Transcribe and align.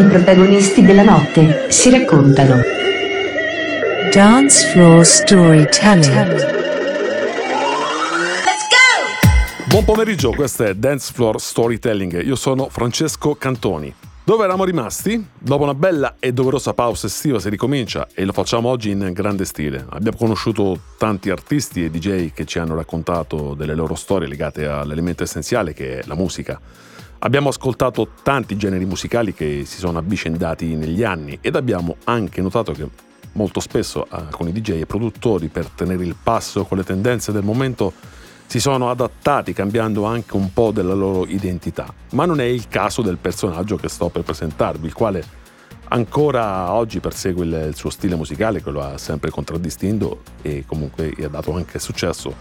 I 0.00 0.04
protagonisti 0.04 0.82
della 0.82 1.02
notte 1.02 1.66
si 1.68 1.90
raccontano. 1.90 2.62
Dance 4.10 4.68
Floor 4.68 5.04
Storytelling. 5.04 6.58
Buon 9.66 9.84
pomeriggio, 9.84 10.30
questo 10.30 10.64
è 10.64 10.74
Dance 10.74 11.12
Floor 11.12 11.38
Storytelling. 11.38 12.24
Io 12.24 12.34
sono 12.34 12.70
Francesco 12.70 13.34
Cantoni. 13.34 13.94
Dove 14.24 14.44
eravamo 14.44 14.64
rimasti? 14.64 15.22
Dopo 15.38 15.64
una 15.64 15.74
bella 15.74 16.16
e 16.18 16.32
doverosa 16.32 16.72
pausa 16.72 17.06
estiva 17.06 17.38
si 17.38 17.50
ricomincia 17.50 18.08
e 18.14 18.24
lo 18.24 18.32
facciamo 18.32 18.70
oggi 18.70 18.88
in 18.88 19.10
grande 19.12 19.44
stile. 19.44 19.84
Abbiamo 19.90 20.16
conosciuto 20.16 20.80
tanti 20.96 21.28
artisti 21.28 21.84
e 21.84 21.90
DJ 21.90 22.32
che 22.32 22.46
ci 22.46 22.58
hanno 22.58 22.74
raccontato 22.74 23.52
delle 23.52 23.74
loro 23.74 23.96
storie 23.96 24.28
legate 24.28 24.64
all'elemento 24.64 25.24
essenziale 25.24 25.74
che 25.74 25.98
è 25.98 26.02
la 26.06 26.14
musica. 26.14 26.58
Abbiamo 27.22 27.50
ascoltato 27.50 28.12
tanti 28.22 28.56
generi 28.56 28.86
musicali 28.86 29.34
che 29.34 29.64
si 29.66 29.76
sono 29.76 29.98
avvicendati 29.98 30.74
negli 30.74 31.04
anni 31.04 31.36
ed 31.42 31.54
abbiamo 31.54 31.96
anche 32.04 32.40
notato 32.40 32.72
che 32.72 32.88
molto 33.32 33.60
spesso 33.60 34.06
alcuni 34.08 34.52
DJ 34.52 34.80
e 34.80 34.86
produttori 34.86 35.48
per 35.48 35.66
tenere 35.66 36.02
il 36.04 36.16
passo 36.20 36.64
con 36.64 36.78
le 36.78 36.84
tendenze 36.84 37.30
del 37.30 37.42
momento 37.42 37.92
si 38.46 38.58
sono 38.58 38.88
adattati 38.88 39.52
cambiando 39.52 40.04
anche 40.04 40.34
un 40.34 40.50
po' 40.54 40.70
della 40.70 40.94
loro 40.94 41.26
identità, 41.26 41.92
ma 42.12 42.24
non 42.24 42.40
è 42.40 42.44
il 42.44 42.68
caso 42.68 43.02
del 43.02 43.18
personaggio 43.18 43.76
che 43.76 43.90
sto 43.90 44.08
per 44.08 44.22
presentarvi, 44.22 44.86
il 44.86 44.94
quale 44.94 45.22
ancora 45.88 46.72
oggi 46.72 47.00
persegue 47.00 47.44
il, 47.44 47.76
suo 47.76 47.90
stile 47.90 48.16
musicale 48.16 48.62
che 48.62 48.70
lo 48.70 48.80
ha 48.80 48.96
sempre 48.96 49.30
contraddistinto 49.30 50.22
e 50.40 50.64
comunque 50.66 51.12
gli 51.14 51.22
ha 51.22 51.28
dato 51.28 51.54
anche 51.54 51.78
successo. 51.78 52.34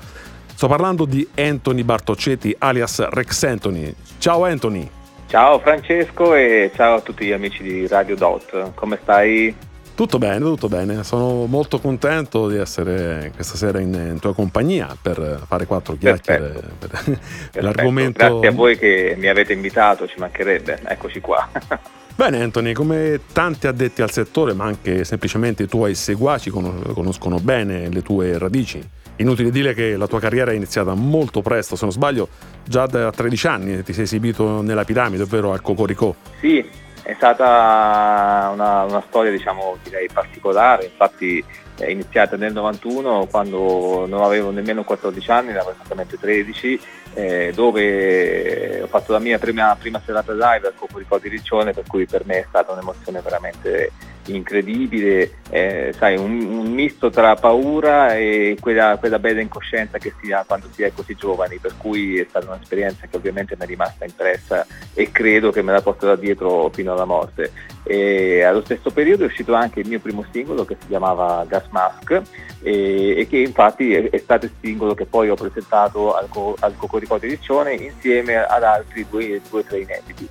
Sto 0.60 0.68
parlando 0.68 1.06
di 1.06 1.26
Anthony 1.36 1.84
Bartoccetti 1.84 2.54
alias 2.60 3.08
Rex 3.08 3.44
Anthony. 3.44 3.96
Ciao 4.18 4.44
Anthony! 4.44 4.90
Ciao 5.28 5.58
Francesco 5.60 6.36
e 6.36 6.70
ciao 6.76 6.98
a 6.98 7.00
tutti 7.00 7.24
gli 7.24 7.32
amici 7.32 7.64
di 7.64 7.88
Radio 7.88 8.18
Dot, 8.18 8.74
come 8.74 9.00
stai? 9.02 9.56
Tutto 9.96 10.18
bene, 10.18 10.40
tutto 10.40 10.68
bene. 10.68 11.06
Sono 11.06 11.46
molto 11.46 11.80
contento 11.80 12.50
di 12.50 12.58
essere 12.58 13.32
questa 13.34 13.56
sera 13.56 13.80
in, 13.80 13.94
in 13.94 14.20
tua 14.20 14.34
compagnia 14.34 14.98
per 15.02 15.44
fare 15.48 15.66
quattro 15.66 15.96
chiacchiere 15.96 16.62
per, 16.78 17.20
per 17.52 17.64
l'argomento. 17.64 18.18
Grazie 18.18 18.48
a 18.50 18.52
voi 18.52 18.78
che 18.78 19.16
mi 19.18 19.28
avete 19.28 19.54
invitato, 19.54 20.08
ci 20.08 20.16
mancherebbe. 20.18 20.82
Eccoci 20.88 21.22
qua. 21.22 21.50
Bene 22.14 22.42
Anthony, 22.42 22.74
come 22.74 23.22
tanti 23.32 23.66
addetti 23.66 24.02
al 24.02 24.12
settore, 24.12 24.52
ma 24.52 24.66
anche 24.66 25.06
semplicemente 25.06 25.64
i 25.64 25.68
tuoi 25.68 25.96
seguaci 25.96 26.50
conoscono 26.50 27.40
bene 27.40 27.88
le 27.88 28.02
tue 28.02 28.38
radici. 28.38 28.86
Inutile 29.20 29.52
dire 29.52 29.74
che 29.74 29.98
la 29.98 30.08
tua 30.08 30.20
carriera 30.20 30.52
è 30.52 30.56
iniziata 30.56 30.94
molto 30.94 31.42
presto, 31.42 31.76
se 31.76 31.84
non 31.84 31.94
sbaglio, 31.94 32.30
già 32.64 32.86
da 32.86 33.12
13 33.12 33.48
anni 33.48 33.84
ti 33.84 33.92
sei 33.92 34.04
esibito 34.04 34.62
nella 34.62 34.86
piramide, 34.86 35.24
ovvero 35.24 35.52
al 35.52 35.62
Cocorico. 35.62 36.16
Sì, 36.40 36.66
è 37.04 37.14
stata 37.16 38.50
una, 38.54 38.84
una 38.84 39.04
storia 39.08 39.30
diciamo 39.30 39.78
particolare, 40.14 40.86
infatti 40.86 41.44
è 41.76 41.90
iniziata 41.90 42.38
nel 42.38 42.54
91 42.54 43.28
quando 43.30 44.06
non 44.08 44.22
avevo 44.22 44.52
nemmeno 44.52 44.84
14 44.84 45.32
anni, 45.32 45.50
avevo 45.50 45.72
esattamente 45.72 46.18
13, 46.18 46.80
eh, 47.16 47.52
dove 47.54 48.82
ho 48.84 48.88
fatto 48.88 49.12
la 49.12 49.20
mia 49.20 49.38
prima, 49.38 49.76
prima 49.78 50.02
serata 50.06 50.32
live 50.32 50.68
al 50.68 50.76
Copo 50.76 51.00
di 51.00 51.30
Riccione, 51.30 51.74
per 51.74 51.84
cui 51.88 52.06
per 52.06 52.26
me 52.26 52.40
è 52.40 52.46
stata 52.48 52.72
un'emozione 52.72 53.20
veramente 53.22 53.92
incredibile, 54.28 55.32
eh, 55.50 55.94
sai, 55.98 56.18
un, 56.18 56.42
un, 56.46 56.72
misto 56.72 57.10
tra 57.10 57.36
paura 57.36 58.16
e 58.16 58.58
quella, 58.60 58.98
quella, 58.98 59.20
bella 59.20 59.42
incoscienza 59.42 59.98
che 59.98 60.14
si 60.22 60.32
ha 60.32 60.44
quando 60.46 60.68
si 60.72 60.84
è 60.84 60.92
così 60.94 61.16
giovani, 61.16 61.58
per 61.58 61.74
cui 61.78 62.20
è 62.20 62.26
stata 62.28 62.48
un'esperienza 62.48 63.08
che 63.08 63.18
ovviamente 63.18 63.56
mi 63.58 63.64
è 63.64 63.68
rimasta 63.68 64.06
impressa 64.06 64.66
e 64.94 65.12
credo 65.12 65.52
che 65.52 65.62
me 65.62 65.72
la 65.72 65.82
porterò 65.82 66.16
dietro 66.16 66.70
fino 66.74 66.94
alla 66.94 67.06
morte. 67.06 67.52
E 67.84 68.44
allo 68.44 68.62
stesso 68.64 68.92
periodo 68.92 69.24
è 69.24 69.28
uscito 69.28 69.54
anche 69.56 69.80
il 69.80 69.88
mio 69.88 70.00
primo 70.00 70.24
singolo 70.32 70.64
che 70.66 70.78
si 70.80 70.88
chiamava 70.88 71.44
Gas 71.48 71.66
Mask 71.70 72.22
e, 72.62 73.16
e 73.18 73.28
che 73.28 73.38
infatti 73.38 73.94
è, 73.94 74.10
è, 74.10 74.18
stato 74.20 74.46
il 74.46 74.52
singolo 74.62 74.94
che 74.94 75.06
poi 75.06 75.30
ho 75.30 75.36
presentato 75.36 76.14
al, 76.14 76.28
al 76.60 76.76
Cocorico 76.78 77.18
di 77.18 77.30
Riccione 77.30 77.74
insieme 77.74 78.36
ad 78.36 78.64
altri 78.64 79.06
due 79.10 79.42
o 79.50 79.64
tre 79.64 79.80
inediti 79.80 80.28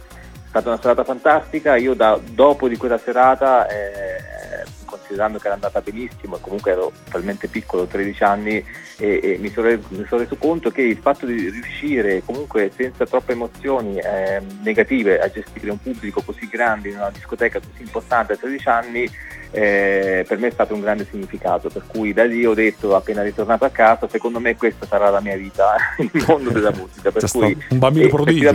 è 0.49 0.51
stata 0.51 0.69
una 0.71 0.81
serata 0.81 1.05
fantastica, 1.05 1.77
io 1.77 1.93
da, 1.93 2.19
dopo 2.25 2.69
di 2.69 2.79
quella 2.79 2.97
serata, 2.97 3.69
eh, 3.69 4.65
considerando 4.87 5.39
che 5.39 5.45
era 5.45 5.55
andata 5.55 5.83
benissimo 5.83 6.37
e 6.37 6.41
comunque 6.41 6.71
ero 6.71 6.91
talmente 7.11 7.49
piccolo, 7.49 7.85
13 7.85 8.23
anni, 8.25 8.65
e, 8.97 9.21
e 9.23 9.37
mi, 9.39 9.51
sono, 9.51 9.69
mi, 9.69 10.07
sono, 10.09 10.23
reso 10.23 10.37
conto 10.37 10.71
che 10.71 10.81
il 10.81 10.97
fatto 10.97 11.27
di 11.27 11.51
riuscire 11.51 12.23
comunque 12.25 12.73
senza 12.75 13.05
troppe 13.05 13.33
emozioni 13.33 13.99
eh, 13.99 14.41
negative 14.63 15.21
a 15.21 15.31
gestire 15.31 15.71
un 15.71 15.81
pubblico 15.81 16.23
così 16.23 16.49
grande 16.49 16.89
in 16.89 16.97
una 16.97 17.11
discoteca 17.11 17.61
così 17.61 17.83
importante 17.83 18.33
a 18.33 18.37
13 18.37 18.69
anni 18.69 19.11
eh, 19.51 20.25
per 20.27 20.39
me 20.39 20.49
è 20.49 20.51
stato 20.51 20.75
un 20.75 20.81
grande 20.81 21.07
significato, 21.09 21.69
per 21.69 21.85
cui 21.87 22.13
da 22.13 22.25
lì 22.25 22.45
ho 22.45 22.55
detto 22.55 22.97
appena 22.97 23.23
ritornato 23.23 23.65
a 23.65 23.71
casa, 23.71 24.09
secondo 24.09 24.41
me 24.41 24.57
questa 24.57 24.87
sarà 24.87 25.11
la 25.11 25.21
mia 25.21 25.37
vita, 25.37 25.75
il 25.99 26.25
mondo 26.27 26.51
della 26.51 26.73
musica, 26.73 27.11
per 27.11 27.31
cui 27.31 27.57
un 27.69 27.79
bambino 27.79 28.09
prodigio. 28.09 28.53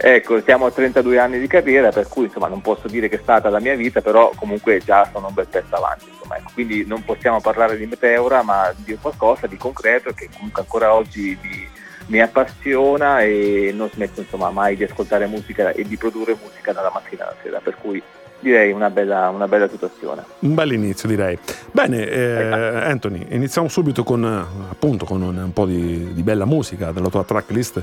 Ecco, 0.00 0.40
siamo 0.42 0.66
a 0.66 0.70
32 0.70 1.18
anni 1.18 1.38
di 1.38 1.46
carriera, 1.46 1.90
per 1.90 2.08
cui 2.08 2.24
insomma, 2.24 2.48
non 2.48 2.60
posso 2.60 2.88
dire 2.88 3.08
che 3.08 3.16
è 3.16 3.20
stata 3.22 3.48
la 3.48 3.60
mia 3.60 3.74
vita, 3.74 4.00
però 4.00 4.30
comunque 4.34 4.80
già 4.84 5.08
sono 5.12 5.28
un 5.28 5.34
bel 5.34 5.46
pezzo 5.46 5.74
avanti. 5.74 6.06
Insomma, 6.08 6.36
ecco. 6.36 6.50
Quindi 6.54 6.84
non 6.86 7.04
possiamo 7.04 7.40
parlare 7.40 7.76
di 7.76 7.86
meteora, 7.86 8.42
ma 8.42 8.72
di 8.76 8.96
qualcosa 9.00 9.46
di 9.46 9.56
concreto 9.56 10.12
che 10.12 10.28
comunque 10.34 10.62
ancora 10.62 10.94
oggi 10.94 11.38
mi, 11.42 11.68
mi 12.06 12.20
appassiona 12.20 13.22
e 13.22 13.72
non 13.74 13.90
smetto 13.90 14.20
insomma, 14.20 14.50
mai 14.50 14.76
di 14.76 14.84
ascoltare 14.84 15.26
musica 15.26 15.70
e 15.70 15.84
di 15.84 15.96
produrre 15.96 16.36
musica 16.40 16.72
dalla 16.72 16.90
mattina 16.92 17.24
alla 17.24 17.36
sera. 17.42 17.60
Per 17.62 17.76
cui 17.80 18.02
direi 18.38 18.70
una 18.72 18.90
bella, 18.90 19.28
una 19.30 19.48
bella 19.48 19.68
situazione. 19.68 20.24
Un 20.40 20.54
bel 20.54 20.72
inizio 20.72 21.08
direi. 21.08 21.38
Bene, 21.72 22.06
eh, 22.08 22.44
Anthony, 22.84 23.26
iniziamo 23.30 23.68
subito 23.68 24.04
con, 24.04 24.24
appunto, 24.24 25.04
con 25.04 25.22
un, 25.22 25.36
un 25.36 25.52
po' 25.52 25.66
di, 25.66 26.12
di 26.12 26.22
bella 26.22 26.44
musica 26.44 26.92
della 26.92 27.08
tua 27.08 27.24
tracklist 27.24 27.82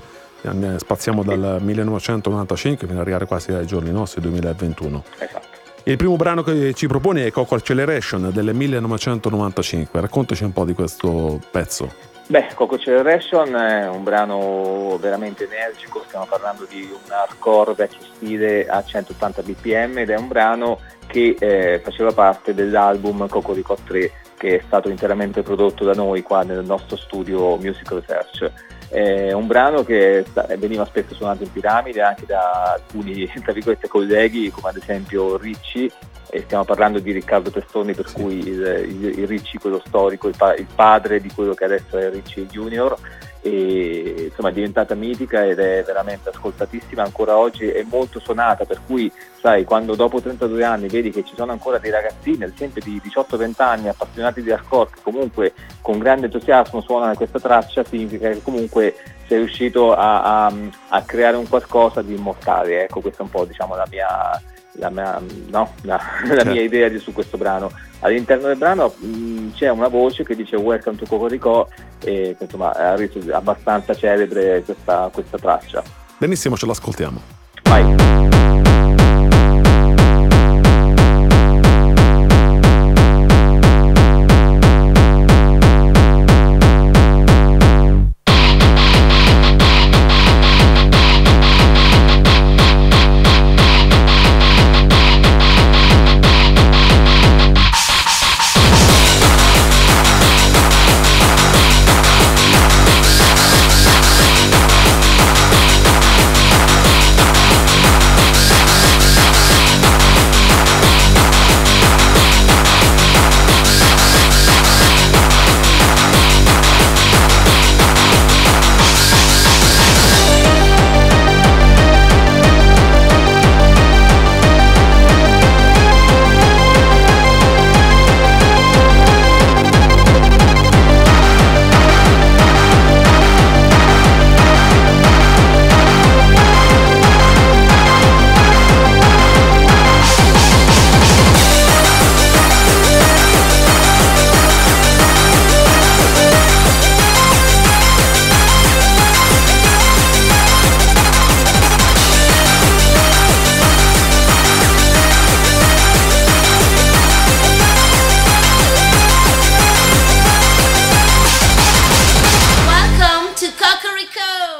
spaziamo 0.77 1.23
dal 1.23 1.57
1995 1.61 2.87
fino 2.87 2.99
ad 2.99 3.05
arrivare 3.05 3.25
quasi 3.25 3.51
ai 3.51 3.65
giorni 3.65 3.91
nostri, 3.91 4.21
2021. 4.21 5.03
Esatto. 5.19 5.47
Il 5.85 5.97
primo 5.97 6.15
brano 6.15 6.43
che 6.43 6.73
ci 6.73 6.87
propone 6.87 7.25
è 7.25 7.31
Coco 7.31 7.55
Acceleration 7.55 8.31
del 8.31 8.53
1995. 8.53 9.99
Raccontaci 9.99 10.45
un 10.45 10.53
po' 10.53 10.63
di 10.63 10.73
questo 10.73 11.41
pezzo. 11.51 12.11
Beh, 12.25 12.47
Coco 12.55 12.75
Acceleration 12.75 13.53
è 13.53 13.89
un 13.89 14.01
brano 14.01 14.97
veramente 14.97 15.43
energico, 15.43 16.03
stiamo 16.07 16.25
parlando 16.25 16.65
di 16.69 16.83
un 16.83 17.11
hardcore 17.11 17.73
vecchio 17.73 17.99
stile 18.15 18.65
a 18.65 18.81
180 18.81 19.41
bpm 19.41 19.97
ed 19.97 20.09
è 20.09 20.15
un 20.15 20.29
brano 20.29 20.79
che 21.05 21.35
eh, 21.37 21.81
faceva 21.83 22.13
parte 22.13 22.53
dell'album 22.53 23.27
Cocorico 23.27 23.77
3 23.85 24.11
che 24.37 24.59
è 24.59 24.63
stato 24.65 24.89
interamente 24.89 25.41
prodotto 25.41 25.83
da 25.83 25.93
noi 25.93 26.21
qua 26.21 26.43
nel 26.43 26.63
nostro 26.63 26.95
studio 26.95 27.57
Music 27.57 27.91
Research. 27.91 28.51
È 28.93 29.31
un 29.31 29.47
brano 29.47 29.83
che 29.83 30.23
veniva 30.59 30.85
spesso 30.85 31.15
suonato 31.15 31.41
in 31.41 31.51
piramide 31.51 32.03
anche 32.03 32.27
da 32.27 32.73
alcuni 32.73 33.27
colleghi 33.89 34.51
come 34.51 34.69
ad 34.69 34.77
esempio 34.77 35.35
Ricci 35.35 35.91
e 36.29 36.41
stiamo 36.41 36.63
parlando 36.63 36.99
di 36.99 37.11
Riccardo 37.11 37.49
Testoni 37.49 37.95
per 37.95 38.11
cui 38.11 38.37
il, 38.37 38.85
il, 38.87 39.17
il, 39.17 39.27
Ricci 39.27 39.57
quello 39.57 39.81
storico, 39.83 40.27
il, 40.27 40.35
pa- 40.37 40.53
il, 40.53 40.67
padre 40.75 41.19
di 41.19 41.31
quello 41.33 41.55
che 41.55 41.63
adesso 41.63 41.97
è 41.97 42.11
Ricci 42.11 42.45
Junior 42.45 42.95
e 43.43 44.29
insomma 44.29 44.49
è 44.49 44.53
diventata 44.53 44.95
mitica 44.95 45.45
ed 45.45 45.59
è 45.59 45.83
veramente 45.85 46.29
ascoltatissima 46.29 47.03
ancora 47.03 47.37
oggi, 47.37 47.67
è 47.67 47.83
molto 47.83 48.21
suonata 48.21 48.63
per 48.63 48.79
cui 48.85 49.11
sai 49.39 49.65
quando 49.65 49.95
dopo 49.95 50.21
32 50.21 50.63
anni 50.63 50.87
vedi 50.87 51.11
che 51.11 51.25
ci 51.25 51.35
sono 51.35 51.51
ancora 51.51 51.77
dei 51.77 51.91
ragazzini 51.91 52.45
ad 52.45 52.53
esempio 52.55 52.81
di 52.81 53.01
18-20 53.03 53.53
anni 53.57 53.89
appassionati 53.89 54.41
di 54.41 54.49
hardcore 54.49 54.91
che 54.93 55.01
comunque 55.03 55.53
con 55.81 55.99
grande 55.99 56.27
entusiasmo 56.27 56.79
suonano 56.79 57.15
questa 57.15 57.41
traccia 57.41 57.83
significa 57.83 58.29
che 58.29 58.41
comunque 58.41 58.95
sei 59.27 59.39
riuscito 59.39 59.93
a, 59.93 60.45
a, 60.45 60.53
a 60.87 61.01
creare 61.01 61.35
un 61.35 61.49
qualcosa 61.49 62.01
di 62.01 62.15
immortale 62.15 62.83
ecco 62.83 63.01
questa 63.01 63.19
è 63.19 63.25
un 63.25 63.31
po' 63.31 63.43
diciamo 63.43 63.75
la 63.75 63.87
mia 63.89 64.41
la 64.73 64.89
mia, 64.89 65.21
no, 65.49 65.73
la, 65.81 65.99
la 66.23 66.27
certo. 66.27 66.51
mia 66.51 66.61
idea 66.61 66.87
di, 66.89 66.99
su 66.99 67.13
questo 67.13 67.37
brano. 67.37 67.71
All'interno 67.99 68.47
del 68.47 68.57
brano 68.57 68.93
mh, 68.97 69.07
mm, 69.07 69.51
c'è 69.53 69.69
una 69.69 69.87
voce 69.87 70.23
che 70.23 70.35
dice 70.35 70.55
Welcome 70.55 70.97
to 70.97 71.05
Cocorico 71.07 71.69
e 72.03 72.35
insomma 72.37 72.71
ha 72.71 72.95
reso 72.95 73.19
abbastanza 73.31 73.93
celebre 73.93 74.63
questa, 74.63 75.09
questa 75.11 75.37
traccia. 75.37 75.83
Benissimo, 76.17 76.55
ce 76.57 76.65
l'ascoltiamo. 76.65 77.21
Vai. 77.63 78.42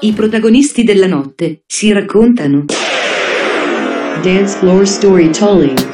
I 0.04 0.12
protagonisti 0.12 0.84
della 0.84 1.08
notte 1.08 1.62
si 1.66 1.94
raccontano. 1.94 2.66
Dance 4.22 4.58
Floor 4.58 4.86
Storytelling. 4.86 5.92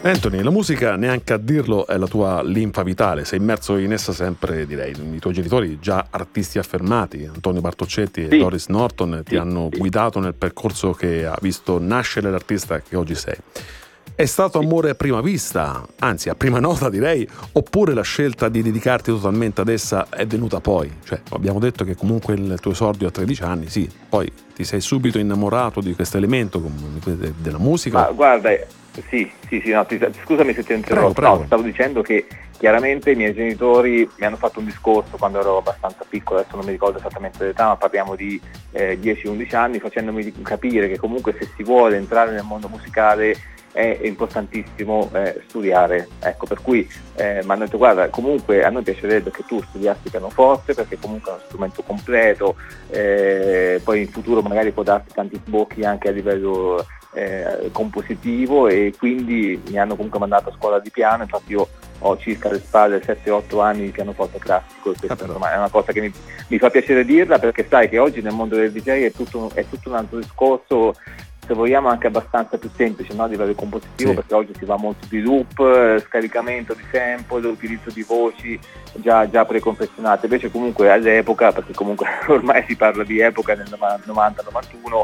Anthony, 0.00 0.42
la 0.42 0.48
musica, 0.50 0.96
neanche 0.96 1.34
a 1.34 1.36
dirlo, 1.36 1.86
è 1.86 1.98
la 1.98 2.06
tua 2.06 2.42
linfa 2.42 2.82
vitale, 2.82 3.26
sei 3.26 3.40
immerso 3.40 3.76
in 3.76 3.92
essa 3.92 4.12
sempre, 4.12 4.66
direi. 4.66 4.92
I 4.92 5.18
tuoi 5.18 5.34
genitori, 5.34 5.78
già 5.78 6.06
artisti 6.08 6.58
affermati, 6.58 7.28
Antonio 7.30 7.60
Bartoccetti 7.60 8.26
Sì. 8.30 8.34
e 8.34 8.38
Doris 8.38 8.68
Norton, 8.68 9.20
ti 9.24 9.32
Sì, 9.34 9.36
hanno 9.36 9.68
guidato 9.70 10.20
nel 10.20 10.34
percorso 10.34 10.92
che 10.92 11.26
ha 11.26 11.36
visto 11.42 11.78
nascere 11.78 12.30
l'artista 12.30 12.80
che 12.80 12.96
oggi 12.96 13.14
sei. 13.14 13.36
È 14.16 14.26
stato 14.26 14.58
amore 14.58 14.90
a 14.90 14.94
prima 14.94 15.20
vista, 15.20 15.84
anzi 15.98 16.28
a 16.28 16.34
prima 16.34 16.60
nota 16.60 16.88
direi, 16.88 17.28
oppure 17.52 17.94
la 17.94 18.02
scelta 18.02 18.48
di 18.48 18.62
dedicarti 18.62 19.10
totalmente 19.10 19.60
ad 19.60 19.68
essa 19.68 20.06
è 20.08 20.26
venuta 20.26 20.60
poi? 20.60 20.90
Cioè, 21.04 21.20
abbiamo 21.30 21.58
detto 21.58 21.84
che 21.84 21.96
comunque 21.96 22.34
il 22.34 22.58
tuo 22.60 22.72
esordio 22.72 23.08
a 23.08 23.10
13 23.10 23.42
anni, 23.42 23.68
sì, 23.68 23.90
poi 24.08 24.30
ti 24.54 24.64
sei 24.64 24.80
subito 24.80 25.18
innamorato 25.18 25.80
di 25.80 25.94
questo 25.94 26.16
elemento 26.16 26.62
della 27.40 27.58
musica. 27.58 28.02
Ma 28.02 28.10
guarda, 28.12 28.50
sì, 29.08 29.28
sì, 29.48 29.60
sì, 29.64 29.70
no, 29.72 29.84
ti- 29.84 29.98
scusami 30.22 30.54
se 30.54 30.62
ti 30.62 30.72
ho 30.72 30.76
interrotto. 30.76 31.20
No, 31.20 31.42
stavo 31.46 31.62
dicendo 31.62 32.00
che 32.00 32.26
chiaramente 32.56 33.10
i 33.10 33.16
miei 33.16 33.34
genitori 33.34 34.08
mi 34.16 34.26
hanno 34.26 34.36
fatto 34.36 34.60
un 34.60 34.66
discorso 34.66 35.16
quando 35.16 35.40
ero 35.40 35.58
abbastanza 35.58 36.04
piccolo, 36.08 36.38
adesso 36.38 36.56
non 36.56 36.64
mi 36.64 36.70
ricordo 36.70 36.98
esattamente 36.98 37.44
l'età, 37.44 37.66
ma 37.66 37.76
parliamo 37.76 38.14
di 38.14 38.40
eh, 38.70 38.98
10-11 39.00 39.56
anni, 39.56 39.80
facendomi 39.80 40.42
capire 40.42 40.88
che 40.88 40.98
comunque 40.98 41.34
se 41.38 41.48
si 41.56 41.64
vuole 41.64 41.96
entrare 41.96 42.30
nel 42.30 42.44
mondo 42.44 42.68
musicale 42.68 43.36
è 43.74 43.98
importantissimo 44.02 45.10
eh, 45.12 45.42
studiare, 45.48 46.08
ecco, 46.20 46.46
per 46.46 46.62
cui 46.62 46.88
eh, 47.16 47.40
mi 47.42 47.50
hanno 47.50 47.64
detto 47.64 47.76
guarda, 47.76 48.08
comunque 48.08 48.64
a 48.64 48.70
noi 48.70 48.84
piacerebbe 48.84 49.32
che 49.32 49.42
tu 49.44 49.60
studiassi 49.60 50.10
pianoforte 50.10 50.74
perché 50.74 50.96
comunque 50.98 51.32
è 51.32 51.34
uno 51.34 51.42
strumento 51.46 51.82
completo, 51.82 52.54
eh, 52.88 53.80
poi 53.82 54.02
in 54.02 54.08
futuro 54.08 54.42
magari 54.42 54.70
può 54.70 54.84
darti 54.84 55.12
tanti 55.12 55.40
sbocchi 55.44 55.82
anche 55.82 56.08
a 56.08 56.12
livello 56.12 56.86
eh, 57.14 57.70
compositivo 57.72 58.68
e 58.68 58.94
quindi 58.96 59.60
mi 59.68 59.78
hanno 59.78 59.96
comunque 59.96 60.20
mandato 60.20 60.50
a 60.50 60.54
scuola 60.56 60.78
di 60.78 60.90
piano, 60.90 61.24
infatti 61.24 61.52
io 61.52 61.68
ho 61.98 62.16
circa 62.18 62.48
alle 62.48 62.60
spalle 62.60 63.02
7-8 63.02 63.60
anni 63.60 63.84
di 63.86 63.90
pianoforte 63.90 64.38
classico 64.38 64.92
e 64.92 64.94
Ah, 64.94 65.06
questa 65.06 65.24
insomma, 65.24 65.52
è 65.52 65.56
una 65.56 65.70
cosa 65.70 65.92
che 65.92 66.00
mi, 66.00 66.12
mi 66.48 66.58
fa 66.58 66.70
piacere 66.70 67.04
dirla 67.04 67.38
perché 67.38 67.66
sai 67.68 67.88
che 67.88 67.98
oggi 67.98 68.20
nel 68.20 68.34
mondo 68.34 68.56
del 68.56 68.70
DJ 68.70 69.04
è 69.04 69.12
tutto, 69.12 69.50
è 69.54 69.64
tutto 69.68 69.88
un 69.88 69.96
altro 69.96 70.18
discorso 70.18 70.94
se 71.46 71.54
vogliamo 71.54 71.88
anche 71.88 72.06
abbastanza 72.06 72.56
più 72.58 72.70
semplice 72.74 73.14
no, 73.14 73.24
a 73.24 73.26
livello 73.26 73.54
compositivo 73.54 74.10
Sì. 74.10 74.16
perché 74.16 74.34
oggi 74.34 74.52
si 74.58 74.64
va 74.64 74.76
molto 74.76 75.06
di 75.08 75.20
loop, 75.20 75.58
eh, 75.60 76.00
scaricamento 76.06 76.74
di 76.74 76.82
sample, 76.90 77.46
utilizzo 77.48 77.90
di 77.90 78.02
voci 78.02 78.58
già, 78.94 79.28
già 79.28 79.44
preconfezionate, 79.44 80.26
invece 80.26 80.50
comunque 80.50 80.90
all'epoca, 80.90 81.52
perché 81.52 81.72
comunque 81.72 82.06
ormai 82.28 82.64
si 82.66 82.76
parla 82.76 83.04
di 83.04 83.20
epoca 83.20 83.54
nel 83.54 83.68
90-91, 83.70 85.02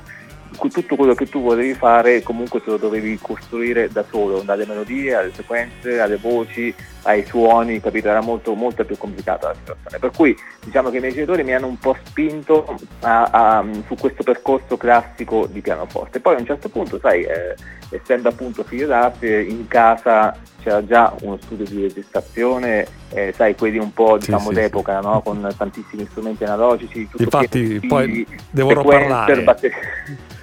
cu- 0.56 0.70
tutto 0.70 0.96
quello 0.96 1.14
che 1.14 1.26
tu 1.26 1.42
volevi 1.42 1.74
fare 1.74 2.22
comunque 2.22 2.62
te 2.62 2.70
lo 2.70 2.76
dovevi 2.76 3.18
costruire 3.20 3.88
da 3.90 4.04
solo, 4.10 4.40
dalle 4.40 4.66
melodie, 4.66 5.14
alle 5.14 5.32
sequenze, 5.32 6.00
alle 6.00 6.16
voci, 6.16 6.74
ai 7.04 7.24
suoni, 7.24 7.80
capito? 7.80 8.08
Era 8.08 8.20
molto, 8.20 8.54
molto 8.54 8.84
più 8.84 8.96
complicata 8.98 9.48
la 9.48 9.54
situazione. 9.54 9.98
Per 9.98 10.10
cui 10.10 10.36
diciamo 10.64 10.90
che 10.90 10.98
i 10.98 11.00
miei 11.00 11.12
genitori 11.12 11.42
mi 11.44 11.54
hanno 11.54 11.66
un 11.66 11.78
po' 11.78 11.96
spinto 12.04 12.76
a- 13.00 13.24
a- 13.30 13.64
su 13.86 13.94
questo 13.94 14.22
percorso 14.22 14.76
classico 14.76 15.46
di 15.46 15.60
pianoforte. 15.60 16.20
Poi 16.20 16.34
a 16.36 16.38
un 16.38 16.46
certo 16.46 16.68
punto, 16.68 16.98
sai, 17.00 17.22
eh, 17.22 17.54
essendo 17.90 18.28
appunto 18.28 18.62
figlio 18.64 18.86
d'arte, 18.86 19.40
in 19.40 19.66
casa 19.66 20.36
c'era 20.62 20.84
già 20.84 21.14
uno 21.22 21.38
studio 21.40 21.64
di 21.64 21.80
registrazione, 21.82 22.86
eh, 23.10 23.32
sai, 23.34 23.54
quelli 23.56 23.78
un 23.78 23.92
po' 23.94 24.18
Sì, 24.20 24.26
diciamo 24.26 24.48
sì, 24.50 24.54
d'epoca, 24.56 25.00
no? 25.00 25.22
con 25.22 25.48
tantissimi 25.56 26.06
strumenti 26.10 26.44
analogici. 26.44 27.08
tutto 27.08 27.22
Infatti, 27.22 27.80
poi 27.88 28.04
fili, 28.06 28.26
devo 28.50 28.68
sequencer, 28.70 29.00
parlare. 29.08 29.42
batter- 29.42 29.72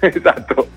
esatto, 0.00 0.68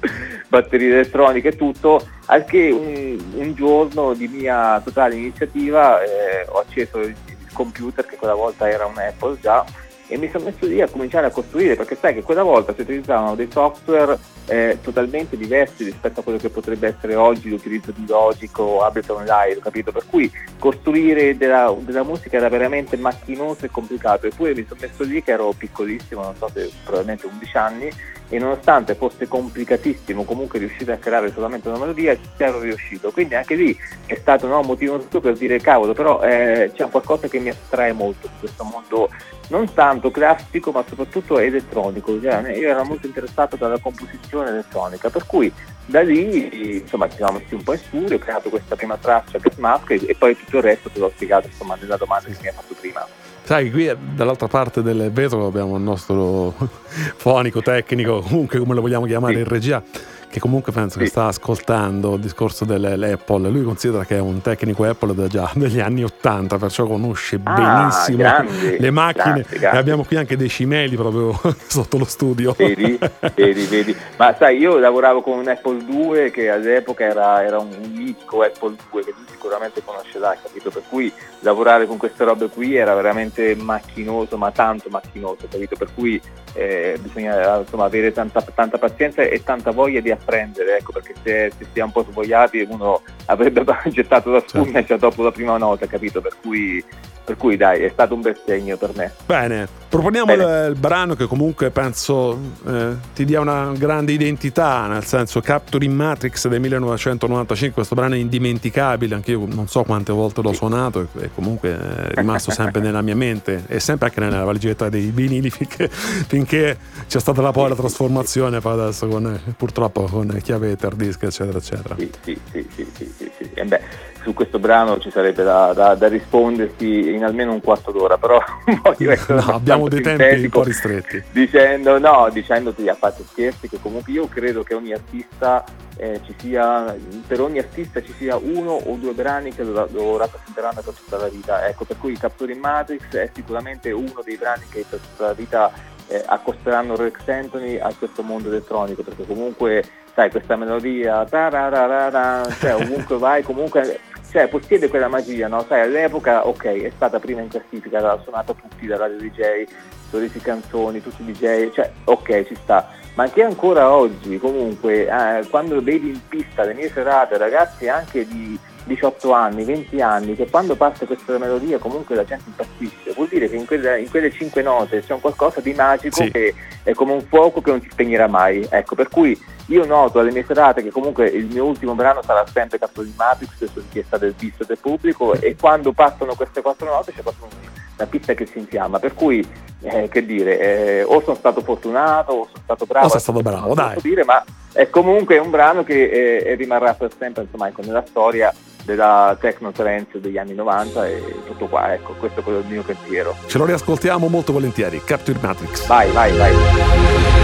batterie 0.52 0.92
elettroniche 0.92 1.50
e 1.50 1.56
tutto, 1.56 2.06
al 2.26 2.44
che 2.44 2.70
un, 2.70 3.18
un 3.36 3.54
giorno 3.54 4.14
di 4.14 4.28
mia 4.28 4.82
totale 4.84 5.16
iniziativa 5.16 6.04
eh, 6.04 6.46
ho 6.48 6.60
acceso 6.60 7.00
il, 7.00 7.16
il 7.26 7.54
computer, 7.54 8.06
che 8.06 8.18
quella 8.18 8.36
volta 8.36 8.70
era 8.70 8.86
un 8.86 8.98
Apple 8.98 9.38
già, 9.40 9.66
e 10.08 10.18
mi 10.18 10.30
sono 10.30 10.44
messo 10.44 10.66
lì 10.66 10.82
a 10.82 10.90
cominciare 10.90 11.28
a 11.28 11.32
costruire, 11.32 11.78
perché 11.78 11.96
sai 11.96 12.14
che 12.14 12.22
quella 12.22 12.44
volta 12.44 12.74
si 12.74 12.82
utilizzavano 12.82 13.34
dei 13.34 13.48
software 13.50 14.20
eh, 14.48 14.78
totalmente 14.82 15.38
diversi 15.38 15.86
rispetto 15.86 16.20
a 16.20 16.24
quello 16.24 16.38
che 16.38 16.50
potrebbe 16.50 16.90
essere 16.90 17.16
oggi 17.16 17.50
l'utilizzo 17.50 17.92
di 17.92 18.06
Logic 18.06 18.60
o 18.60 18.84
Ableton 18.84 19.24
Live, 19.24 19.62
capito? 19.62 19.94
Per 19.94 20.04
cui 20.10 20.30
costruire 20.60 21.38
della, 21.38 21.74
della 21.80 22.04
musica 22.04 22.36
era 22.36 22.50
veramente 22.50 22.98
macchinoso 22.98 23.64
e 23.64 23.70
complicato, 23.70 24.28
eppure 24.28 24.54
mi 24.54 24.66
sono 24.68 24.82
messo 24.82 25.04
lì 25.04 25.24
che 25.24 25.32
ero 25.32 25.54
piccolissimo, 25.58 26.22
non 26.22 26.36
so 26.36 26.50
se 26.54 26.70
probabilmente 26.84 27.28
11 27.28 27.58
anni, 27.58 27.90
e 28.32 28.40
nonostante 28.40 28.96
fosse 28.96 29.28
complicatissimo 29.28 30.24
comunque 30.24 30.58
riuscire 30.58 30.94
a 30.94 30.98
creare 30.98 31.34
solamente 31.34 31.68
una 31.68 31.78
melodia 31.78 32.16
ci 32.16 32.22
ero 32.38 32.62
riuscito 32.62 33.12
quindi 33.12 33.36
anche 33.36 33.56
lì 33.56 33.78
è 34.06 34.16
stato 34.16 34.48
no, 34.48 34.60
un 34.60 34.68
motivo 34.68 34.98
tutto 35.00 35.20
per 35.20 35.34
dire 35.34 35.60
cavolo 35.60 35.92
però 35.92 36.22
eh, 36.22 36.72
c'è 36.74 36.88
qualcosa 36.90 37.28
che 37.28 37.40
mi 37.40 37.50
attrae 37.50 37.92
molto 37.92 38.28
di 38.28 38.40
questo 38.40 38.64
mondo 38.64 39.10
non 39.50 39.74
tanto 39.74 40.12
classico 40.12 40.72
ma 40.72 40.82
soprattutto 40.88 41.40
elettronico 41.40 42.22
cioè, 42.22 42.56
io 42.56 42.70
ero 42.70 42.86
molto 42.86 43.06
interessato 43.06 43.58
dalla 43.58 43.80
composizione 43.80 44.50
elettronica 44.50 45.10
per 45.10 45.26
cui 45.26 45.52
da 45.86 46.02
lì 46.02 46.78
insomma 46.80 47.10
ci 47.10 47.18
siamo 47.18 47.38
messi 47.38 47.54
un 47.54 47.64
po' 47.64 47.74
in 47.74 47.80
studio 47.80 48.16
ho 48.16 48.20
creato 48.20 48.50
questa 48.50 48.78
prima 48.78 48.96
traccia 48.96 49.40
che 49.40 49.52
e, 49.88 50.02
e 50.08 50.16
poi 50.16 50.38
tutto 50.38 50.58
il 50.58 50.64
resto 50.64 50.90
te 50.90 51.00
l'ho 51.00 51.12
spiegato 51.14 51.48
insomma 51.48 51.76
nella 51.78 51.98
domanda 51.98 52.30
che 52.30 52.38
mi 52.40 52.48
hai 52.48 52.54
fatto 52.54 52.76
prima 52.80 53.06
Sai, 53.44 53.70
qui 53.72 53.88
eh, 53.88 53.98
dall'altra 54.16 54.48
parte 54.48 54.82
del 54.82 55.10
vetro 55.12 55.48
abbiamo 55.48 55.76
il 55.78 55.82
nostro 55.84 56.54
fonico, 57.18 57.62
tecnico, 57.62 58.22
comunque 58.22 58.60
come 58.60 58.74
lo 58.76 58.82
vogliamo 58.82 59.06
chiamare 59.06 59.34
Sì. 59.34 59.40
in 59.40 59.46
regia, 59.48 59.84
che 60.32 60.40
comunque 60.40 60.72
penso 60.72 60.98
che 60.98 61.06
sta 61.06 61.26
ascoltando 61.26 62.16
il 62.16 62.22
discorso 62.22 62.66
dell'Apple. 62.66 63.50
Lui 63.50 63.64
considera 63.64 64.06
che 64.06 64.16
è 64.16 64.20
un 64.20 64.42
tecnico 64.42 64.84
Apple 64.86 65.14
da 65.14 65.28
già 65.28 65.52
degli 65.56 65.80
anni 65.80 66.04
80, 66.04 66.58
perciò 66.58 66.86
conosce 66.88 67.40
Ah, 67.44 67.54
benissimo 67.54 68.18
grande, 68.18 68.80
le 68.80 68.90
macchine. 68.92 69.24
grande, 69.24 69.46
grande. 69.60 69.78
E 69.78 69.80
abbiamo 69.80 70.04
qui 70.04 70.16
anche 70.16 70.36
dei 70.38 70.50
cimeli 70.50 70.96
proprio 70.96 71.40
sotto 71.68 71.98
lo 71.98 72.06
studio. 72.06 72.54
Vedi, 72.58 72.98
vedi, 73.36 73.66
vedi. 73.66 73.96
Ma 74.18 74.34
sai, 74.38 74.58
io 74.58 74.78
lavoravo 74.80 75.22
con 75.22 75.38
un 75.38 75.48
Apple 75.48 75.84
2 75.86 76.32
che 76.32 76.50
all'epoca 76.50 77.04
era, 77.04 77.44
era 77.44 77.60
un, 77.60 77.68
un 77.80 77.92
mitico 77.92 78.42
Apple 78.42 78.76
2 78.90 79.04
che 79.04 79.12
tu 79.12 79.24
sicuramente 79.30 79.82
conoscerai, 79.84 80.38
capito? 80.42 80.70
Per 80.70 80.84
cui 80.90 81.12
lavorare 81.42 81.86
con 81.86 81.98
queste 81.98 82.24
robe 82.24 82.48
qui 82.50 82.76
era 82.76 82.94
veramente 82.96 83.56
macchinoso, 83.56 84.38
ma 84.38 84.52
tanto 84.52 84.90
macchinoso, 84.90 85.48
capito? 85.50 85.76
Per 85.76 85.90
cui 85.94 86.22
eh, 86.54 86.98
bisogna 87.02 87.60
insomma, 87.60 87.86
avere 87.86 88.12
tanta, 88.12 88.42
tanta 88.42 88.78
pazienza 88.78 89.22
e 89.22 89.44
tanta 89.44 89.72
voglia 89.72 90.00
di 90.00 90.12
apprendere, 90.12 90.78
ecco, 90.78 90.92
perché 90.92 91.14
se, 91.24 91.52
se 91.58 91.66
si 91.72 91.80
è 91.80 91.84
un 91.84 91.92
po' 91.92 92.06
svogliati 92.10 92.68
uno 92.70 93.02
avrebbe 93.26 93.64
gettato 93.90 94.32
la 94.32 94.44
spugna 94.46 94.84
già 94.84 94.98
dopo 94.98 95.24
la 95.24 95.32
prima 95.32 95.58
nota, 95.58 95.86
capito? 95.88 96.22
Per 96.22 96.36
cui, 96.42 96.84
per 97.24 97.38
cui 97.38 97.58
dai, 97.58 97.84
è 97.84 97.90
stato 97.90 98.14
un 98.14 98.22
bel 98.22 98.40
segno 98.46 98.78
per 98.78 98.92
me. 98.96 99.14
Bene, 99.26 99.68
proponiamo. 99.92 100.32
Il, 100.34 100.70
il 100.70 100.76
brano 100.80 101.16
che 101.16 101.28
comunque 101.28 101.70
penso 101.70 102.38
eh, 102.66 102.96
ti 103.14 103.26
dia 103.26 103.42
una 103.42 103.72
grande 103.76 104.14
identità, 104.14 104.88
nel 104.88 105.04
senso 105.04 105.42
Capturing 105.42 105.94
Matrix 105.94 106.48
del 106.48 106.60
1995, 106.62 107.76
questo 107.76 107.96
brano 107.96 108.16
è 108.16 108.18
indimenticabile, 108.18 109.16
anche 109.16 109.32
io 109.32 109.46
non 109.46 109.68
so 109.68 109.84
quante 109.84 110.14
volte 110.14 110.42
l'ho 110.42 110.54
suonato 110.54 111.02
e, 111.02 111.26
e 111.26 111.30
comunque 111.36 111.78
è 111.78 112.14
rimasto 112.16 112.52
sempre 112.52 112.80
nella 112.82 113.02
mia 113.02 113.16
mente 113.16 113.66
e 113.68 113.80
sempre 113.80 114.08
anche 114.08 114.20
nella 114.22 114.44
valigetta 114.44 114.90
dei 114.90 115.12
vinili 115.14 115.50
finché, 115.52 115.90
finché 115.90 116.78
c'è 117.08 117.20
stata 117.20 117.42
la 117.42 117.52
poi 117.52 117.70
la 117.70 117.76
trasformazione 117.76 118.60
poi 118.62 118.74
adesso 118.74 119.08
con, 119.08 119.40
purtroppo 119.58 120.04
con 120.04 120.40
chiave 120.42 120.72
Eterdisc 120.72 121.24
eccetera 121.24 121.58
eccetera. 121.58 121.96
Sì, 121.98 122.10
sì, 122.24 122.40
sì, 122.52 122.68
sì, 122.74 122.88
sì, 122.96 123.14
sì, 123.18 123.32
sì. 123.38 123.50
E 123.54 123.66
beh, 123.66 123.82
su 124.24 124.34
questo 124.34 124.60
brano 124.60 125.00
ci 125.00 125.10
sarebbe 125.12 125.44
da, 125.44 125.74
da- 125.74 125.96
da 125.96 126.08
rispondersi 126.08 127.14
in 127.14 127.24
almeno 127.24 127.54
un 127.54 127.62
quarto 127.62 127.92
d'ora, 127.92 128.18
però 128.18 128.42
voglio 128.82 129.12
essere 129.12 129.42
No, 129.42 129.54
abbiamo 129.54 129.81
dei 129.88 130.00
abbastanza 130.00 130.30
tempi 130.30 130.46
un 130.46 130.52
po' 130.52 130.64
ristretti. 130.64 131.24
Dicendo, 131.32 132.00
no, 132.00 132.30
dicendoti 132.32 132.88
a 132.88 132.96
parte 132.96 133.24
scherzi 133.30 133.68
che 133.68 133.80
comunque 133.82 134.12
io 134.12 134.28
credo 134.28 134.64
che 134.64 134.74
ogni 134.74 134.94
artista 134.94 135.64
eh, 135.98 136.20
ci 136.26 136.34
sia, 136.38 136.96
per 137.28 137.42
ogni 137.42 137.60
artista 137.60 138.02
ci 138.02 138.14
sia 138.18 138.36
uno 138.36 138.72
o 138.72 138.96
due 138.96 139.14
brani 139.14 139.54
che 139.54 139.64
lo, 139.64 139.88
lo 139.92 140.18
rappresenteranno 140.18 140.82
per 140.82 140.94
tutta 140.94 141.18
la 141.18 141.28
vita. 141.28 141.68
Ecco, 141.68 141.86
per 141.86 141.98
cui 141.98 142.18
Capturing 142.18 142.60
Matrix 142.60 143.10
è 143.12 143.30
sicuramente 143.34 143.92
uno 143.92 144.22
dei 144.24 144.38
brani 144.38 144.64
che 144.70 144.86
per 144.88 145.00
tutta 145.00 145.28
la 145.28 145.34
vita 145.34 145.72
eh, 146.08 146.24
accosteranno 146.26 146.96
Rex 146.96 147.28
Anthony 147.28 147.78
a 147.78 147.94
questo 147.98 148.24
mondo 148.24 148.50
elettronico, 148.50 149.04
perché 149.04 149.26
comunque 149.26 149.84
sai 150.14 150.30
questa 150.30 150.58
melodia, 150.58 151.24
tarararara, 151.26 152.46
cioè 152.60 152.76
ovunque 152.76 153.18
vai, 153.18 153.44
comunque 153.44 154.00
cioè, 154.32 154.48
possiede 154.48 154.88
quella 154.88 155.08
magia, 155.08 155.48
no? 155.48 155.66
Sai, 155.68 155.82
all'epoca, 155.82 156.48
ok, 156.48 156.66
è 156.66 156.92
stata 156.96 157.20
prima 157.20 157.42
in 157.42 157.50
classifica, 157.50 158.00
l'ha 158.00 158.20
suonata 158.24 158.54
tutti 158.54 158.88
da 158.88 158.98
radio 158.98 159.18
DJ, 159.18 159.66
Sorrisi 160.10 160.40
Canzoni, 160.40 161.02
tutti 161.02 161.22
i 161.22 161.32
DJ, 161.32 161.72
cioè, 161.72 161.92
ok, 162.06 162.46
ci 162.48 162.56
sta. 162.56 162.90
Ma 163.16 163.30
che 163.30 163.44
ancora 163.44 163.92
oggi, 163.92 164.38
comunque, 164.38 165.06
eh, 165.06 165.46
quando 165.50 165.82
vedi 165.82 166.10
in 166.10 166.20
pista 166.30 166.64
le 166.64 166.74
mie 166.74 166.90
serate, 166.90 167.38
ragazzi 167.38 167.90
anche 167.90 168.26
di, 168.26 168.58
18 168.84 169.32
anni, 169.32 169.64
20 169.64 170.02
anni, 170.02 170.36
che 170.36 170.50
quando 170.50 170.76
parte 170.76 171.06
questa 171.06 171.38
melodia 171.38 171.78
comunque 171.78 172.16
la 172.16 172.26
gente 172.26 172.46
impazzisce, 172.48 173.14
vuol 173.14 173.28
dire 173.28 173.50
che 173.50 173.56
in 173.56 173.66
quelle, 173.66 174.00
in 174.00 174.10
quelle 174.10 174.32
5 174.32 174.62
note 174.62 175.02
c'è 175.02 175.14
un 175.14 175.22
qualcosa 175.22 175.62
di 175.62 175.74
magico 175.74 176.24
Sì. 176.24 176.32
che 176.32 176.54
è 176.84 176.94
come 176.94 177.14
un 177.14 177.22
fuoco 177.22 177.62
che 177.62 177.70
non 177.72 177.82
si 177.82 177.90
spegnerà 177.92 178.28
mai. 178.28 178.66
Ecco, 178.70 178.96
per 178.96 179.10
cui 179.10 179.40
io 179.72 179.86
noto 179.86 180.20
alle 180.20 180.32
mie 180.32 180.44
serate 180.46 180.84
che 180.84 180.92
comunque 180.92 181.28
il 181.28 181.46
mio 181.46 181.66
ultimo 181.66 181.94
brano 181.96 182.22
sarà 182.24 182.44
sempre 182.52 182.78
Capo 182.78 183.02
di 183.04 183.14
Matrix 183.16 183.50
su 183.72 183.80
richiesta 183.80 184.18
del 184.18 184.34
visto 184.38 184.64
del 184.66 184.78
pubblico 184.80 185.34
e 185.34 185.56
quando 185.60 185.92
partono 185.94 186.36
queste 186.36 186.62
quattro 186.62 186.88
note 186.88 187.14
c'è 187.14 187.22
proprio 187.22 187.46
un- 187.46 187.70
una 187.98 188.08
pista 188.10 188.34
che 188.34 188.46
si 188.48 188.58
infiamma, 188.58 189.00
per 189.00 189.14
cui 189.14 189.48
eh, 189.84 190.10
che 190.10 190.26
dire, 190.26 190.60
eh, 190.60 191.04
o 191.04 191.22
sono 191.22 191.36
stato 191.36 191.62
fortunato 191.62 192.32
o 192.34 192.46
sono 192.52 192.62
stato 192.64 192.86
bravo, 192.86 193.06
O 193.06 193.10
sei 193.10 193.20
stato 193.20 193.42
bravo, 193.42 193.74
dai. 193.74 193.98
dire, 194.02 194.24
ma 194.24 194.44
è 194.74 194.90
comunque 194.90 195.38
un 195.38 195.50
brano 195.50 195.84
che 195.84 196.38
eh, 196.38 196.56
rimarrà 196.56 196.94
per 196.94 197.12
sempre 197.18 197.44
insomma, 197.44 197.68
ecco, 197.68 197.82
nella 197.84 198.04
storia 198.08 198.54
della 198.84 199.38
techno 199.40 199.72
trance 199.72 200.20
degli 200.20 200.38
anni 200.40 200.54
90 200.56 201.08
e 201.08 201.24
tutto 201.46 201.68
qua, 201.68 201.94
ecco, 201.94 202.14
questo 202.14 202.40
è 202.40 202.44
quello 202.44 202.60
il 202.60 202.66
mio 202.66 202.82
pensiero. 202.82 203.36
Ce 203.46 203.58
lo 203.60 203.66
riascoltiamo 203.66 204.28
molto 204.28 204.52
volentieri. 204.52 205.02
Capture 205.04 205.38
Matrix. 205.42 205.86
Vai, 205.86 206.12
vai, 206.12 206.36
vai. 206.38 207.41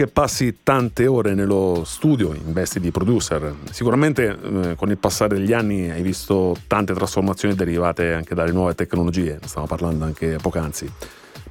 Che 0.00 0.06
passi 0.06 0.60
tante 0.62 1.06
ore 1.06 1.34
nello 1.34 1.82
studio 1.84 2.32
in 2.32 2.54
vesti 2.54 2.80
di 2.80 2.90
producer. 2.90 3.54
Sicuramente 3.70 4.28
eh, 4.28 4.74
con 4.74 4.88
il 4.88 4.96
passare 4.96 5.36
degli 5.36 5.52
anni 5.52 5.90
hai 5.90 6.00
visto 6.00 6.56
tante 6.66 6.94
trasformazioni 6.94 7.54
derivate 7.54 8.14
anche 8.14 8.34
dalle 8.34 8.50
nuove 8.50 8.74
tecnologie, 8.74 9.36
ne 9.38 9.46
stavamo 9.46 9.66
parlando 9.66 10.06
anche 10.06 10.38
poc'anzi. 10.40 10.90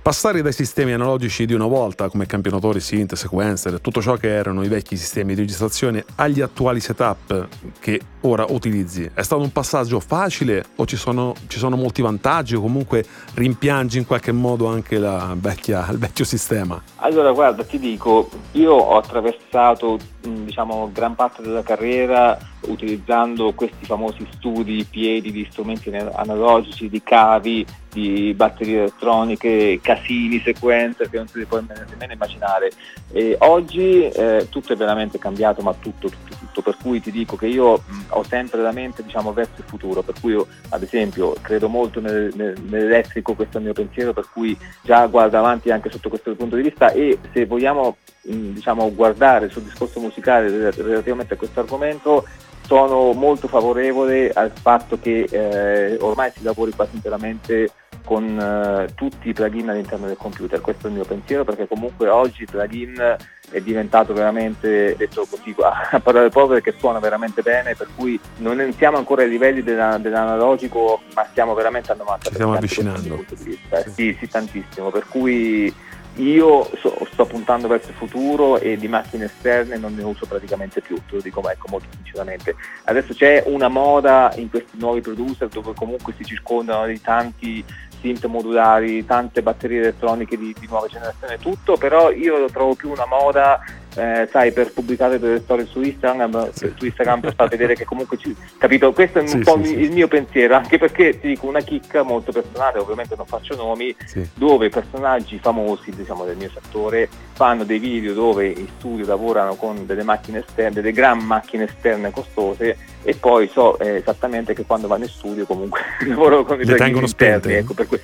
Passare 0.01 0.41
dai 0.41 0.53
sistemi 0.53 0.93
analogici 0.93 1.45
di 1.45 1.53
una 1.53 1.67
volta, 1.67 2.09
come 2.09 2.25
campionatori, 2.25 2.79
synth, 2.79 3.15
sequencer, 3.15 3.81
tutto 3.81 4.01
ciò 4.01 4.15
che 4.15 4.33
erano 4.33 4.63
i 4.63 4.69
vecchi 4.69 4.95
sistemi 4.95 5.35
di 5.35 5.41
registrazione, 5.41 6.05
agli 6.15 6.39
attuali 6.39 6.79
setup 6.79 7.47
che 7.79 7.99
ora 8.21 8.45
utilizzi, 8.47 9.11
è 9.13 9.21
stato 9.21 9.41
un 9.41 9.51
passaggio 9.51 9.99
facile 9.99 10.65
o 10.77 10.85
ci 10.85 10.95
sono, 10.95 11.35
ci 11.47 11.59
sono 11.59 11.75
molti 11.75 12.01
vantaggi 12.01 12.55
o 12.55 12.61
comunque 12.61 13.03
rimpiangi 13.33 13.97
in 13.97 14.07
qualche 14.07 14.31
modo 14.31 14.67
anche 14.67 14.97
vecchia- 15.35 15.87
il 15.91 15.97
vecchio 15.97 16.25
sistema? 16.25 16.81
Allora, 16.95 17.31
guarda, 17.31 17.63
ti 17.63 17.77
dico, 17.77 18.29
io 18.53 18.73
ho 18.73 18.97
attraversato 18.97 19.99
diciamo, 20.21 20.89
gran 20.93 21.13
parte 21.13 21.41
della 21.41 21.61
carriera 21.61 22.37
utilizzando 22.67 23.53
questi 23.53 23.85
famosi 23.85 24.27
studi 24.33 24.85
piedi 24.89 25.31
di 25.31 25.47
strumenti 25.49 25.89
analogici, 25.89 26.89
di 26.89 27.01
cavi, 27.01 27.65
di 27.91 28.33
batterie 28.35 28.79
elettroniche, 28.79 29.79
casini, 29.81 30.39
sequenze 30.43 31.09
che 31.09 31.17
non 31.17 31.27
si 31.27 31.43
può 31.45 31.59
nemmeno 31.59 32.13
immaginare. 32.13 32.71
E 33.11 33.35
oggi 33.39 34.07
eh, 34.07 34.47
tutto 34.49 34.73
è 34.73 34.75
veramente 34.75 35.17
cambiato, 35.17 35.61
ma 35.61 35.73
tutto, 35.73 36.09
tutto, 36.09 36.35
tutto. 36.37 36.61
Per 36.61 36.77
cui 36.81 37.01
ti 37.01 37.11
dico 37.11 37.35
che 37.35 37.47
io 37.47 37.77
mh, 37.77 37.99
ho 38.09 38.23
sempre 38.23 38.61
la 38.61 38.71
mente 38.71 39.03
diciamo, 39.03 39.33
verso 39.33 39.53
il 39.57 39.65
futuro, 39.65 40.01
per 40.01 40.15
cui 40.19 40.33
io 40.33 40.47
ad 40.69 40.83
esempio 40.83 41.33
credo 41.41 41.67
molto 41.69 41.99
nel- 41.99 42.31
nel- 42.35 42.59
nell'elettrico, 42.61 43.33
questo 43.33 43.57
è 43.57 43.59
il 43.59 43.65
mio 43.65 43.73
pensiero, 43.73 44.13
per 44.13 44.27
cui 44.31 44.57
già 44.81 45.05
guardo 45.07 45.37
avanti 45.37 45.71
anche 45.71 45.89
sotto 45.89 46.09
questo 46.09 46.35
punto 46.35 46.55
di 46.55 46.63
vista 46.63 46.91
e 46.91 47.17
se 47.33 47.45
vogliamo 47.45 47.97
diciamo, 48.29 48.93
guardare 48.93 49.50
sul 49.50 49.63
discorso 49.63 50.00
musicale 50.00 50.50
rel- 50.50 50.74
relativamente 50.74 51.33
a 51.33 51.38
questo 51.38 51.59
argomento 51.59 52.25
sono 52.65 53.13
molto 53.13 53.48
favorevole 53.48 54.29
al 54.31 54.51
fatto 54.51 55.00
che 55.00 55.27
eh, 55.29 55.98
ormai 56.01 56.31
si 56.36 56.43
lavori 56.43 56.71
quasi 56.71 56.95
interamente 56.95 57.71
con 58.05 58.39
eh, 58.39 58.93
tutti 58.95 59.29
i 59.29 59.33
plugin 59.33 59.69
all'interno 59.69 60.07
del 60.07 60.17
computer, 60.17 60.62
questo 60.62 60.86
è 60.86 60.89
il 60.89 60.95
mio 60.95 61.05
pensiero 61.05 61.43
perché 61.43 61.67
comunque 61.67 62.07
oggi 62.09 62.41
il 62.43 62.48
plugin 62.50 63.17
è 63.51 63.59
diventato 63.62 64.13
veramente, 64.13 64.95
detto 64.95 65.25
così 65.27 65.55
a 65.62 66.00
parole 66.01 66.29
povere, 66.29 66.62
che 66.62 66.75
suona 66.77 67.00
veramente 67.00 67.41
bene, 67.41 67.75
per 67.75 67.88
cui 67.95 68.19
non 68.38 68.71
siamo 68.77 68.98
ancora 68.98 69.24
ai 69.24 69.29
livelli 69.29 69.63
della- 69.63 69.98
dell'analogico, 69.98 71.01
ma 71.15 71.25
stiamo 71.31 71.53
veramente 71.55 71.91
al 71.91 71.98
90%. 71.98 72.17
Ci 72.21 72.33
stiamo 72.33 72.53
avvicinando. 72.53 73.25
Eh, 73.69 73.86
Sì, 73.93 74.15
sì, 74.19 74.27
tantissimo, 74.27 74.89
per 74.91 75.05
cui 75.07 75.74
io 76.19 76.69
so- 76.79 77.07
sto 77.11 77.25
puntando 77.25 77.67
verso 77.67 77.89
il 77.89 77.95
futuro 77.95 78.59
e 78.59 78.77
di 78.77 78.88
macchine 78.88 79.25
esterne 79.25 79.77
non 79.77 79.95
ne 79.95 80.03
uso 80.03 80.25
praticamente 80.25 80.81
più, 80.81 80.95
te 80.95 81.15
lo 81.15 81.21
dico 81.21 81.47
ecco, 81.49 81.67
molto 81.69 81.88
sinceramente. 81.95 82.55
Adesso 82.83 83.13
c'è 83.13 83.43
una 83.45 83.67
moda 83.67 84.31
in 84.35 84.49
questi 84.49 84.77
nuovi 84.77 85.01
producer 85.01 85.47
dove 85.47 85.73
comunque 85.73 86.13
si 86.17 86.25
circondano 86.25 86.85
di 86.88 86.99
tanti 87.01 87.63
synth 88.01 88.25
modulari, 88.25 89.05
tante 89.05 89.41
batterie 89.41 89.79
elettroniche 89.79 90.38
di, 90.38 90.55
di 90.57 90.67
nuova 90.67 90.88
generazione, 90.88 91.38
tutto, 91.38 91.75
però 91.75 92.11
io 92.11 92.38
lo 92.38 92.49
trovo 92.49 92.75
più 92.75 92.89
una 92.89 93.05
moda 93.05 93.59
eh, 93.99 94.27
sai, 94.31 94.51
per 94.51 94.71
pubblicare 94.71 95.19
delle 95.19 95.39
storie 95.41 95.65
su 95.65 95.81
Instagram, 95.81 96.51
Sì. 96.53 96.71
su 96.77 96.85
Instagram 96.85 97.19
per 97.19 97.35
far 97.35 97.49
vedere 97.49 97.75
che 97.75 97.85
comunque 97.85 98.17
ci, 98.17 98.35
capito? 98.57 98.91
Questo 98.93 99.19
è 99.19 99.21
un 99.21 99.27
Sì, 99.27 99.37
po' 99.39 99.59
sì, 99.63 99.79
il 99.79 99.91
mio 99.91 100.07
pensiero, 100.07 100.55
anche 100.55 100.77
perché 100.77 101.19
ti 101.19 101.27
dico 101.27 101.47
una 101.47 101.61
chicca 101.61 102.03
molto 102.03 102.31
personale, 102.31 102.79
ovviamente 102.79 103.15
non 103.15 103.25
faccio 103.25 103.55
nomi, 103.55 103.95
dove 104.35 104.69
personaggi 104.69 105.37
famosi 105.39 105.91
diciamo, 105.91 106.23
del 106.25 106.37
mio 106.37 106.49
settore 106.53 107.09
fanno 107.33 107.63
dei 107.63 107.79
video 107.79 108.13
dove 108.13 108.47
in 108.47 108.67
studio 108.77 109.05
lavorano 109.05 109.55
con 109.55 109.85
delle 109.85 110.03
macchine 110.03 110.39
esterne, 110.39 110.75
delle 110.75 110.91
gran 110.91 111.19
macchine 111.19 111.65
esterne 111.65 112.11
costose 112.11 112.77
e 113.03 113.15
poi 113.15 113.47
so 113.47 113.79
eh, 113.79 113.95
esattamente 113.95 114.53
che 114.53 114.65
quando 114.65 114.87
vanno 114.87 115.03
in 115.05 115.09
studio 115.09 115.45
comunque 115.45 115.79
lavorano 116.05 116.43
con 116.43 116.59
i 116.59 116.65
Le 116.65 116.75
tengono 116.75 117.05
interni, 117.05 117.39
spente? 117.41 117.57
ecco, 117.57 117.73
per 117.73 117.87
cui- 117.87 117.99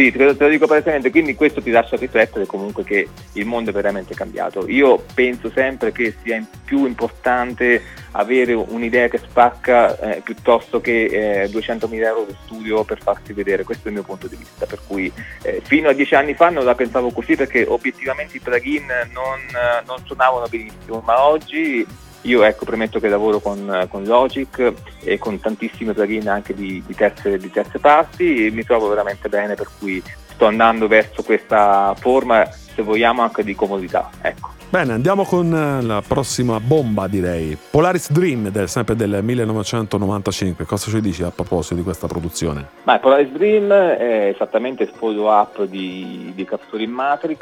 sì, 0.00 0.10
te 0.10 0.24
lo, 0.24 0.34
te 0.34 0.44
lo 0.44 0.50
dico 0.50 0.66
palesemente, 0.66 1.10
quindi 1.10 1.34
questo 1.34 1.60
ti 1.60 1.70
lascia 1.70 1.96
riflettere 1.96 2.46
comunque 2.46 2.84
che 2.84 3.06
il 3.34 3.44
mondo 3.44 3.68
è 3.68 3.72
veramente 3.72 4.14
cambiato. 4.14 4.66
Io 4.66 5.04
penso 5.12 5.50
sempre 5.50 5.92
che 5.92 6.14
sia 6.22 6.42
più 6.64 6.86
importante 6.86 7.82
avere 8.12 8.54
un'idea 8.54 9.08
che 9.08 9.18
spacca 9.18 9.98
eh, 9.98 10.20
piuttosto 10.22 10.80
che 10.80 11.42
eh, 11.42 11.50
200.000 11.50 11.92
euro 12.02 12.24
di 12.24 12.36
studio 12.44 12.82
per 12.82 13.02
farsi 13.02 13.34
vedere, 13.34 13.64
questo 13.64 13.88
è 13.88 13.90
il 13.90 13.96
mio 13.96 14.04
punto 14.04 14.26
di 14.26 14.36
vista, 14.36 14.64
per 14.64 14.80
cui 14.86 15.12
eh, 15.42 15.60
fino 15.64 15.90
a 15.90 15.92
dieci 15.92 16.14
anni 16.14 16.32
fa 16.32 16.48
non 16.48 16.64
la 16.64 16.74
pensavo 16.74 17.10
così 17.10 17.36
perché 17.36 17.66
obiettivamente 17.68 18.38
i 18.38 18.40
plugin 18.40 18.86
non, 19.12 19.38
non 19.86 19.98
suonavano 20.06 20.46
benissimo, 20.48 21.02
ma 21.04 21.24
oggi 21.26 21.86
io 22.22 22.42
ecco 22.42 22.64
premetto 22.64 23.00
che 23.00 23.08
lavoro 23.08 23.40
con, 23.40 23.86
con 23.88 24.04
Logic 24.04 24.72
e 25.02 25.18
con 25.18 25.40
tantissimi 25.40 25.92
plugin 25.92 26.28
anche 26.28 26.54
di, 26.54 26.82
di 26.86 26.94
terze, 26.94 27.38
di 27.38 27.50
terze 27.50 27.78
parti 27.78 28.46
e 28.46 28.50
mi 28.50 28.64
trovo 28.64 28.88
veramente 28.88 29.28
bene 29.28 29.54
per 29.54 29.68
cui 29.78 30.02
sto 30.26 30.46
andando 30.46 30.86
verso 30.86 31.22
questa 31.22 31.94
forma 31.98 32.46
se 32.50 32.82
vogliamo 32.82 33.22
anche 33.22 33.42
di 33.44 33.54
comodità. 33.54 34.10
Ecco. 34.20 34.58
Bene, 34.70 34.92
andiamo 34.92 35.24
con 35.24 35.52
eh, 35.52 35.82
la 35.82 36.00
prossima 36.06 36.60
bomba, 36.60 37.08
direi. 37.08 37.58
Polaris 37.70 38.12
Dream, 38.12 38.50
del- 38.50 38.68
sempre 38.68 38.94
del 38.94 39.18
1995. 39.20 40.64
Cosa 40.64 40.90
ci 40.90 41.00
dici 41.00 41.24
a 41.24 41.32
proposito 41.32 41.74
di 41.74 41.82
questa 41.82 42.06
produzione? 42.06 42.68
Il 42.84 42.98
Polaris 43.00 43.30
Dream 43.30 43.72
è 43.72 44.30
esattamente 44.32 44.84
il 44.84 44.92
follow 44.94 45.28
up 45.28 45.64
di, 45.64 46.32
di 46.36 46.44
Capture 46.44 46.84
in 46.84 46.90
Matrix, 46.92 47.40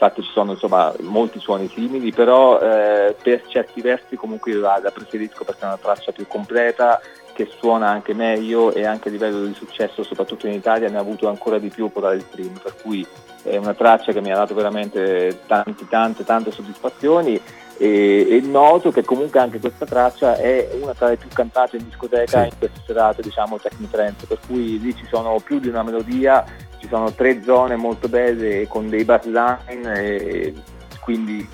infatti 0.00 0.22
ci 0.22 0.30
sono 0.32 0.52
insomma 0.52 0.94
molti 1.00 1.38
suoni 1.38 1.68
simili, 1.68 2.10
però 2.10 2.58
eh, 2.58 3.14
per 3.22 3.44
certi 3.46 3.82
versi 3.82 4.16
comunque 4.16 4.52
io 4.52 4.60
la, 4.60 4.80
la 4.82 4.90
preferisco 4.90 5.44
perché 5.44 5.60
è 5.60 5.66
una 5.66 5.76
traccia 5.76 6.12
più 6.12 6.26
completa 6.26 6.98
che 7.32 7.48
suona 7.58 7.88
anche 7.88 8.14
meglio 8.14 8.72
e 8.72 8.84
anche 8.84 9.08
a 9.08 9.12
livello 9.12 9.44
di 9.44 9.54
successo, 9.54 10.02
soprattutto 10.02 10.46
in 10.46 10.52
Italia, 10.54 10.88
ne 10.88 10.96
ha 10.96 11.00
avuto 11.00 11.28
ancora 11.28 11.58
di 11.58 11.68
più 11.68 11.90
Polaris 11.90 12.26
Dream, 12.32 12.58
per 12.62 12.74
cui 12.82 13.06
è 13.42 13.56
una 13.56 13.74
traccia 13.74 14.12
che 14.12 14.20
mi 14.20 14.30
ha 14.30 14.36
dato 14.36 14.54
veramente 14.54 15.40
tanti, 15.46 15.86
tante, 15.88 16.24
tante 16.24 16.50
soddisfazioni 16.50 17.40
e, 17.78 18.26
e 18.28 18.40
noto 18.42 18.90
che 18.90 19.02
comunque 19.02 19.40
anche 19.40 19.58
questa 19.58 19.86
traccia 19.86 20.36
è 20.36 20.68
una 20.78 20.92
tra 20.92 21.08
le 21.08 21.16
più 21.16 21.28
cantate 21.32 21.78
in 21.78 21.84
discoteca 21.86 22.42
Sì. 22.42 22.48
in 22.48 22.58
queste 22.58 22.80
serate 22.84 23.22
diciamo 23.22 23.58
technotrance 23.58 24.26
per 24.26 24.38
cui 24.46 24.78
lì 24.78 24.94
ci 24.94 25.06
sono 25.08 25.40
più 25.42 25.58
di 25.58 25.68
una 25.68 25.82
melodia 25.82 26.44
ci 26.78 26.86
sono 26.88 27.10
tre 27.14 27.42
zone 27.42 27.76
molto 27.76 28.08
belle 28.08 28.66
con 28.68 28.90
dei 28.90 29.04
bassline 29.04 29.94
e 29.94 30.54
quindi 31.00 31.48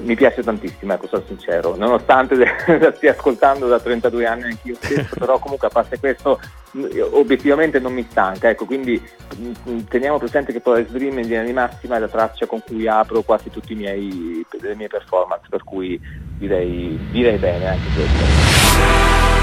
mi 0.00 0.14
piace 0.14 0.42
tantissimo, 0.42 0.92
ecco, 0.92 1.06
sono 1.06 1.24
sincero, 1.26 1.76
nonostante 1.76 2.34
la 2.78 2.92
stia 2.94 3.12
ascoltando 3.12 3.66
da 3.68 3.80
32 3.80 4.26
anni 4.26 4.44
anch'io 4.44 4.74
stesso, 4.76 5.14
però 5.18 5.38
comunque 5.38 5.68
a 5.68 5.70
parte 5.70 5.98
questo 5.98 6.40
obiettivamente 7.12 7.78
non 7.78 7.92
mi 7.92 8.06
stanca, 8.08 8.48
ecco, 8.48 8.64
quindi 8.64 9.00
teniamo 9.88 10.18
presente 10.18 10.52
che 10.52 10.60
poi 10.60 10.84
Dream 10.84 11.18
in 11.18 11.26
linea 11.26 11.44
di 11.44 11.52
massima 11.52 11.96
è 11.96 11.98
la 11.98 12.08
traccia 12.08 12.46
con 12.46 12.62
cui 12.64 12.86
apro 12.88 13.22
quasi 13.22 13.50
tutte 13.50 13.74
le 13.74 14.74
mie 14.74 14.88
performance, 14.88 15.46
per 15.48 15.62
cui 15.62 16.00
direi, 16.38 16.98
direi 17.10 17.36
bene 17.36 17.68
anche 17.68 17.88
questo. 17.94 19.33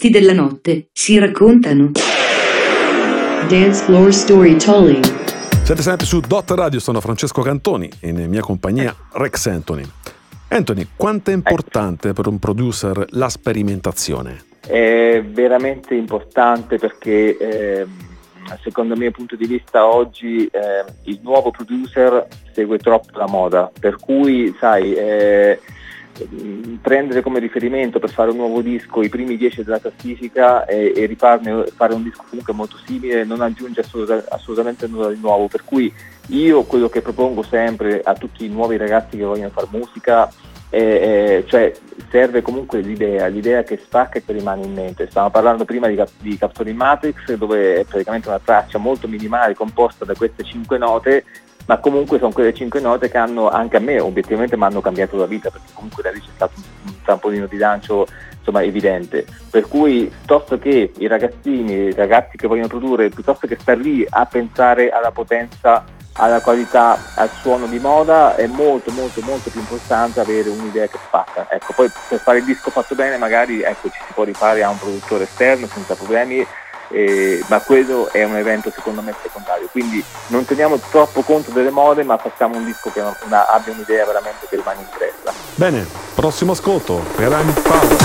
Protagonisti 0.00 0.10
della 0.10 0.32
notte 0.32 0.88
si 0.92 1.18
raccontano. 1.18 1.90
Dance 3.48 3.84
Floor 3.84 4.12
Storytelling. 4.12 5.04
Siete 5.62 5.82
sempre 5.82 6.06
su 6.06 6.20
Dot 6.20 6.50
Radio, 6.52 6.80
sono 6.80 7.00
Francesco 7.00 7.42
Cantoni 7.42 7.90
e 8.00 8.08
in 8.08 8.26
mia 8.28 8.40
compagnia 8.40 8.94
Rex 9.12 9.46
Anthony. 9.46 9.84
Anthony, 10.48 10.88
quanto 10.96 11.30
è 11.30 11.34
importante 11.34 12.12
per 12.12 12.26
un 12.26 12.38
producer 12.38 13.04
la 13.10 13.28
sperimentazione? 13.28 14.48
è 14.66 15.22
veramente 15.24 15.94
importante 15.94 16.76
perché 16.76 17.36
ehm, 17.36 17.88
secondo 18.62 18.92
il 18.92 19.00
mio 19.00 19.10
punto 19.10 19.34
di 19.34 19.46
vista 19.46 19.86
oggi 19.86 20.48
ehm, 20.50 20.84
il 21.04 21.18
nuovo 21.22 21.50
producer 21.50 22.26
segue 22.52 22.78
troppo 22.78 23.18
la 23.18 23.26
moda, 23.26 23.70
per 23.80 23.96
cui 23.96 24.54
sai, 24.60 24.94
eh, 24.94 25.58
prendere 26.80 27.20
come 27.20 27.38
riferimento 27.38 27.98
per 27.98 28.10
fare 28.10 28.30
un 28.30 28.36
nuovo 28.36 28.60
disco 28.60 29.02
i 29.02 29.08
primi 29.08 29.36
10 29.36 29.64
della 29.64 29.80
classifica 29.80 30.64
e, 30.64 30.92
e 30.94 31.06
rifarne, 31.06 31.66
fare 31.74 31.94
un 31.94 32.02
disco 32.02 32.24
comunque 32.28 32.52
molto 32.52 32.76
simile 32.84 33.24
non 33.24 33.40
aggiunge 33.40 33.80
assoluta, 33.80 34.24
assolutamente 34.28 34.86
nulla 34.86 35.08
di 35.08 35.20
nuovo, 35.20 35.48
per 35.48 35.64
cui 35.64 35.92
io 36.28 36.62
quello 36.64 36.88
che 36.88 37.02
propongo 37.02 37.42
sempre 37.42 38.00
a 38.02 38.14
tutti 38.14 38.44
i 38.44 38.48
nuovi 38.48 38.76
ragazzi 38.76 39.16
che 39.16 39.24
vogliono 39.24 39.50
fare 39.50 39.66
musica 39.70 40.30
eh, 40.72 41.44
cioè 41.48 41.72
serve 42.10 42.42
comunque 42.42 42.80
l'idea, 42.80 43.26
l'idea 43.26 43.64
che 43.64 43.76
spacca 43.76 44.18
e 44.18 44.24
che 44.24 44.32
rimane 44.32 44.64
in 44.64 44.72
mente. 44.72 45.08
Stavamo 45.10 45.32
parlando 45.32 45.64
prima 45.64 45.88
di, 45.88 46.00
di 46.18 46.38
Capturing 46.38 46.76
Matrix, 46.76 47.32
dove 47.34 47.80
è 47.80 47.84
praticamente 47.84 48.28
una 48.28 48.38
traccia 48.38 48.78
molto 48.78 49.08
minimale 49.08 49.54
composta 49.54 50.04
da 50.04 50.14
queste 50.14 50.44
cinque 50.44 50.78
note, 50.78 51.24
ma 51.66 51.78
comunque 51.78 52.18
sono 52.18 52.32
quelle 52.32 52.54
cinque 52.54 52.80
note 52.80 53.08
che 53.08 53.18
hanno 53.18 53.48
anche 53.48 53.76
a 53.76 53.80
me 53.80 54.00
obiettivamente 54.00 54.56
mi 54.56 54.64
hanno 54.64 54.80
cambiato 54.80 55.16
la 55.16 55.26
vita, 55.26 55.50
perché 55.50 55.72
comunque 55.72 56.02
da 56.02 56.10
lì 56.10 56.20
c'è 56.20 56.30
stato 56.34 56.54
un 56.84 57.02
trampolino 57.02 57.46
di 57.46 57.56
lancio 57.56 58.06
insomma, 58.38 58.62
evidente. 58.62 59.26
Per 59.50 59.68
cui 59.68 60.06
piuttosto 60.06 60.58
che 60.58 60.92
i 60.96 61.06
ragazzini, 61.06 61.72
i 61.72 61.94
ragazzi 61.94 62.36
che 62.36 62.46
vogliono 62.46 62.68
produrre, 62.68 63.08
piuttosto 63.08 63.46
che 63.46 63.56
star 63.60 63.76
lì 63.76 64.04
a 64.08 64.26
pensare 64.26 64.90
alla 64.90 65.10
potenza 65.10 65.84
alla 66.14 66.40
qualità, 66.40 66.98
al 67.14 67.30
suono 67.30 67.66
di 67.66 67.78
moda 67.78 68.34
è 68.34 68.46
molto 68.46 68.90
molto 68.90 69.22
molto 69.22 69.48
più 69.48 69.60
importante 69.60 70.20
avere 70.20 70.50
un'idea 70.50 70.86
che 70.86 70.98
spacca. 71.02 71.46
Ecco, 71.48 71.72
poi 71.74 71.90
per 72.08 72.18
fare 72.18 72.38
il 72.38 72.44
disco 72.44 72.70
fatto 72.70 72.94
bene 72.94 73.16
magari 73.16 73.62
ecco, 73.62 73.88
ci 73.88 73.98
si 74.06 74.12
può 74.12 74.24
rifare 74.24 74.62
a 74.62 74.68
un 74.68 74.78
produttore 74.78 75.24
esterno 75.24 75.66
senza 75.66 75.94
problemi, 75.94 76.44
eh, 76.90 77.42
ma 77.46 77.60
quello 77.60 78.10
è 78.12 78.24
un 78.24 78.36
evento 78.36 78.70
secondo 78.70 79.00
me 79.00 79.14
secondario. 79.22 79.68
Quindi 79.70 80.02
non 80.28 80.44
teniamo 80.44 80.78
troppo 80.90 81.22
conto 81.22 81.50
delle 81.50 81.70
mode, 81.70 82.02
ma 82.02 82.16
facciamo 82.18 82.56
un 82.56 82.64
disco 82.64 82.90
che 82.92 83.00
una, 83.00 83.48
abbia 83.48 83.72
un'idea 83.72 84.04
veramente 84.04 84.46
che 84.48 84.56
rimane 84.56 84.80
impressa. 84.80 85.32
Bene, 85.54 85.86
prossimo 86.14 86.52
ascolto, 86.52 87.02
Pyramid 87.16 87.60
Power. 87.60 87.96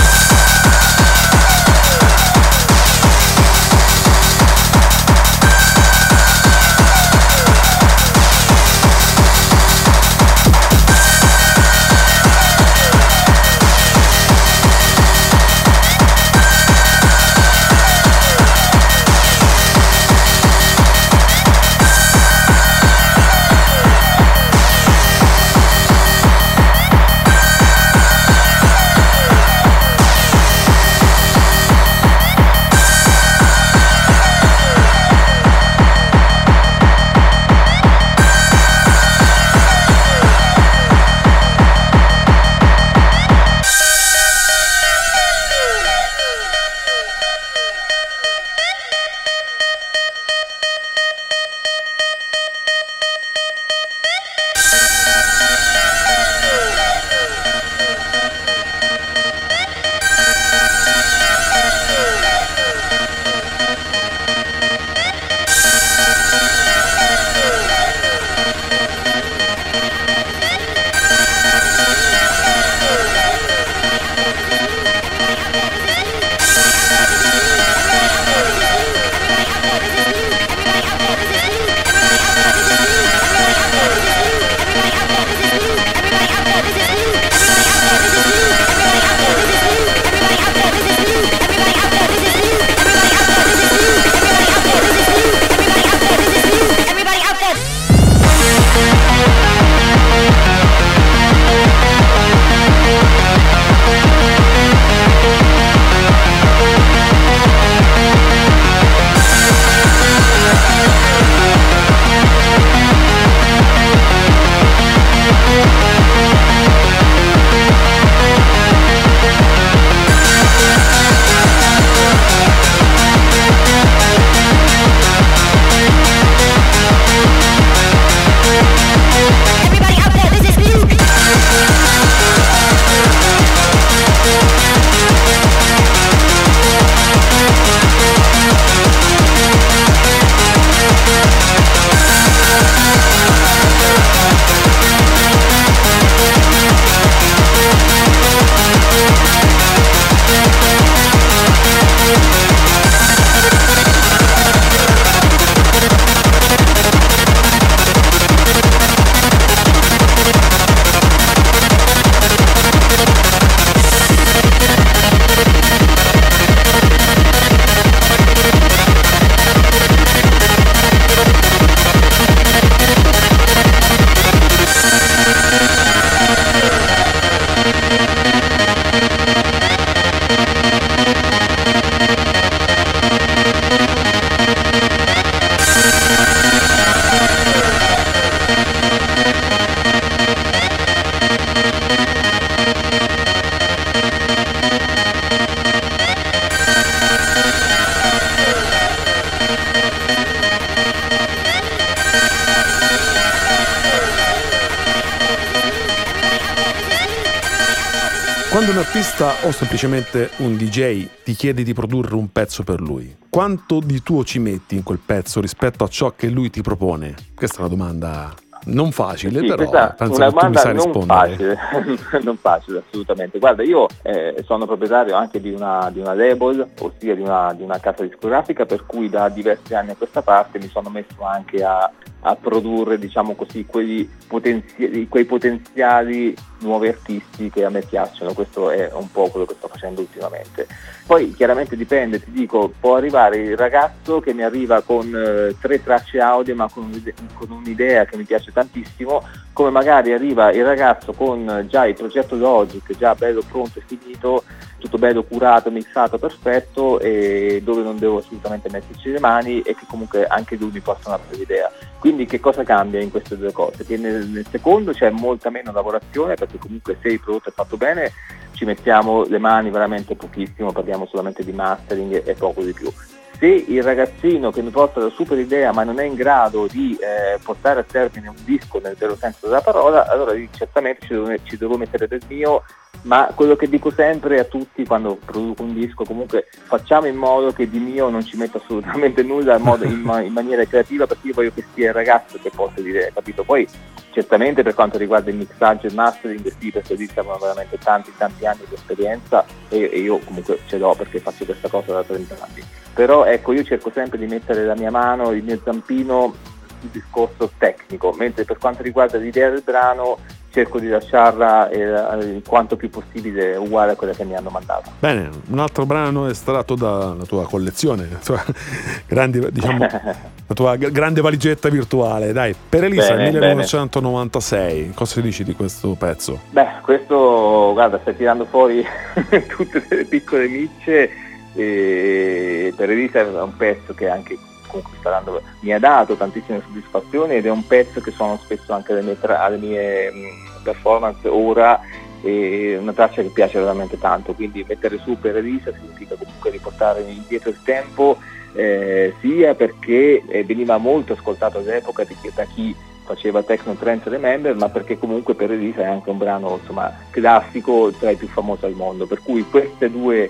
Un 208.76 208.82
artista 208.82 209.32
o 209.46 209.52
semplicemente 209.52 210.28
un 210.38 210.54
DJ 210.54 211.08
ti 211.24 211.32
chiede 211.32 211.62
di 211.62 211.72
produrre 211.72 212.14
un 212.14 212.30
pezzo 212.30 212.62
per 212.62 212.78
lui, 212.82 213.16
quanto 213.30 213.80
di 213.80 214.02
tuo 214.02 214.22
ci 214.22 214.38
metti 214.38 214.74
in 214.74 214.82
quel 214.82 214.98
pezzo 214.98 215.40
rispetto 215.40 215.82
a 215.82 215.88
ciò 215.88 216.12
che 216.14 216.28
lui 216.28 216.50
ti 216.50 216.60
propone? 216.60 217.14
Questa 217.34 217.56
è 217.56 217.60
una 217.60 217.68
domanda 217.70 218.34
Non 218.64 218.92
facile, 218.92 219.40
Sì, 219.40 219.46
però 219.46 219.94
penso 219.96 220.16
una 220.16 220.30
che 220.30 220.36
tu 220.38 220.46
mi 220.48 220.56
sai 220.56 220.74
non 220.74 220.84
rispondere. 220.84 221.56
facile, 221.56 222.20
non 222.22 222.36
facile 222.36 222.82
assolutamente. 222.86 223.38
Guarda, 223.38 223.62
io 223.62 223.86
eh, 224.02 224.42
sono 224.44 224.66
proprietario 224.66 225.14
anche 225.14 225.40
di 225.40 225.52
una, 225.52 225.88
di 225.90 226.00
una 226.00 226.12
label, 226.12 226.68
ossia 226.80 227.14
di 227.14 227.22
una, 227.22 227.54
di 227.54 227.62
una 227.62 227.78
casa 227.78 228.02
discografica, 228.02 228.66
per 228.66 228.84
cui 228.84 229.08
da 229.08 229.30
diversi 229.30 229.74
anni 229.74 229.92
a 229.92 229.96
questa 229.96 230.20
parte 230.20 230.58
mi 230.58 230.68
sono 230.68 230.90
messo 230.90 231.22
anche 231.22 231.62
a, 231.64 231.90
a 232.20 232.34
produrre, 232.34 232.98
diciamo 232.98 233.34
così, 233.36 233.64
quei, 233.64 234.06
potenzi- 234.26 235.06
quei 235.08 235.24
potenziali 235.24 236.34
nuovi 236.60 236.88
artisti 236.88 237.50
che 237.50 237.64
a 237.64 237.70
me 237.70 237.80
piacciono. 237.80 238.32
Questo 238.32 238.70
è 238.70 238.90
un 238.92 239.10
po' 239.10 239.28
quello 239.28 239.46
che 239.46 239.54
sto 239.56 239.68
facendo 239.68 240.00
ultimamente. 240.00 240.66
Poi 241.06 241.32
chiaramente 241.34 241.76
dipende, 241.76 242.22
ti 242.22 242.30
dico, 242.30 242.72
può 242.78 242.96
arrivare 242.96 243.38
il 243.38 243.56
ragazzo 243.56 244.20
che 244.20 244.32
mi 244.34 244.42
arriva 244.42 244.80
con 244.82 245.06
eh, 245.14 245.56
tre 245.60 245.82
tracce 245.82 246.20
audio 246.20 246.54
ma 246.54 246.68
con, 246.68 246.90
con 247.34 247.50
un'idea 247.50 248.04
che 248.04 248.16
mi 248.16 248.24
piace 248.24 248.52
tantissimo, 248.52 249.22
come 249.52 249.70
magari 249.70 250.12
arriva 250.12 250.50
il 250.52 250.64
ragazzo 250.64 251.12
con 251.12 251.48
eh, 251.48 251.66
già 251.66 251.86
il 251.86 251.94
progetto 251.94 252.36
Logic, 252.36 252.96
già 252.96 253.14
bello 253.14 253.42
pronto 253.48 253.78
e 253.78 253.82
finito, 253.86 254.44
tutto 254.78 254.98
bello 254.98 255.22
curato, 255.24 255.70
mixato, 255.70 256.18
perfetto 256.18 257.00
e 257.00 257.60
dove 257.64 257.82
non 257.82 257.98
devo 257.98 258.18
assolutamente 258.18 258.68
metterci 258.70 259.10
le 259.10 259.20
mani 259.20 259.60
e 259.62 259.74
che 259.74 259.86
comunque 259.86 260.26
anche 260.26 260.56
lui 260.56 260.70
mi 260.72 260.80
possa 260.80 261.08
una 261.08 261.18
bella 261.18 261.42
idea. 261.42 261.72
Quindi 261.98 262.26
che 262.26 262.40
cosa 262.40 262.62
cambia 262.62 263.00
in 263.00 263.10
queste 263.10 263.36
due 263.36 263.52
cose? 263.52 263.84
Che 263.84 263.96
nel, 263.96 264.26
nel 264.26 264.46
secondo 264.50 264.92
c'è 264.92 265.10
molta 265.10 265.50
meno 265.50 265.72
lavorazione 265.72 266.34
perché 266.34 266.58
comunque 266.58 266.98
se 267.00 267.08
il 267.08 267.20
prodotto 267.20 267.48
è 267.48 267.52
fatto 267.52 267.76
bene 267.76 268.12
ci 268.52 268.64
mettiamo 268.64 269.24
le 269.24 269.38
mani 269.38 269.70
veramente 269.70 270.14
pochissimo, 270.14 270.72
parliamo 270.72 271.06
solamente 271.06 271.44
di 271.44 271.52
mastering 271.52 272.22
e 272.26 272.34
poco 272.34 272.62
di 272.62 272.72
più. 272.72 272.90
Se 273.38 273.46
il 273.46 273.82
ragazzino 273.82 274.50
che 274.50 274.62
mi 274.62 274.70
porta 274.70 275.00
la 275.00 275.10
super 275.10 275.38
idea 275.38 275.72
ma 275.72 275.84
non 275.84 276.00
è 276.00 276.04
in 276.04 276.14
grado 276.14 276.66
di 276.66 276.96
eh, 276.98 277.38
portare 277.42 277.80
a 277.80 277.84
termine 277.84 278.28
un 278.28 278.36
disco 278.44 278.80
nel 278.82 278.96
vero 278.96 279.14
senso 279.14 279.46
della 279.46 279.60
parola, 279.60 280.08
allora 280.08 280.32
certamente 280.52 281.06
ci 281.06 281.12
devo, 281.12 281.34
ci 281.42 281.56
devo 281.58 281.76
mettere 281.76 282.08
del 282.08 282.22
mio, 282.28 282.62
ma 283.02 283.30
quello 283.34 283.54
che 283.54 283.68
dico 283.68 283.90
sempre 283.90 284.38
a 284.38 284.44
tutti 284.44 284.86
quando 284.86 285.18
produco 285.22 285.62
un 285.62 285.74
disco, 285.74 286.04
comunque 286.04 286.46
facciamo 286.50 287.06
in 287.06 287.16
modo 287.16 287.52
che 287.52 287.68
di 287.68 287.78
mio 287.78 288.08
non 288.08 288.24
ci 288.24 288.38
metta 288.38 288.56
assolutamente 288.56 289.22
nulla 289.22 289.56
in, 289.56 289.62
modo- 289.62 289.84
in 289.84 290.22
in 290.24 290.32
maniera 290.32 290.64
creativa 290.64 291.06
perché 291.06 291.28
io 291.28 291.34
voglio 291.34 291.52
che 291.54 291.64
sia 291.74 291.88
il 291.88 291.94
ragazzo 291.94 292.38
che 292.42 292.50
possa 292.54 292.80
dire, 292.80 293.10
capito? 293.12 293.44
Poi 293.44 293.68
certamente 294.16 294.62
per 294.62 294.72
quanto 294.72 294.96
riguarda 294.96 295.28
il 295.28 295.36
mixaggio 295.36 295.84
e 295.84 295.90
il 295.90 295.94
mastering, 295.94 296.50
sì, 296.58 296.70
perché 296.70 296.94
lì 296.94 297.06
servono 297.06 297.36
veramente 297.36 297.76
tanti 297.76 298.10
tanti 298.16 298.46
anni 298.46 298.62
di 298.66 298.74
esperienza 298.74 299.44
e, 299.68 299.90
e 299.92 299.98
io 299.98 300.20
comunque 300.20 300.60
ce 300.64 300.78
l'ho 300.78 300.94
perché 300.94 301.18
faccio 301.18 301.44
questa 301.44 301.68
cosa 301.68 301.92
da 301.92 302.02
30 302.02 302.34
anni. 302.40 302.64
Però 302.94 303.26
ecco, 303.26 303.52
io 303.52 303.62
cerco 303.62 303.90
sempre 303.90 304.16
di 304.16 304.24
mettere 304.24 304.64
la 304.64 304.74
mia 304.74 304.90
mano, 304.90 305.32
il 305.32 305.42
mio 305.42 305.60
zampino 305.62 306.34
sul 306.80 306.88
discorso 306.88 307.50
tecnico, 307.58 308.14
mentre 308.16 308.46
per 308.46 308.56
quanto 308.56 308.82
riguarda 308.82 309.18
l'idea 309.18 309.50
del 309.50 309.60
brano 309.62 310.16
cerco 310.56 310.78
di 310.78 310.88
lasciarla 310.88 311.68
eh, 311.68 312.40
quanto 312.46 312.76
più 312.76 312.88
possibile 312.88 313.56
uguale 313.56 313.92
a 313.92 313.94
quella 313.94 314.14
che 314.14 314.24
mi 314.24 314.34
hanno 314.34 314.48
mandato. 314.48 314.90
Bene, 314.98 315.28
un 315.48 315.58
altro 315.58 315.84
brano 315.84 316.30
estratto 316.30 316.74
dalla 316.74 317.24
tua 317.26 317.44
collezione, 317.44 318.08
la 318.10 318.18
tua 318.24 318.42
grande, 319.06 319.52
diciamo, 319.52 319.78
la 319.78 320.54
tua 320.54 320.76
grande 320.76 321.20
valigetta 321.20 321.68
virtuale. 321.68 322.32
Dai, 322.32 322.54
per 322.66 322.84
Elisa, 322.84 323.14
Bene, 323.16 323.32
1996, 323.32 324.92
cosa 324.94 325.20
dici 325.20 325.44
di 325.44 325.54
questo 325.54 325.94
pezzo? 325.98 326.40
Beh, 326.50 326.80
questo 326.80 327.72
guarda, 327.74 327.98
stai 328.00 328.16
tirando 328.16 328.46
fuori 328.46 328.82
tutte 329.54 329.84
delle 329.86 330.04
piccole 330.04 330.48
micce 330.48 331.10
e 331.54 332.72
per 332.74 332.90
Elisa 332.90 333.20
è 333.20 333.42
un 333.42 333.56
pezzo 333.56 333.92
che 333.92 334.08
anche 334.08 334.38
comunque 334.66 334.96
sta 334.98 335.10
dando- 335.10 335.42
mi 335.60 335.72
ha 335.72 335.78
dato 335.78 336.14
tantissime 336.14 336.62
soddisfazioni 336.62 337.36
ed 337.36 337.46
è 337.46 337.50
un 337.50 337.66
pezzo 337.66 338.00
che 338.00 338.10
suono 338.10 338.38
spesso 338.42 338.72
anche 338.72 338.92
alle 338.92 339.02
mie, 339.02 339.18
tra- 339.18 339.42
alle 339.42 339.56
mie 339.56 340.10
mh, 340.10 340.62
performance 340.62 341.28
ora 341.28 341.80
e 342.22 342.76
una 342.76 342.92
traccia 342.92 343.22
che 343.22 343.28
piace 343.28 343.58
veramente 343.58 343.98
tanto, 343.98 344.34
quindi 344.34 344.64
mettere 344.66 344.98
su 344.98 345.18
per 345.18 345.36
Elisa 345.36 345.72
significa 345.72 346.16
comunque 346.16 346.50
riportare 346.50 347.02
indietro 347.02 347.50
il 347.50 347.60
tempo 347.62 348.18
eh, 348.54 349.14
sia 349.20 349.54
perché 349.54 350.22
eh, 350.26 350.44
veniva 350.44 350.78
molto 350.78 351.12
ascoltato 351.12 351.58
all'epoca 351.58 352.04
da 352.34 352.44
chi 352.44 352.74
faceva 353.04 353.42
Techno 353.42 353.74
Trends 353.74 354.04
Remember, 354.06 354.54
ma 354.56 354.68
perché 354.68 354.98
comunque 354.98 355.34
per 355.34 355.52
Elisa 355.52 355.82
è 355.82 355.86
anche 355.86 356.10
un 356.10 356.18
brano 356.18 356.58
insomma, 356.60 356.92
classico 357.10 357.92
tra 357.92 358.10
i 358.10 358.16
più 358.16 358.26
famosi 358.28 358.64
al 358.64 358.72
mondo, 358.72 359.06
per 359.06 359.22
cui 359.22 359.48
queste 359.48 359.90
due, 359.90 360.28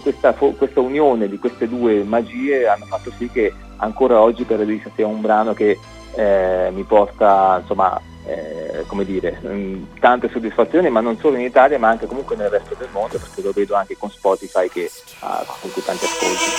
questa, 0.00 0.32
questa 0.34 0.80
unione 0.80 1.28
di 1.28 1.38
queste 1.38 1.68
due 1.68 2.02
magie 2.04 2.68
hanno 2.68 2.84
fatto 2.84 3.10
sì 3.16 3.28
che 3.30 3.52
ancora 3.76 4.20
oggi 4.20 4.44
per 4.44 4.60
Elisa 4.60 4.90
sia 4.94 5.06
un 5.06 5.20
brano 5.20 5.54
che 5.54 5.78
eh, 6.14 6.70
mi 6.72 6.82
porta 6.84 7.58
insomma, 7.60 8.00
eh, 8.26 8.84
come 8.86 9.04
dire, 9.04 9.38
mh, 9.40 9.98
tante 9.98 10.28
soddisfazioni, 10.30 10.90
ma 10.90 11.00
non 11.00 11.18
solo 11.18 11.36
in 11.36 11.42
Italia, 11.42 11.78
ma 11.78 11.88
anche 11.88 12.06
comunque 12.06 12.36
nel 12.36 12.50
resto 12.50 12.74
del 12.78 12.88
mondo, 12.92 13.18
perché 13.18 13.42
lo 13.42 13.52
vedo 13.52 13.74
anche 13.74 13.96
con 13.96 14.10
Spotify 14.10 14.68
che 14.68 14.90
ha 15.20 15.44
comunque 15.46 15.82
tanti 15.82 16.04
ascolti. 16.04 16.50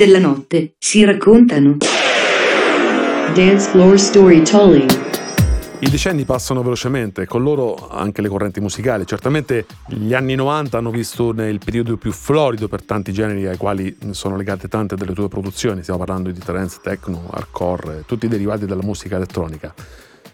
Della 0.00 0.18
notte 0.18 0.76
si 0.78 1.04
raccontano. 1.04 1.76
Dance 3.34 3.68
Floor 3.68 3.98
Storytelling. 4.00 4.90
I 5.80 5.90
decenni 5.90 6.24
passano 6.24 6.62
velocemente, 6.62 7.26
con 7.26 7.42
loro 7.42 7.86
anche 7.90 8.22
le 8.22 8.30
correnti 8.30 8.60
musicali. 8.60 9.04
Certamente 9.04 9.66
gli 9.88 10.14
anni 10.14 10.34
90 10.36 10.78
hanno 10.78 10.90
visto 10.90 11.32
nel 11.32 11.58
periodo 11.62 11.98
più 11.98 12.12
florido 12.12 12.66
per 12.66 12.82
tanti 12.82 13.12
generi 13.12 13.46
ai 13.46 13.58
quali 13.58 13.94
sono 14.12 14.36
legate 14.36 14.68
tante 14.68 14.96
delle 14.96 15.12
tue 15.12 15.28
produzioni. 15.28 15.82
Stiamo 15.82 15.98
parlando 16.02 16.30
di 16.30 16.40
trance, 16.40 16.78
techno, 16.82 17.28
hardcore, 17.30 18.04
tutti 18.06 18.26
derivati 18.26 18.64
della 18.64 18.82
musica 18.82 19.16
elettronica. 19.16 19.74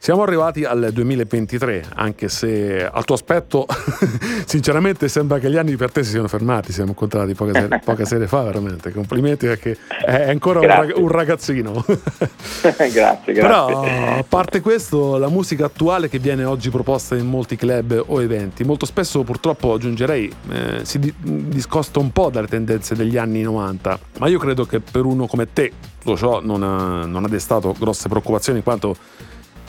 Siamo 0.06 0.22
arrivati 0.22 0.62
al 0.62 0.90
2023, 0.92 1.86
anche 1.96 2.28
se 2.28 2.88
al 2.88 3.04
tuo 3.04 3.16
aspetto, 3.16 3.66
sinceramente, 4.46 5.08
sembra 5.08 5.40
che 5.40 5.50
gli 5.50 5.56
anni 5.56 5.74
per 5.74 5.90
te 5.90 6.04
si 6.04 6.10
siano 6.10 6.28
fermati. 6.28 6.70
Siamo 6.70 6.90
incontrati 6.90 7.34
poche 7.34 7.52
sere, 7.52 7.80
poche 7.84 8.04
sere 8.04 8.28
fa, 8.28 8.42
veramente. 8.42 8.92
Complimenti 8.92 9.46
perché 9.46 9.76
è 10.04 10.30
ancora 10.30 10.60
un, 10.60 10.66
rag- 10.68 10.96
un 10.96 11.08
ragazzino. 11.08 11.84
grazie, 12.62 12.92
grazie. 12.92 13.32
Però, 13.32 13.82
a 13.82 14.22
parte 14.22 14.60
questo, 14.60 15.18
la 15.18 15.28
musica 15.28 15.64
attuale 15.64 16.08
che 16.08 16.20
viene 16.20 16.44
oggi 16.44 16.70
proposta 16.70 17.16
in 17.16 17.26
molti 17.26 17.56
club 17.56 18.00
o 18.06 18.22
eventi, 18.22 18.62
molto 18.62 18.86
spesso 18.86 19.24
purtroppo 19.24 19.72
aggiungerei, 19.72 20.32
eh, 20.52 20.84
si 20.84 21.00
di- 21.00 21.14
discosta 21.18 21.98
un 21.98 22.12
po' 22.12 22.30
dalle 22.30 22.46
tendenze 22.46 22.94
degli 22.94 23.16
anni 23.16 23.42
90. 23.42 23.98
Ma 24.20 24.28
io 24.28 24.38
credo 24.38 24.66
che 24.66 24.78
per 24.78 25.04
uno 25.04 25.26
come 25.26 25.52
te 25.52 25.72
tutto 26.06 26.16
ciò 26.16 26.40
non 26.40 26.62
ha, 26.62 27.04
non 27.04 27.24
ha 27.24 27.28
destato 27.28 27.74
grosse 27.76 28.08
preoccupazioni, 28.08 28.58
in 28.58 28.64
quanto 28.64 28.94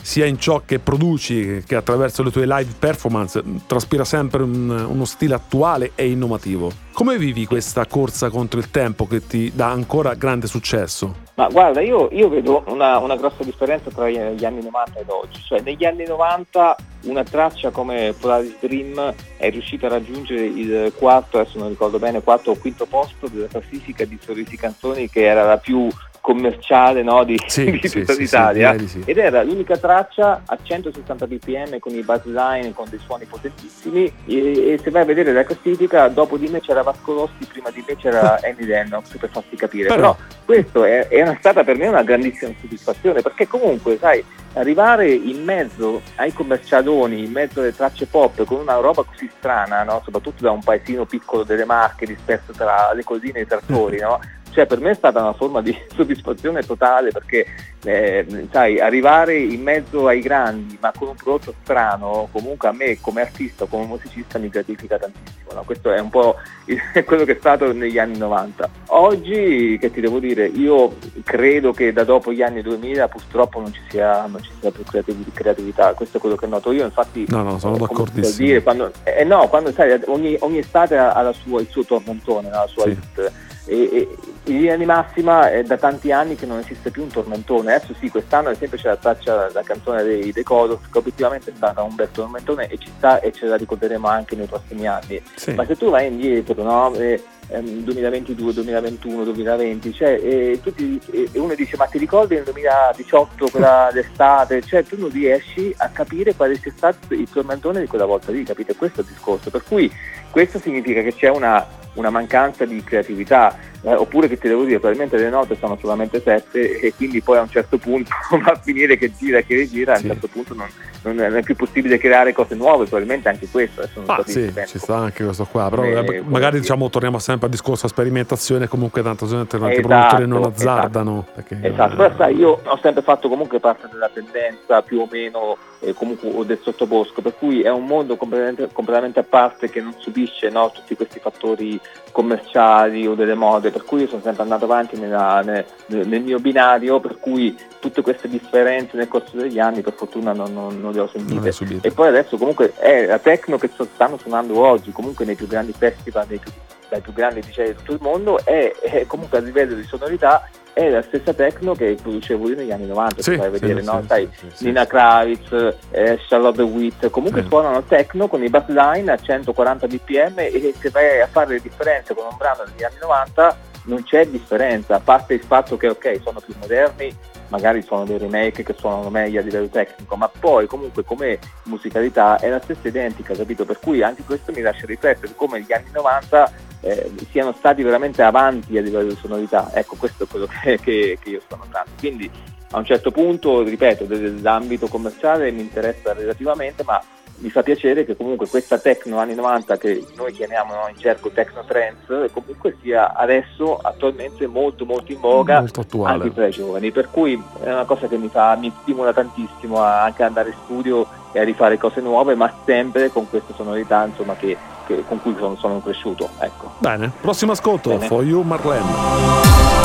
sia 0.08 0.26
in 0.26 0.39
ciò 0.39 0.62
che 0.63 0.80
produci 0.80 1.62
che 1.67 1.76
attraverso 1.76 2.24
le 2.24 2.32
tue 2.32 2.46
live 2.46 2.76
performance 2.80 3.43
traspira 3.67 4.06
sempre 4.06 4.41
un- 4.41 4.70
uno 4.70 5.04
stile 5.04 5.36
attuale 5.36 5.91
e 5.96 6.10
innovativo. 6.10 6.72
Come 6.93 7.17
vivi 7.17 7.46
questa 7.46 7.86
corsa 7.86 8.30
contro 8.30 8.58
il 8.58 8.72
tempo 8.72 9.06
che 9.06 9.28
ti 9.28 9.52
dà 9.54 9.67
ancora 9.67 10.13
grande 10.13 10.48
successo? 10.48 11.13
Ma 11.36 11.50
guarda, 11.50 11.82
io, 11.82 12.08
io 12.13 12.30
vedo 12.30 12.63
una, 12.67 12.98
una 13.00 13.17
grossa 13.17 13.43
differenza 13.43 13.91
tra 13.91 14.10
gli 14.10 14.46
anni 14.46 14.63
90 14.63 15.00
ed 15.00 15.10
oggi. 15.10 15.41
Cioè, 15.43 15.60
negli 15.60 15.84
anni 15.84 16.06
90 16.08 16.76
una 17.04 17.24
traccia 17.24 17.70
come 17.70 18.15
Polaris 18.20 18.56
Dream 18.60 19.13
è 19.38 19.50
riuscita 19.50 19.86
a 19.86 19.89
raggiungere 19.89 20.46
il 20.46 20.93
quarto, 20.98 21.38
adesso 21.38 21.60
non 21.60 21.70
ricordo 21.70 22.00
bene, 22.00 22.24
quarto 22.24 22.52
o 22.52 22.56
quinto 22.58 22.86
posto 22.86 23.28
della 23.28 23.48
classifica 23.48 24.06
di 24.06 24.17
Sorrisi 24.20 24.56
Canzoni 24.56 25.10
che 25.10 25.26
era 25.26 25.43
la 25.46 25.58
più 25.58 25.88
commerciale 26.28 27.04
no, 27.04 27.24
di, 27.24 27.42
Sì, 27.48 27.72
di 27.72 27.80
tutta 27.80 28.12
sì, 28.12 28.20
l'Italia. 28.20 28.78
sì. 28.86 29.02
Ed 29.06 29.18
era 29.18 29.44
l'unica 29.44 29.78
traccia 29.78 30.42
a 30.46 30.58
160 30.62 31.26
bpm 31.26 31.80
con 31.80 31.94
i 31.94 32.02
bassline, 32.02 32.74
con 32.74 32.86
dei 32.90 33.00
suoni 33.00 33.24
potentissimi 33.24 34.12
e, 34.26 34.74
e 34.74 34.80
se 34.84 34.90
vai 34.90 35.04
a 35.04 35.06
vedere 35.06 35.32
la 35.32 35.46
classifica, 35.46 36.10
dopo 36.10 36.36
di 36.36 36.50
me 36.50 36.60
c'era 36.60 36.82
Vasco 36.82 37.13
Rossi, 37.13 37.48
prima 37.50 37.70
di 37.70 37.82
me 37.88 37.96
c'era 37.96 38.40
Annie 38.44 38.66
Lennox 38.66 39.16
per 39.18 39.30
farti 39.30 39.56
capire. 39.56 39.88
Però- 39.88 39.96
Però, 39.98 40.18
questo 40.44 40.84
è, 40.84 41.08
è 41.08 41.36
stata 41.40 41.63
per 41.63 41.78
me 41.78 41.88
una 41.88 42.04
grandissima 42.04 42.52
soddisfazione 42.60 43.22
perché 43.22 43.48
comunque, 43.48 43.98
sai, 43.98 44.24
arrivare 44.54 45.10
in 45.10 45.44
mezzo 45.44 46.02
ai 46.16 46.34
commercialoni, 46.34 47.24
in 47.24 47.32
mezzo 47.32 47.62
alle 47.62 47.76
tracce 47.76 48.06
pop 48.06 48.44
con 48.44 48.60
una 48.60 48.76
roba 48.76 49.04
così 49.04 49.30
strana, 49.38 49.84
no? 49.84 50.02
soprattutto 50.04 50.44
da 50.44 50.52
un 50.52 50.62
paesino 50.62 51.06
piccolo 51.06 51.44
delle 51.44 51.66
Marche 51.66 52.06
disperso 52.06 52.52
tra 52.52 52.92
le 52.94 53.04
colline 53.04 53.40
e 53.40 53.42
i 53.44 53.48
trattori, 53.48 54.00
no? 54.02 54.20
Cioè 54.58 54.65
per 54.65 54.80
me 54.80 54.89
è 54.89 54.96
stata 54.96 55.22
una 55.22 55.34
forma 55.34 55.62
di 55.62 55.78
soddisfazione 55.96 56.63
totale 56.63 57.12
perché 57.12 57.46
eh, 57.88 58.47
sai, 58.52 58.80
arrivare 58.80 59.38
in 59.38 59.62
mezzo 59.62 60.08
ai 60.08 60.19
grandi 60.21 60.78
ma 60.82 60.91
con 60.97 61.08
un 61.10 61.15
prodotto 61.15 61.54
strano 61.63 62.28
comunque 62.32 62.67
a 62.67 62.71
me 62.73 63.00
come 63.00 63.21
artista 63.21 63.65
come 63.65 63.86
musicista 63.86 64.38
mi 64.39 64.50
gratifica 64.50 64.97
tantissimo 64.97 65.54
no? 65.54 65.63
questo 65.65 65.91
è 65.91 66.00
un 66.00 66.10
po' 66.10 66.36
il- 66.65 66.80
quello 67.06 67.23
che 67.23 67.34
è 67.34 67.38
stato 67.39 67.71
negli 67.73 67.97
anni 67.97 68.17
90 68.17 68.69
oggi 68.88 69.78
che 69.80 69.91
ti 69.91 70.02
devo 70.02 70.19
dire 70.19 70.45
io 70.47 70.95
credo 71.23 71.71
che 71.71 71.93
da 71.93 72.04
dopo 72.04 72.32
gli 72.34 72.41
anni 72.41 72.62
2000 72.62 73.08
purtroppo 73.08 73.60
non 73.62 73.71
ci 73.73 73.82
sia, 73.89 74.26
non 74.28 74.41
ci 74.41 74.52
sia 74.60 74.71
più 74.71 74.84
creativ- 74.84 75.34
creatività 75.34 75.93
questo 75.93 76.17
è 76.17 76.19
quello 76.19 76.36
che 76.36 76.47
noto 76.47 76.71
io 76.71 76.84
infatti 76.84 77.26
No, 77.30 77.43
no, 77.43 77.58
sono 77.60 77.76
eh, 77.76 77.80
d'accordissimo. 77.80 78.45
dire, 78.47 78.62
quando, 78.63 78.91
eh, 79.04 79.23
no, 79.23 79.47
quando 79.47 79.71
sai, 79.71 80.00
ogni, 80.08 80.36
ogni 80.39 80.58
estate 80.60 80.97
ha, 80.97 81.12
ha 81.13 81.21
la 81.21 81.34
sua- 81.34 81.62
il 81.62 81.67
suo 81.69 81.84
tormentone, 81.84 82.50
la 82.50 82.65
sua 82.67 82.84
Sì. 82.84 82.89
hit. 82.89 83.32
E, 83.65 83.76
e 83.91 84.08
in 84.45 84.58
linea 84.60 84.78
di 84.78 84.86
massima 84.86 85.52
è 85.52 85.62
da 85.63 85.76
tanti 85.78 86.12
anni 86.12 86.36
che 86.36 86.45
non 86.45 86.60
esiste 86.60 86.89
più 86.89 87.02
un 87.04 87.10
tormentone. 87.10 87.77
Adesso 87.78 87.94
sì, 88.00 88.10
quest'anno 88.10 88.50
ad 88.50 88.56
esempio 88.56 88.78
c'è 88.78 88.88
la 88.88 88.96
traccia, 88.96 89.52
la 89.54 89.62
canzone 89.62 90.04
dei, 90.04 90.32
dei 90.32 90.44
Kodos, 90.44 90.80
che 90.92 90.98
obiettivamente 90.98 91.52
è 91.52 91.54
stata 91.56 91.84
un 91.84 91.94
bel 91.96 92.10
tormentone 92.12 92.68
e 92.68 92.78
ci 92.78 92.92
sta 92.98 93.20
e 93.20 93.32
ce 93.32 93.46
la 93.46 93.56
ricorderemo 93.56 94.08
anche 94.08 94.36
nei 94.36 94.48
prossimi 94.48 94.88
anni. 94.88 95.22
Sì. 95.36 95.54
Ma 95.54 95.66
se 95.66 95.78
tu 95.78 95.90
vai 95.90 96.08
indietro, 96.08 96.63
no? 96.63 96.94
ehm, 96.96 97.84
2022, 97.84 98.54
2021, 98.54 99.24
2020, 99.24 99.94
cioè, 99.94 100.60
tu 100.62 100.74
ti- 100.74 101.00
e 101.12 101.30
e 101.32 101.40
uno 101.40 101.54
dice 101.54 101.78
ma 101.78 101.86
ti 101.86 101.98
ricordi 101.98 102.36
nel 102.36 102.46
2018 102.46 103.50
quella 103.50 103.90
d'estate? 103.94 104.62
Cioè 104.62 104.84
tu 104.84 104.98
non 104.98 105.10
riesci 105.10 105.74
a 105.78 105.90
capire 105.90 106.36
quale 106.36 106.56
sia 106.56 106.72
stato 106.76 107.13
il 107.13 107.30
tormentone 107.30 107.82
di 107.82 107.88
quella 107.88 108.06
volta 108.06 108.32
lì, 108.32 108.44
capite? 108.44 108.76
Questo 108.76 109.02
è 109.02 109.04
il 109.04 109.10
discorso. 109.10 109.52
Per 109.52 109.63
cui 109.63 109.92
questo 110.32 110.60
significa 110.60 111.02
che 111.02 111.13
c'è 111.13 111.30
una, 111.30 111.66
una 111.94 112.10
mancanza 112.10 112.66
di 112.66 112.84
creatività, 112.84 113.56
eh, 113.88 113.93
oppure 113.95 114.28
che 114.28 114.38
ti 114.38 114.47
devo 114.50 114.63
dire, 114.65 114.80
probabilmente 114.80 115.17
le 115.17 115.30
note 115.30 115.56
sono 115.58 115.78
solamente 115.80 116.21
sette 116.21 116.80
e 116.80 116.93
quindi 116.93 117.21
poi 117.21 117.38
a 117.38 117.41
un 117.41 117.50
certo 117.50 117.78
punto 117.78 118.10
va 118.43 118.52
a 118.52 118.60
finire 118.62 118.97
che 118.97 119.13
gira 119.15 119.38
e 119.38 119.45
che 119.45 119.56
rigira, 119.56 119.93
a 119.93 119.95
Sì. 119.97 120.06
un 120.06 120.12
certo 120.12 120.28
punto 120.28 120.54
non, 120.54 120.67
non 121.15 121.38
è 121.38 121.41
più 121.41 121.56
possibile 121.56 121.97
creare 121.97 122.34
cose 122.34 122.54
nuove, 122.56 122.84
probabilmente 122.86 123.30
anche 123.30 123.47
questo. 123.50 123.88
Ah, 124.06 124.21
sì, 124.26 124.52
ci 124.65 124.78
sta 124.78 124.97
anche 124.97 125.23
questo 125.23 125.45
qua, 125.45 125.69
però 125.69 125.84
eh, 125.84 126.21
magari 126.26 126.60
diciamo 126.60 126.89
torniamo 126.89 127.17
sempre 127.19 127.45
al 127.45 127.52
discorso 127.52 127.86
a 127.86 127.89
sperimentazione, 127.89 128.67
comunque 128.67 129.02
tanto 129.02 129.26
gente 129.26 129.58
tanti 129.58 129.76
Esatto, 129.80 129.88
produttori 129.88 130.28
non 130.28 130.39
esatto. 130.41 130.54
azzardano. 130.56 131.26
Perché, 131.34 131.60
Esatto, 131.62 131.95
però 131.95 132.15
sai, 132.17 132.36
io 132.36 132.60
ho 132.63 132.80
sempre 132.82 133.02
fatto 133.04 133.30
comunque 133.30 133.60
parte 133.62 133.88
della 133.89 134.10
tendenza 134.13 134.82
più 134.82 135.00
o 135.00 135.08
meno 135.10 135.58
eh, 135.80 135.93
comunque 135.93 136.30
o 136.34 136.43
del 136.43 136.60
sottobosco, 136.62 137.21
per 137.21 137.36
cui 137.38 137.62
è 137.62 137.69
un 137.69 137.86
mondo 137.86 138.17
completamente, 138.17 138.67
completamente 138.73 139.19
a 139.19 139.23
parte 139.23 139.69
che 139.69 139.80
non 139.80 139.93
subisce 139.97 140.50
no, 140.50 140.71
tutti 140.73 140.95
questi 140.95 141.19
fattori 141.19 141.80
commerciali 142.12 143.08
o 143.08 143.13
delle 143.13 143.36
mode, 143.36 143.71
per 143.78 143.86
cui 143.86 144.02
io 144.02 144.08
sono 144.08 144.22
sempre 144.24 144.42
andato 144.42 144.66
avanti 144.66 144.98
nella- 145.00 145.42
nel, 145.42 145.63
nel 145.86 146.22
mio 146.22 146.40
binario, 146.40 147.00
per 147.00 147.20
cui 147.20 147.56
tutte 147.80 148.02
queste 148.02 148.28
differenze 148.28 148.98
nel 148.98 149.08
corso 149.08 149.38
degli 149.38 149.60
anni 149.60 149.82
per 149.82 149.94
fortuna 149.94 150.34
non, 150.34 150.52
non- 150.52 150.82
non 150.82 150.92
le 150.92 151.00
ho 151.02 151.08
sentite. 151.08 151.50
è 151.50 151.52
subito. 151.52 151.86
E 151.88 151.92
poi 151.92 152.08
adesso 152.08 152.38
comunque 152.38 152.74
è 152.76 153.06
la 153.06 153.20
techno 153.20 153.58
che 153.58 153.70
stanno 153.94 154.18
suonando 154.18 154.58
oggi, 154.58 154.92
comunque 154.92 155.26
nei 155.26 155.36
più 155.36 155.46
grandi 155.46 155.74
festival, 155.78 156.26
nei 156.28 156.40
più, 156.40 156.52
dai 156.90 157.02
più 157.02 157.13
grandi 157.13 157.42
DJ 157.42 157.66
di 157.68 157.76
tutto 157.76 157.92
il 157.94 158.00
mondo, 158.02 158.40
è, 158.44 158.72
è 158.80 159.06
comunque 159.06 159.38
a 159.38 159.42
livello 159.42 159.76
di 159.76 159.84
sonorità 159.84 160.50
è 160.78 160.90
la 160.90 161.02
stessa 161.02 161.34
techno 161.34 161.74
che 161.74 161.98
producevo 162.00 162.50
io 162.50 162.56
negli 162.56 162.72
anni 162.72 162.86
90, 162.86 163.22
Sì, 163.24 163.36
vai 163.36 163.48
a 163.48 163.50
vedere, 163.50 163.80
sì, 163.82 163.86
no? 163.88 164.00
sì, 164.02 164.08
Sai, 164.08 164.30
sì, 164.54 164.66
Nina. 164.66 164.86
Kravitz, 164.86 165.76
eh, 165.90 166.20
Charlotte 166.28 166.62
Witt, 166.62 167.10
comunque 167.10 167.42
Sì. 167.42 167.48
suonano 167.48 167.82
techno 167.82 168.28
con 168.28 168.44
i 168.44 168.50
bassline 168.50 169.12
a 169.12 169.18
140 169.18 169.88
bpm 169.88 170.34
e 170.38 170.74
se 170.80 170.90
vai 170.92 171.20
a 171.20 171.28
fare 171.28 171.54
le 171.54 171.60
differenze 171.62 172.13
con 172.13 172.26
un 172.30 172.38
brano 172.38 172.63
degli 172.72 172.84
anni 172.84 172.98
90 173.02 173.58
non 173.88 174.04
c'è 174.04 174.28
differenza, 174.28 174.95
a 174.95 175.00
parte 175.00 175.34
il 175.34 175.41
fatto 175.43 175.76
che 175.78 175.88
ok, 175.88 176.19
sono 176.23 176.39
più 176.39 176.54
moderni, 176.60 177.13
magari 177.50 177.82
sono 177.82 178.06
dei 178.06 178.17
remake 178.17 178.63
che 178.63 178.76
suonano 178.78 179.10
meglio 179.10 179.39
a 179.39 179.43
livello 179.43 179.67
tecnico, 179.67 180.15
ma 180.15 180.30
poi 180.30 180.67
comunque 180.67 181.04
come 181.04 181.39
musicalità 181.63 182.38
è 182.38 182.50
la 182.50 182.62
stessa 182.62 182.88
identica, 182.88 183.34
capito? 183.34 183.65
Per 183.65 183.80
cui 183.80 184.04
anche 184.04 184.23
questo 184.23 184.52
mi 184.52 184.62
lascia 184.62 184.86
riflettere 184.86 185.34
come 185.36 185.62
gli 185.62 185.71
anni 185.73 185.89
90 185.91 186.52
eh, 186.82 187.12
siano 187.32 187.54
stati 187.58 187.82
veramente 187.82 188.21
avanti 188.21 188.78
a 188.78 188.82
livello 188.82 189.10
di 189.10 189.17
sonorità. 189.19 189.71
Ecco, 189.73 189.95
questo 189.95 190.23
è 190.23 190.28
quello 190.28 190.47
che, 190.62 190.80
che- 190.80 191.17
che 191.21 191.30
io 191.30 191.41
sto 191.41 191.56
notando. 191.56 191.91
Quindi 191.97 192.30
a 192.71 192.78
un 192.78 192.86
certo 192.86 193.12
punto, 193.12 193.63
ripeto, 193.63 194.04
dell'ambito 194.04 194.88
commerciale 194.88 195.50
mi 195.52 195.62
interessa 195.62 196.13
relativamente, 196.13 196.83
ma 196.83 197.02
mi 197.40 197.50
fa 197.50 197.62
piacere 197.62 198.06
che 198.06 198.15
comunque 198.15 198.48
questa 198.48 198.79
techno 198.79 199.19
anni 199.19 199.35
90 199.35 199.77
che 199.77 200.06
noi 200.15 200.33
chiamiamo 200.33 200.73
no, 200.73 200.88
in 200.90 200.98
cerco 200.98 201.29
techno 201.29 201.63
trends 201.65 202.31
comunque 202.31 202.75
sia 202.81 203.13
adesso 203.13 203.77
attualmente 203.77 204.48
molto 204.48 204.85
molto 204.85 205.12
in 205.12 205.19
voga 205.19 205.60
Molto 205.60 205.85
anche 206.04 206.33
tra 206.33 206.48
i 206.48 206.52
giovani, 206.52 206.92
per 206.92 207.10
cui 207.12 207.42
è 207.62 207.71
una 207.71 207.85
cosa 207.85 208.08
che 208.08 208.17
mi, 208.17 208.29
fa, 208.29 208.56
mi 208.56 208.71
stimola 208.81 209.13
tantissimo 209.13 209.81
a 209.81 210.04
anche 210.04 210.23
andare 210.23 210.50
in 210.50 210.56
studio 210.63 211.08
e 211.31 211.40
a 211.40 211.44
rifare 211.44 211.77
cose 211.77 212.02
nuove, 212.02 212.35
ma 212.35 212.52
sempre 212.65 213.10
con 213.10 213.29
queste 213.29 213.54
sonorità 213.56 214.06
insomma, 214.06 214.35
che, 214.35 214.58
che- 214.85 215.04
con 215.08 215.21
cui 215.21 215.35
sono, 215.38 215.56
sono 215.56 215.81
cresciuto. 215.81 216.29
Ecco. 216.40 216.73
Bene, 216.79 217.12
prossimo 217.21 217.52
ascolto, 217.52 217.90
Bene. 217.90 218.08
For 218.08 218.23
You 218.23 218.42
Marlene. 218.42 219.77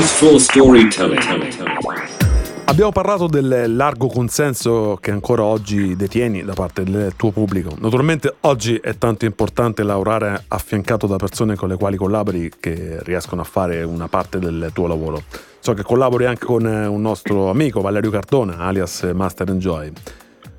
Floor 0.00 0.40
Storytelling. 0.40 1.20
Abbiamo 2.64 2.92
parlato 2.92 3.26
del 3.26 3.74
largo 3.74 4.08
consenso 4.08 4.98
che 5.00 5.10
ancora 5.10 5.44
oggi 5.44 5.96
detieni 5.96 6.42
da 6.42 6.52
parte 6.52 6.82
del 6.82 7.14
tuo 7.16 7.30
pubblico. 7.30 7.70
Naturalmente 7.78 8.34
oggi 8.40 8.76
è 8.76 8.98
tanto 8.98 9.24
importante 9.24 9.82
lavorare 9.82 10.44
affiancato 10.48 11.06
da 11.06 11.16
persone 11.16 11.54
con 11.54 11.68
le 11.68 11.76
quali 11.76 11.96
collabori 11.96 12.50
che 12.60 12.98
riescono 13.02 13.40
a 13.40 13.44
fare 13.44 13.82
una 13.82 14.08
parte 14.08 14.38
del 14.38 14.70
tuo 14.74 14.86
lavoro. 14.86 15.22
So 15.60 15.74
che 15.74 15.82
collabori 15.82 16.26
anche 16.26 16.44
con 16.44 16.64
un 16.64 17.00
nostro 17.00 17.48
amico 17.48 17.80
Valerio 17.80 18.10
Cardona, 18.10 18.58
alias 18.58 19.10
Master 19.14 19.48
Enjoy. 19.48 19.92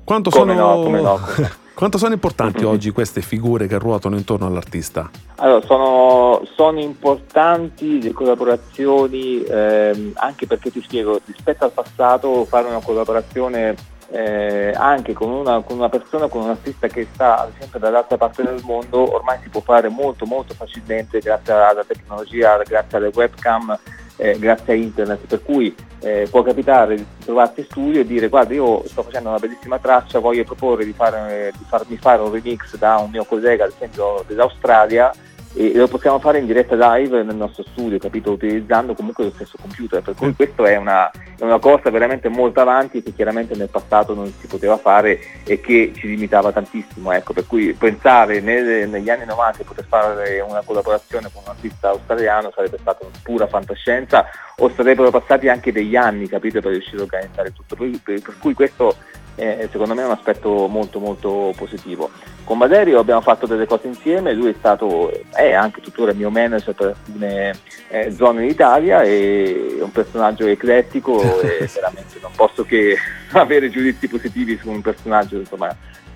Quanto 0.02 0.30
Come 0.30 0.54
sono, 0.54 0.76
no, 0.76 0.82
come 0.82 1.00
no, 1.00 1.20
come 1.22 1.36
no. 1.48 1.66
Quanto 1.78 1.96
sono 1.96 2.12
importanti 2.12 2.64
oggi 2.66 2.90
queste 2.90 3.20
figure 3.20 3.68
che 3.68 3.78
ruotano 3.78 4.16
intorno 4.16 4.46
all'artista? 4.46 5.08
Allora, 5.36 5.64
sono, 5.64 6.42
sono 6.56 6.80
importanti 6.80 8.02
le 8.02 8.12
collaborazioni 8.12 9.44
ehm, 9.44 10.10
anche 10.14 10.48
perché 10.48 10.72
ti 10.72 10.82
spiego, 10.82 11.20
rispetto 11.24 11.62
al 11.62 11.70
passato 11.70 12.44
fare 12.46 12.66
una 12.66 12.80
collaborazione 12.80 13.76
eh, 14.10 14.72
anche 14.74 15.12
con 15.12 15.30
una, 15.30 15.60
con 15.60 15.76
una 15.76 15.88
persona, 15.88 16.26
con 16.26 16.42
un 16.42 16.50
artista 16.50 16.88
che 16.88 17.06
sta 17.12 17.42
ad 17.42 17.52
esempio 17.54 17.78
dall'altra 17.78 18.16
parte 18.16 18.42
del 18.42 18.60
mondo, 18.64 19.14
ormai 19.14 19.38
si 19.42 19.48
può 19.48 19.60
fare 19.60 19.88
molto 19.88 20.26
molto 20.26 20.54
facilmente 20.54 21.20
grazie 21.20 21.52
alla 21.52 21.84
tecnologia, 21.84 22.60
grazie 22.64 22.98
alle 22.98 23.12
webcam, 23.14 23.78
eh, 24.18 24.38
grazie 24.38 24.74
a 24.74 24.76
internet, 24.76 25.26
per 25.26 25.42
cui 25.42 25.74
eh, 26.00 26.26
può 26.30 26.42
capitare 26.42 26.96
di 26.96 27.06
trovarti 27.24 27.60
in 27.60 27.66
studio 27.66 28.00
e 28.00 28.04
dire 28.04 28.28
guarda 28.28 28.52
io 28.52 28.82
sto 28.86 29.02
facendo 29.02 29.30
una 29.30 29.38
bellissima 29.38 29.78
traccia, 29.78 30.18
voglio 30.18 30.44
proporre 30.44 30.84
di, 30.84 30.92
fare, 30.92 31.52
di 31.56 31.64
farmi 31.66 31.96
fare 31.96 32.22
un 32.22 32.32
remix 32.32 32.76
da 32.76 32.98
un 32.98 33.10
mio 33.10 33.24
collega 33.24 33.64
ad 33.64 33.72
esempio 33.74 34.24
dell'Australia 34.26 35.12
e 35.54 35.72
lo 35.74 35.88
possiamo 35.88 36.18
fare 36.18 36.38
in 36.38 36.46
diretta 36.46 36.94
live 36.94 37.22
nel 37.22 37.36
nostro 37.36 37.64
studio, 37.64 37.98
capito? 37.98 38.32
Utilizzando 38.32 38.94
comunque 38.94 39.24
lo 39.24 39.30
stesso 39.30 39.56
computer, 39.60 40.02
per 40.02 40.14
cui 40.14 40.34
questo 40.34 40.64
è 40.66 40.76
una, 40.76 41.10
è 41.10 41.42
una 41.42 41.58
cosa 41.58 41.90
veramente 41.90 42.28
molto 42.28 42.60
avanti 42.60 43.02
che 43.02 43.12
chiaramente 43.12 43.54
nel 43.56 43.68
passato 43.68 44.14
non 44.14 44.32
si 44.38 44.46
poteva 44.46 44.76
fare 44.76 45.18
e 45.44 45.60
che 45.60 45.92
ci 45.96 46.08
limitava 46.08 46.52
tantissimo, 46.52 47.12
ecco, 47.12 47.32
per 47.32 47.46
cui 47.46 47.72
pensare 47.72 48.40
nel- 48.40 48.88
negli 48.88 49.10
anni 49.10 49.24
90 49.24 49.58
di 49.58 49.64
poter 49.64 49.86
fare 49.88 50.40
una 50.40 50.62
collaborazione 50.64 51.30
con 51.32 51.42
un 51.44 51.50
artista 51.50 51.90
australiano 51.90 52.52
sarebbe 52.54 52.78
stata 52.78 53.06
pura 53.22 53.46
fantascienza 53.46 54.26
o 54.56 54.70
sarebbero 54.70 55.10
passati 55.10 55.48
anche 55.48 55.72
degli 55.72 55.96
anni, 55.96 56.28
capito, 56.28 56.60
per 56.60 56.72
riuscire 56.72 56.98
a 56.98 57.04
organizzare 57.04 57.52
tutto, 57.52 57.74
per, 57.74 57.90
per- 58.02 58.20
per 58.20 58.34
cui 58.38 58.54
questo 58.54 58.94
eh, 59.38 59.68
secondo 59.70 59.94
me 59.94 60.02
è 60.02 60.04
un 60.04 60.10
aspetto 60.10 60.66
molto 60.68 60.98
molto 60.98 61.52
positivo. 61.56 62.10
Con 62.44 62.58
Valerio 62.58 62.98
abbiamo 62.98 63.20
fatto 63.20 63.46
delle 63.46 63.66
cose 63.66 63.86
insieme, 63.86 64.32
lui 64.32 64.50
è 64.50 64.54
stato, 64.58 65.12
è 65.32 65.52
anche 65.52 65.80
tuttora 65.80 66.10
il 66.10 66.16
mio 66.16 66.30
manager 66.30 66.74
per 66.74 66.96
alcune 66.96 67.54
eh, 67.88 68.10
zone 68.10 68.46
d'Italia 68.46 69.02
e 69.02 69.76
è 69.78 69.82
un 69.82 69.92
personaggio 69.92 70.46
eclettico 70.46 71.20
e 71.42 71.68
veramente 71.72 72.18
non 72.20 72.32
posso 72.34 72.64
che 72.64 72.96
avere 73.32 73.70
giudizi 73.70 74.08
positivi 74.08 74.58
su 74.60 74.70
un 74.70 74.80
personaggio 74.80 75.36
insomma, 75.36 75.74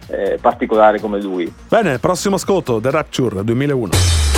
eh, 0.08 0.38
particolare 0.40 1.00
come 1.00 1.20
lui. 1.20 1.52
Bene, 1.68 1.98
prossimo 1.98 2.36
ascolto, 2.36 2.80
The 2.80 2.90
Rapture 2.90 3.44
2001. 3.44 4.32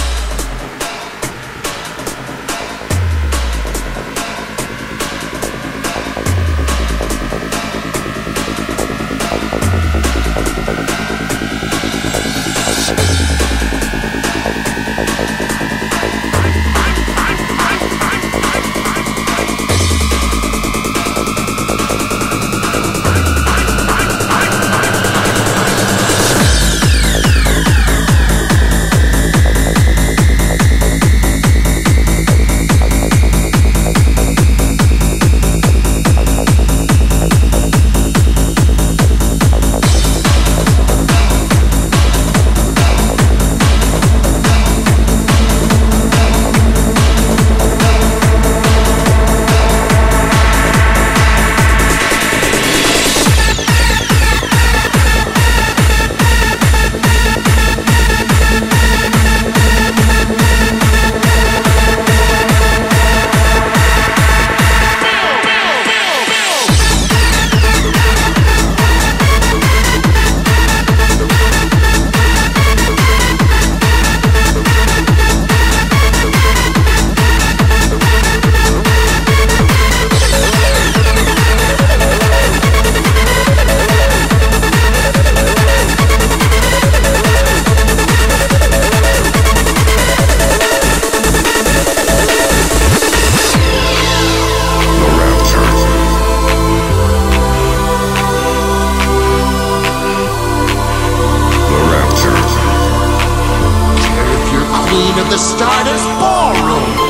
queen 104.94 105.18
of 105.18 105.28
the 105.28 105.36
Stardust 105.36 106.06
Ballroom. 106.20 107.03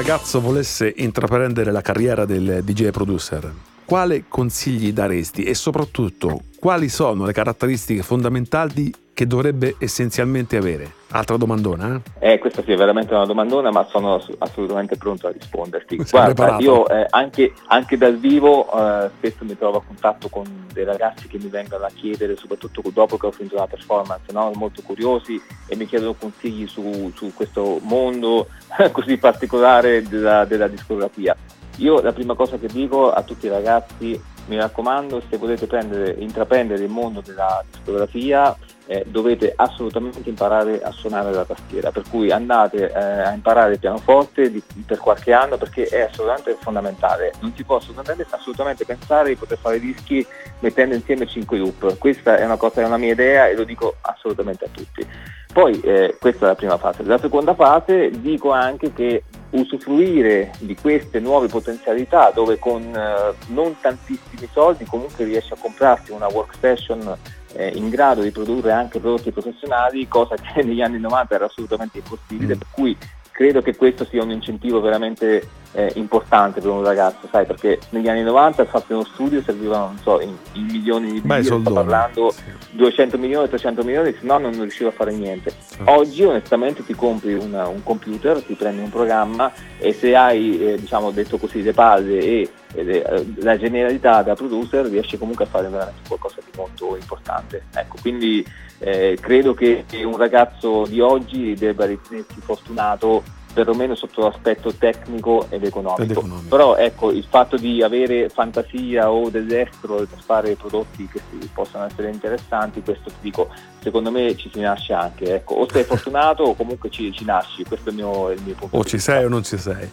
Ragazzo 0.00 0.40
volesse 0.40 0.94
intraprendere 0.96 1.70
la 1.70 1.82
carriera 1.82 2.24
del 2.24 2.62
DJ 2.64 2.88
producer, 2.88 3.52
quale 3.84 4.24
consigli 4.28 4.94
daresti? 4.94 5.42
E 5.42 5.52
soprattutto 5.52 6.40
quali 6.60 6.90
sono 6.90 7.24
le 7.24 7.32
caratteristiche 7.32 8.02
fondamentali 8.02 8.92
che 9.14 9.26
dovrebbe 9.26 9.76
essenzialmente 9.78 10.58
avere? 10.58 10.92
Altra 11.12 11.38
domandona, 11.38 12.00
eh? 12.20 12.32
Eh, 12.34 12.38
questa 12.38 12.62
sì 12.62 12.72
è 12.72 12.76
veramente 12.76 13.14
una 13.14 13.24
domandona, 13.24 13.70
ma 13.70 13.86
sono 13.90 14.16
ass- 14.16 14.34
assolutamente 14.38 14.96
pronto 14.96 15.26
a 15.26 15.30
risponderti. 15.30 15.96
Sei 15.96 16.06
Guarda, 16.10 16.34
preparato? 16.34 16.62
io 16.62 16.88
eh, 16.88 17.06
anche, 17.08 17.54
anche 17.68 17.96
dal 17.96 18.18
vivo 18.18 18.70
eh, 18.72 19.10
spesso 19.16 19.44
mi 19.44 19.56
trovo 19.56 19.78
a 19.78 19.82
contatto 19.84 20.28
con 20.28 20.66
dei 20.72 20.84
ragazzi 20.84 21.28
che 21.28 21.38
mi 21.38 21.48
vengono 21.48 21.86
a 21.86 21.90
chiedere, 21.92 22.36
soprattutto 22.36 22.82
dopo 22.92 23.16
che 23.16 23.26
ho 23.26 23.32
finito 23.32 23.56
la 23.56 23.66
performance, 23.66 24.30
no? 24.30 24.52
molto 24.54 24.82
curiosi 24.82 25.40
e 25.66 25.76
mi 25.76 25.86
chiedono 25.86 26.14
consigli 26.14 26.66
su, 26.66 27.10
su 27.14 27.32
questo 27.34 27.78
mondo 27.82 28.48
così 28.92 29.16
particolare 29.16 30.02
della, 30.02 30.44
della 30.44 30.68
discografia. 30.68 31.34
Io 31.76 32.02
la 32.02 32.12
prima 32.12 32.34
cosa 32.34 32.58
che 32.58 32.66
dico 32.66 33.10
a 33.10 33.22
tutti 33.22 33.46
i 33.46 33.48
ragazzi, 33.48 34.20
mi 34.50 34.56
raccomando, 34.56 35.22
se 35.30 35.36
volete 35.36 35.68
prendere, 35.68 36.16
intraprendere 36.18 36.82
il 36.82 36.90
mondo 36.90 37.20
della 37.20 37.64
discografia, 37.70 38.56
eh, 38.86 39.04
dovete 39.06 39.52
assolutamente 39.54 40.28
imparare 40.28 40.82
a 40.82 40.90
suonare 40.90 41.32
la 41.32 41.44
tastiera, 41.44 41.92
per 41.92 42.02
cui 42.10 42.32
andate 42.32 42.90
eh, 42.90 42.98
a 42.98 43.32
imparare 43.32 43.74
il 43.74 43.78
pianoforte 43.78 44.50
di- 44.50 44.62
per 44.84 44.98
qualche 44.98 45.32
anno 45.32 45.56
perché 45.56 45.84
è 45.84 46.00
assolutamente 46.00 46.56
fondamentale. 46.60 47.32
Non 47.38 47.52
si 47.54 47.62
può 47.62 47.76
assolutamente, 47.76 48.26
assolutamente 48.28 48.84
pensare 48.84 49.28
di 49.28 49.36
poter 49.36 49.58
fare 49.58 49.78
dischi 49.78 50.26
mettendo 50.58 50.96
insieme 50.96 51.28
5 51.28 51.56
loop. 51.56 51.98
Questa 51.98 52.36
è 52.36 52.44
una 52.44 52.56
cosa, 52.56 52.80
è 52.80 52.84
una 52.84 52.98
mia 52.98 53.12
idea 53.12 53.46
e 53.46 53.54
lo 53.54 53.62
dico 53.62 53.94
assolutamente 54.00 54.64
a 54.64 54.68
tutti. 54.72 55.06
Poi 55.52 55.78
eh, 55.80 56.16
questa 56.18 56.46
è 56.46 56.48
la 56.48 56.54
prima 56.56 56.76
fase. 56.76 57.04
La 57.04 57.18
seconda 57.18 57.54
fase 57.54 58.10
dico 58.10 58.50
anche 58.50 58.92
che 58.92 59.22
usufruire 59.50 60.52
di 60.60 60.76
queste 60.76 61.18
nuove 61.18 61.48
potenzialità 61.48 62.30
dove 62.30 62.58
con 62.58 62.82
eh, 62.82 63.34
non 63.48 63.76
tantissimi 63.80 64.48
soldi 64.52 64.84
comunque 64.84 65.24
riesce 65.24 65.54
a 65.54 65.58
comprarsi 65.58 66.12
una 66.12 66.28
workstation 66.28 67.16
eh, 67.54 67.72
in 67.74 67.88
grado 67.88 68.22
di 68.22 68.30
produrre 68.30 68.72
anche 68.72 69.00
prodotti 69.00 69.32
professionali, 69.32 70.06
cosa 70.08 70.36
che 70.36 70.62
negli 70.62 70.80
anni 70.82 70.98
90 71.00 71.34
era 71.34 71.44
assolutamente 71.46 71.98
impossibile, 71.98 72.54
Mm. 72.54 72.58
per 72.58 72.66
cui 72.70 72.96
credo 73.30 73.62
che 73.62 73.76
questo 73.76 74.04
sia 74.04 74.22
un 74.22 74.30
incentivo 74.30 74.80
veramente 74.80 75.48
eh, 75.72 75.92
importante 75.94 76.60
per 76.60 76.70
un 76.70 76.82
ragazzo, 76.82 77.28
sai, 77.30 77.46
perché 77.46 77.78
negli 77.90 78.08
anni 78.08 78.22
90 78.22 78.64
per 78.64 78.66
fare 78.66 78.84
uno 78.94 79.04
studio 79.04 79.40
servivano, 79.42 79.86
non 79.86 79.98
so, 80.02 80.20
in, 80.20 80.34
in 80.54 80.64
milioni 80.64 81.12
di 81.12 81.20
Beh, 81.20 81.42
sto 81.44 81.60
parlando 81.60 82.30
Sì. 82.30 82.42
200 82.72 83.18
milioni, 83.18 83.48
300 83.48 83.82
milioni, 83.84 84.12
se 84.12 84.18
no 84.22 84.38
non 84.38 84.52
riuscivo 84.52 84.88
a 84.88 84.92
fare 84.92 85.12
niente. 85.12 85.52
Oggi 85.84 86.24
onestamente 86.24 86.84
ti 86.84 86.94
compri 86.94 87.34
una- 87.34 87.68
un 87.68 87.82
computer, 87.82 88.42
ti 88.42 88.54
prendi 88.54 88.82
un 88.82 88.90
programma 88.90 89.52
e 89.78 89.92
se 89.92 90.14
hai, 90.16 90.60
eh, 90.72 90.76
diciamo 90.76 91.10
detto 91.12 91.38
così, 91.38 91.62
le 91.62 91.72
palle 91.72 92.18
e, 92.18 92.50
e 92.74 92.82
le- 92.84 93.02
eh, 93.04 93.26
la 93.38 93.56
generalità 93.56 94.22
da 94.22 94.34
producer 94.34 94.86
riesci 94.86 95.18
comunque 95.18 95.44
a 95.44 95.48
fare 95.48 95.68
veramente 95.68 96.00
qualcosa 96.08 96.36
di 96.44 96.50
molto 96.56 96.96
importante. 96.96 97.64
Ecco, 97.74 97.96
quindi 98.00 98.44
eh, 98.82 99.18
credo 99.20 99.52
che 99.54 99.84
un 100.04 100.16
ragazzo 100.16 100.84
di 100.86 101.00
oggi 101.00 101.54
debba 101.54 101.84
ritenersi 101.86 102.40
fortunato 102.40 103.22
perlomeno 103.52 103.94
sotto 103.94 104.22
l'aspetto 104.22 104.72
tecnico 104.72 105.46
ed 105.48 105.64
economico. 105.64 106.02
Ed 106.02 106.10
economico. 106.10 106.48
Però 106.48 106.76
ecco, 106.76 107.10
il 107.10 107.26
fatto 107.28 107.56
di 107.56 107.82
avere 107.82 108.28
fantasia 108.28 109.10
o 109.10 109.28
dell'estero 109.28 109.96
per 109.96 110.18
fare 110.24 110.54
prodotti 110.54 111.08
che 111.10 111.20
possano 111.52 111.84
essere 111.86 112.10
interessanti, 112.10 112.82
questo 112.82 113.10
ti 113.10 113.16
dico, 113.20 113.48
secondo 113.80 114.10
me 114.10 114.36
ci 114.36 114.50
si 114.52 114.60
nasce 114.60 114.92
anche. 114.92 115.34
Ecco, 115.34 115.54
o 115.54 115.68
sei 115.70 115.84
fortunato 115.84 116.42
o 116.44 116.54
comunque 116.54 116.90
ci, 116.90 117.12
ci 117.12 117.24
nasci, 117.24 117.64
questo 117.64 117.88
è 117.88 117.92
il 117.92 117.98
mio, 117.98 118.30
il 118.30 118.40
mio 118.44 118.54
punto 118.54 118.76
O 118.76 118.84
ci 118.84 118.96
vista. 118.96 119.12
sei 119.12 119.24
o 119.24 119.28
non 119.28 119.42
ci 119.42 119.58
sei. 119.58 119.88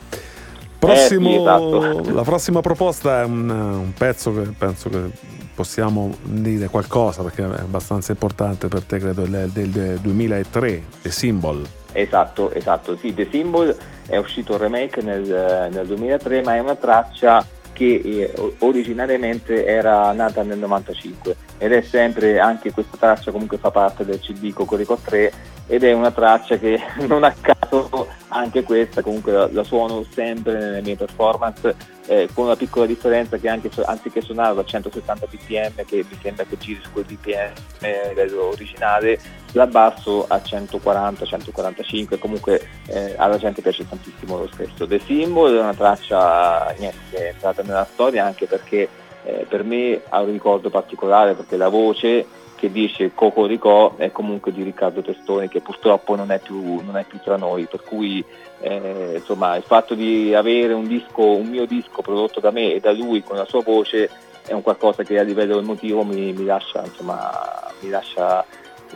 Prossimo- 0.80 1.30
Eh, 1.30 1.34
sì, 1.34 1.40
esatto. 1.40 2.02
La 2.14 2.24
prossima 2.24 2.62
proposta 2.62 3.22
è 3.22 3.26
un, 3.26 3.50
un 3.50 3.94
pezzo 3.98 4.32
che 4.34 4.42
penso 4.58 4.90
che 4.90 5.10
possiamo 5.56 6.16
dire 6.22 6.68
qualcosa 6.68 7.24
perché 7.24 7.42
è 7.42 7.60
abbastanza 7.60 8.12
importante 8.12 8.68
per 8.68 8.84
te, 8.84 9.00
credo, 9.00 9.24
del, 9.24 9.50
del 9.50 9.98
2003, 10.00 10.84
The 11.02 11.10
Symbol. 11.10 11.68
Esatto, 11.98 12.52
esatto. 12.52 12.96
Sì, 12.96 13.12
The 13.12 13.28
Symbol 13.32 13.76
è 14.08 14.18
uscito 14.18 14.54
il 14.54 14.60
remake 14.60 15.02
nel, 15.02 15.70
nel 15.72 15.88
2003, 15.88 16.44
ma 16.44 16.54
è 16.54 16.60
una 16.60 16.76
traccia 16.76 17.44
che 17.74 18.02
eh, 18.04 18.34
originariamente 18.60 19.66
era 19.66 20.12
nata 20.12 20.44
nel 20.44 20.60
95 20.60 21.36
ed 21.58 21.74
è 21.74 21.82
sempre, 21.82 22.40
anche 22.40 22.72
questa 22.72 22.98
traccia 22.98 23.32
comunque 23.32 23.58
fa 23.58 23.72
parte 23.72 24.06
del 24.06 24.20
CD 24.20 24.54
Cocorico 24.54 25.00
3 25.04 25.34
ed 25.68 25.84
è 25.84 25.94
una 25.94 26.12
traccia 26.12 26.58
che 26.58 26.80
non 27.08 27.24
a 27.24 27.34
caso 27.40 28.08
anche 28.30 28.64
questa 28.64 29.02
comunque 29.02 29.32
la, 29.32 29.50
la 29.52 29.64
suono 29.64 30.06
sempre 30.14 30.54
nelle 30.54 30.82
mie 30.82 30.96
performance 30.96 31.76
eh, 32.08 32.30
con 32.34 32.46
una 32.46 32.56
piccola 32.56 32.86
differenza 32.86 33.38
che 33.38 33.50
anche, 33.50 33.70
anziché 33.86 34.22
suonarla 34.22 34.62
a 34.62 34.66
160 34.66 35.28
bpm 35.28 35.86
che 35.86 36.06
mi 36.10 36.18
sembra 36.22 36.46
che 36.46 36.58
giri 36.58 36.80
su 36.82 36.92
quel 36.92 37.06
bpm 37.06 37.54
a 37.82 38.44
originale 38.44 39.20
la 39.54 39.68
basso 39.68 40.26
a 40.28 40.38
140-145 40.38 42.18
comunque 42.20 42.68
eh, 42.88 43.16
alla 43.18 43.38
gente 43.38 43.62
piace 43.62 43.88
tantissimo 43.88 44.38
lo 44.38 44.50
stesso. 44.52 44.86
The 44.86 45.00
Symbol 45.00 45.56
è 45.56 45.60
una 45.60 45.74
traccia 45.74 46.74
niente, 46.78 46.98
che 47.10 47.18
è 47.18 47.30
entrata 47.32 47.62
nella 47.64 47.88
storia 47.92 48.26
anche 48.26 48.46
perché 48.46 48.88
eh, 49.24 49.46
per 49.48 49.64
me 49.64 50.02
ha 50.10 50.22
un 50.22 50.32
ricordo 50.32 50.70
particolare 50.70 51.34
perché 51.34 51.58
la 51.58 51.70
voce 51.70 52.26
che 52.58 52.72
dice 52.72 53.12
Cocorico 53.14 53.94
è 53.98 54.12
comunque 54.12 54.52
di 54.52 54.64
Riccardo 54.64 55.02
Testoni 55.02 55.48
che 55.48 55.62
purtroppo 55.62 56.16
non 56.16 56.32
è 56.32 56.40
più, 56.40 56.82
non 56.84 56.98
è 56.98 57.06
più 57.06 57.20
tra 57.24 57.38
noi 57.38 57.66
per 57.66 57.84
cui 57.84 58.24
eh, 58.62 59.14
insomma 59.18 59.56
il 59.56 59.64
fatto 59.64 59.94
di 59.94 60.34
avere 60.34 60.74
un 60.74 60.88
disco 60.88 61.22
un 61.24 61.48
mio 61.48 61.66
disco 61.66 62.02
prodotto 62.02 62.40
da 62.40 62.52
me 62.52 62.74
e 62.74 62.80
da 62.80 62.92
lui 62.92 63.22
con 63.24 63.38
la 63.38 63.46
sua 63.46 63.62
voce 63.62 64.10
è 64.46 64.54
un 64.54 64.64
qualcosa 64.64 65.04
che 65.04 65.20
a 65.20 65.24
livello 65.24 65.60
emotivo 65.60 66.04
mi, 66.04 66.34
mi 66.34 66.46
lascia 66.46 66.84
insomma 66.84 67.72
mi 67.82 67.90
lascia 67.90 68.44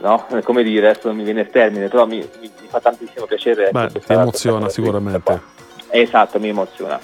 no? 0.00 0.26
come 0.42 0.62
dire 0.64 0.90
adesso 0.90 1.06
non 1.06 1.16
mi 1.16 1.24
viene 1.24 1.42
il 1.42 1.50
termine 1.50 1.86
però 1.88 2.04
mi, 2.04 2.16
mi- 2.40 2.50
mi 2.60 2.66
fa 2.68 2.80
tantissimo 2.80 3.26
piacere 3.26 3.70
Beh, 3.70 3.88
ti 3.92 4.12
emoziona 4.12 4.68
sicuramente. 4.68 5.40
esatto 5.90 6.40
mi 6.40 6.48
emoziona 6.48 6.98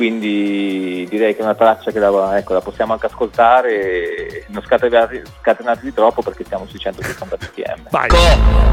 quindi 0.00 1.06
direi 1.10 1.34
che 1.34 1.40
è 1.40 1.42
una 1.42 1.54
traccia 1.54 1.90
che 1.90 1.98
la, 1.98 2.38
ecco, 2.38 2.54
la 2.54 2.62
possiamo 2.62 2.94
anche 2.94 3.04
ascoltare 3.04 4.46
non 4.46 4.62
scatenati 4.62 5.82
di 5.82 5.92
troppo 5.92 6.22
perché 6.22 6.42
siamo 6.48 6.66
sui 6.66 6.78
160 6.78 7.36
bpm 7.36 7.82
Vai! 7.90 8.08
co 8.08 8.16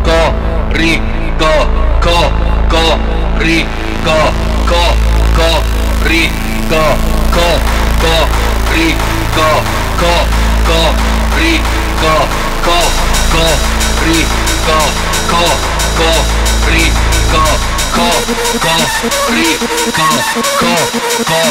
co 0.03 0.33
ri 0.69 1.01
co 1.37 1.67
co 1.99 2.31
co 2.69 2.97
ri 3.39 3.67
co 4.05 4.15
co 4.67 4.95
co 5.35 5.63
ri 6.07 6.31
co 6.69 6.95
co 7.33 7.59
co 7.99 8.27
ri 8.71 8.95
co 9.35 9.49
co 9.99 10.13
co 10.63 10.79
ri 11.35 11.59
co 11.99 12.15
co 12.63 12.77
co 13.31 13.43
ri 14.05 14.25
co 14.65 14.79
co 15.27 15.43
co 15.97 16.09
ri 16.71 16.91
co 17.31 17.76
co 17.97 18.09
co 18.21 19.33
ri 19.33 19.49
co 19.95 20.07
co 20.21 20.71
co 20.97 21.41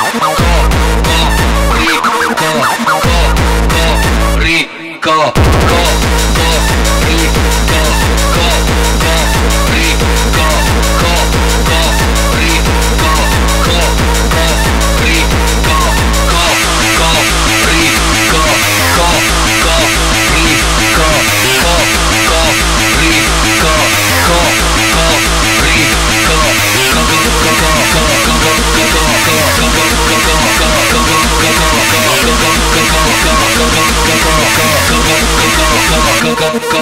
co 2.49 2.95
co 3.49 3.93
ri 4.41 4.69
co 5.05 5.33
co 5.69 6.08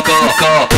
哥。 0.07 0.76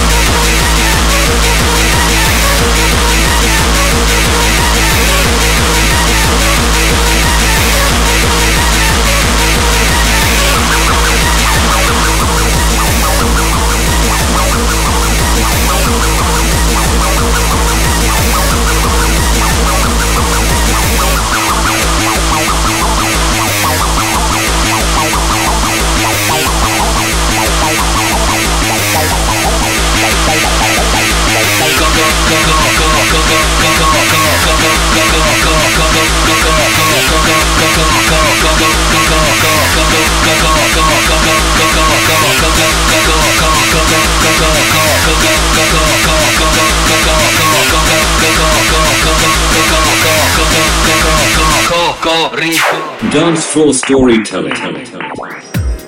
Dance 53.12 53.40
floor 53.40 53.72
storytelling. 53.72 54.54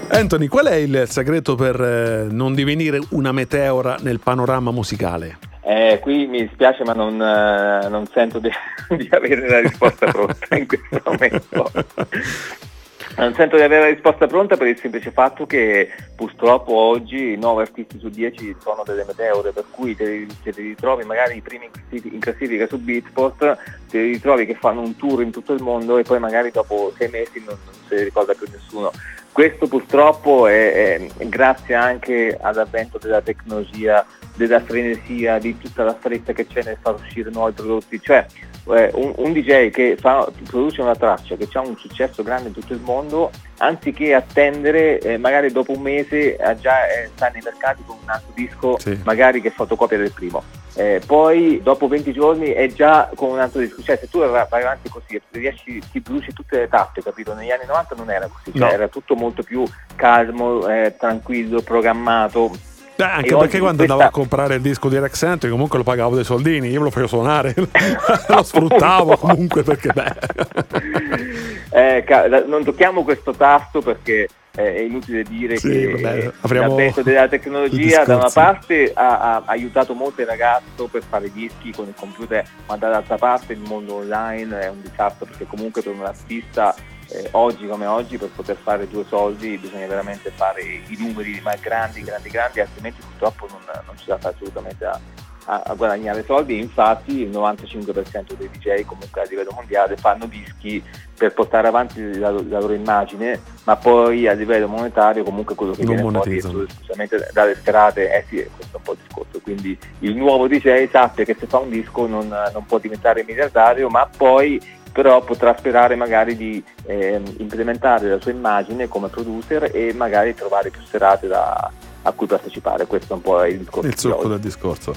Anthony, 0.08 0.46
qual 0.46 0.66
è 0.66 0.74
il 0.76 1.04
segreto 1.06 1.54
per 1.54 1.78
eh, 1.78 2.26
non 2.30 2.54
divenire 2.54 2.98
una 3.10 3.30
meteora 3.30 3.96
nel 4.00 4.20
panorama 4.20 4.70
musicale? 4.70 5.36
Eh, 5.62 5.98
qui 6.00 6.26
mi 6.26 6.40
dispiace 6.40 6.82
ma 6.82 6.94
non, 6.94 7.20
eh, 7.20 7.88
non 7.90 8.06
sento 8.06 8.38
di, 8.38 8.50
di 8.96 9.08
avere 9.10 9.48
la 9.50 9.60
risposta 9.60 10.06
pronta 10.06 10.56
in 10.56 10.66
questo 10.66 11.02
momento. 11.04 11.70
Non 13.16 13.34
sento 13.34 13.56
di 13.56 13.62
avere 13.62 13.82
la 13.82 13.88
risposta 13.88 14.26
pronta 14.26 14.56
per 14.56 14.68
il 14.68 14.78
semplice 14.78 15.10
fatto 15.10 15.44
che 15.44 15.90
purtroppo 16.14 16.74
oggi 16.74 17.36
9 17.36 17.62
artisti 17.62 17.98
su 17.98 18.08
10 18.08 18.56
sono 18.60 18.82
delle 18.84 19.04
meteore, 19.04 19.50
per 19.52 19.64
cui 19.68 19.96
te, 19.96 20.26
te 20.42 20.52
li 20.52 20.68
ritrovi 20.68 21.04
magari 21.04 21.36
i 21.36 21.40
primi 21.40 21.68
in 21.90 22.20
classifica, 22.20 22.66
su 22.66 22.78
Beatport, 22.78 23.58
te 23.88 24.00
li 24.00 24.12
ritrovi 24.12 24.46
che 24.46 24.54
fanno 24.54 24.80
un 24.80 24.96
tour 24.96 25.22
in 25.22 25.32
tutto 25.32 25.52
il 25.52 25.60
mondo 25.60 25.98
e 25.98 26.02
poi 26.02 26.18
magari 26.18 26.50
dopo 26.50 26.92
sei 26.96 27.08
mesi 27.10 27.42
non, 27.44 27.58
non 27.64 27.74
se 27.88 27.96
li 27.96 28.04
ricorda 28.04 28.32
più 28.32 28.46
nessuno. 28.50 28.90
Questo 29.32 29.68
purtroppo 29.68 30.46
è, 30.48 31.00
è 31.16 31.26
grazie 31.28 31.74
anche 31.74 32.36
all'avvento 32.40 32.98
della 32.98 33.20
tecnologia, 33.20 34.04
della 34.34 34.60
frenesia, 34.60 35.38
di 35.38 35.56
tutta 35.56 35.84
la 35.84 35.94
fretta 35.94 36.32
che 36.32 36.46
c'è 36.46 36.62
nel 36.64 36.76
far 36.80 36.94
uscire 36.94 37.30
nuovi 37.30 37.52
prodotti. 37.52 38.00
Cioè, 38.00 38.26
eh, 38.68 38.90
un, 38.94 39.12
un, 39.16 39.32
DJ 39.32 39.70
che 39.70 39.96
fa, 39.98 40.28
produce 40.46 40.82
una 40.82 40.94
traccia 40.94 41.36
che 41.36 41.48
ha 41.52 41.60
un 41.60 41.76
successo 41.76 42.22
grande 42.22 42.48
in 42.48 42.54
tutto 42.54 42.72
il 42.72 42.80
mondo, 42.80 43.30
anziché 43.58 44.14
attendere, 44.14 44.98
eh, 44.98 45.16
magari 45.16 45.50
dopo 45.52 45.72
un 45.72 45.82
mese 45.82 46.36
eh, 46.36 46.56
già 46.58 46.86
eh, 46.88 47.10
sta 47.14 47.28
nei 47.28 47.42
mercati 47.42 47.82
con 47.86 47.96
un 48.02 48.08
altro 48.10 48.32
disco, 48.34 48.78
Sì. 48.78 48.98
magari 49.04 49.40
che 49.40 49.50
fotocopia 49.50 49.96
del 49.98 50.12
primo. 50.12 50.42
Eh, 50.74 51.00
poi 51.04 51.60
dopo 51.62 51.88
20 51.88 52.12
giorni 52.12 52.50
è 52.52 52.68
già 52.68 53.10
con 53.16 53.30
un 53.30 53.40
altro 53.40 53.60
disco, 53.60 53.82
cioè 53.82 53.96
se 53.96 54.08
tu 54.08 54.20
vai 54.20 54.46
avanti 54.62 54.88
così, 54.88 55.20
riesci, 55.30 55.82
ti 55.90 56.00
bruci 56.00 56.32
tutte 56.32 56.58
le 56.58 56.68
tappe, 56.68 57.02
capito? 57.02 57.34
Negli 57.34 57.50
anni 57.50 57.66
90 57.66 57.94
non 57.96 58.08
era 58.10 58.28
così, 58.28 58.56
cioè 58.56 58.68
No. 58.68 58.74
era 58.74 58.88
tutto 58.88 59.16
molto 59.20 59.42
più 59.42 59.64
calmo, 59.94 60.66
eh, 60.66 60.94
tranquillo, 60.98 61.60
programmato. 61.60 62.50
Beh, 62.96 63.04
anche 63.04 63.34
E 63.34 63.36
perché 63.38 63.58
quando 63.58 63.76
questa- 63.78 63.92
andavo 63.94 64.02
a 64.02 64.10
comprare 64.10 64.54
il 64.56 64.60
disco 64.60 64.88
di 64.88 64.98
Rex 64.98 65.22
Anthony 65.22 65.52
comunque 65.52 65.78
lo 65.78 65.84
pagavo 65.84 66.14
dei 66.16 66.24
soldini, 66.24 66.68
io 66.68 66.78
me 66.80 66.84
lo 66.84 66.90
facevo 66.90 67.06
suonare, 67.08 67.54
lo 68.28 68.42
sfruttavo 68.42 69.16
comunque 69.16 69.62
perché 69.62 69.90
beh. 69.92 71.28
Eh, 71.72 72.04
non 72.48 72.64
tocchiamo 72.64 73.04
questo 73.04 73.30
tasto 73.32 73.80
perché 73.80 74.26
eh, 74.56 74.74
è 74.74 74.80
inutile 74.80 75.22
dire 75.22 75.56
Sì, 75.56 75.68
che 75.68 75.92
vabbè, 75.92 76.32
apriamo 76.40 76.68
l'avvento 76.70 77.02
della 77.02 77.28
tecnologia 77.28 78.04
da 78.04 78.16
una 78.16 78.28
parte 78.28 78.90
ha, 78.92 79.36
ha 79.36 79.42
aiutato 79.46 79.94
molto 79.94 80.20
il 80.20 80.26
ragazzo 80.26 80.88
per 80.88 81.02
fare 81.08 81.30
dischi 81.32 81.70
con 81.70 81.86
il 81.86 81.94
computer, 81.96 82.44
ma 82.66 82.76
dall'altra 82.76 83.16
parte 83.16 83.52
il 83.52 83.60
mondo 83.60 83.94
online 83.94 84.58
è 84.58 84.68
un 84.68 84.82
disastro 84.82 85.26
perché 85.26 85.46
comunque 85.46 85.80
per 85.80 85.92
un 85.94 86.04
artista 86.04 86.74
eh, 87.12 87.28
oggi 87.32 87.66
come 87.66 87.86
oggi 87.86 88.16
per 88.18 88.28
poter 88.28 88.56
fare 88.56 88.88
due 88.88 89.04
soldi 89.08 89.56
bisogna 89.58 89.86
veramente 89.86 90.30
fare 90.30 90.62
i 90.62 90.96
numeri 90.98 91.40
ma 91.42 91.54
grandi, 91.56 92.02
grandi, 92.02 92.28
grandi, 92.30 92.60
altrimenti 92.60 93.00
purtroppo 93.00 93.46
non, 93.50 93.60
non 93.86 93.96
ci 93.98 94.04
la 94.08 94.18
fa 94.18 94.28
assolutamente 94.28 94.84
a, 94.84 94.98
a- 95.46 95.62
a 95.66 95.74
guadagnare 95.74 96.24
soldi. 96.24 96.58
Infatti 96.58 97.20
il 97.22 97.30
95% 97.30 98.34
dei 98.36 98.48
DJ 98.50 98.84
comunque 98.84 99.22
a 99.22 99.24
livello 99.28 99.50
mondiale 99.54 99.96
fanno 99.96 100.26
dischi 100.26 100.82
per 101.16 101.32
portare 101.34 101.68
avanti 101.68 102.18
la, 102.18 102.30
la 102.30 102.60
loro 102.60 102.72
immagine, 102.72 103.40
ma 103.64 103.76
poi 103.76 104.26
a 104.26 104.32
livello 104.32 104.68
monetario 104.68 105.22
comunque 105.22 105.54
quello 105.54 105.72
che 105.72 105.82
Non 105.84 105.94
viene 105.96 106.02
fuori 106.02 106.16
monetizzano. 106.18 106.52
solo 106.54 106.66
esclusivamente 106.66 107.28
dalle 107.32 107.56
serate, 107.62 108.10
eh 108.16 108.24
sì, 108.28 108.36
questo 108.56 108.76
è 108.76 108.76
un 108.76 108.82
po' 108.82 108.92
il 108.92 108.98
discorso. 109.06 109.40
Quindi 109.42 109.78
il 110.00 110.14
nuovo 110.16 110.46
DJ 110.48 110.88
sappia 110.90 111.24
che 111.24 111.36
se 111.38 111.46
fa 111.46 111.58
un 111.58 111.68
disco 111.70 112.06
non, 112.06 112.28
non 112.52 112.64
può 112.64 112.78
diventare 112.78 113.24
miliardario, 113.24 113.88
ma 113.90 114.08
poi 114.16 114.78
però 114.92 115.22
potrà 115.22 115.54
sperare 115.56 115.94
magari 115.96 116.36
di 116.36 116.62
ehm, 116.86 117.34
implementare 117.38 118.08
la 118.08 118.20
sua 118.20 118.30
immagine 118.32 118.88
come 118.88 119.08
producer 119.08 119.70
e 119.72 119.92
magari 119.94 120.34
trovare 120.34 120.70
più 120.70 120.80
serate 120.88 121.26
da- 121.26 121.70
a 122.02 122.12
cui 122.12 122.26
partecipare. 122.26 122.86
Questo 122.86 123.12
è 123.12 123.16
un 123.16 123.22
po' 123.22 123.44
il 123.44 123.58
discorso. 123.58 123.88
il 123.88 123.98
succo 123.98 124.28
del 124.28 124.40
discorso. 124.40 124.94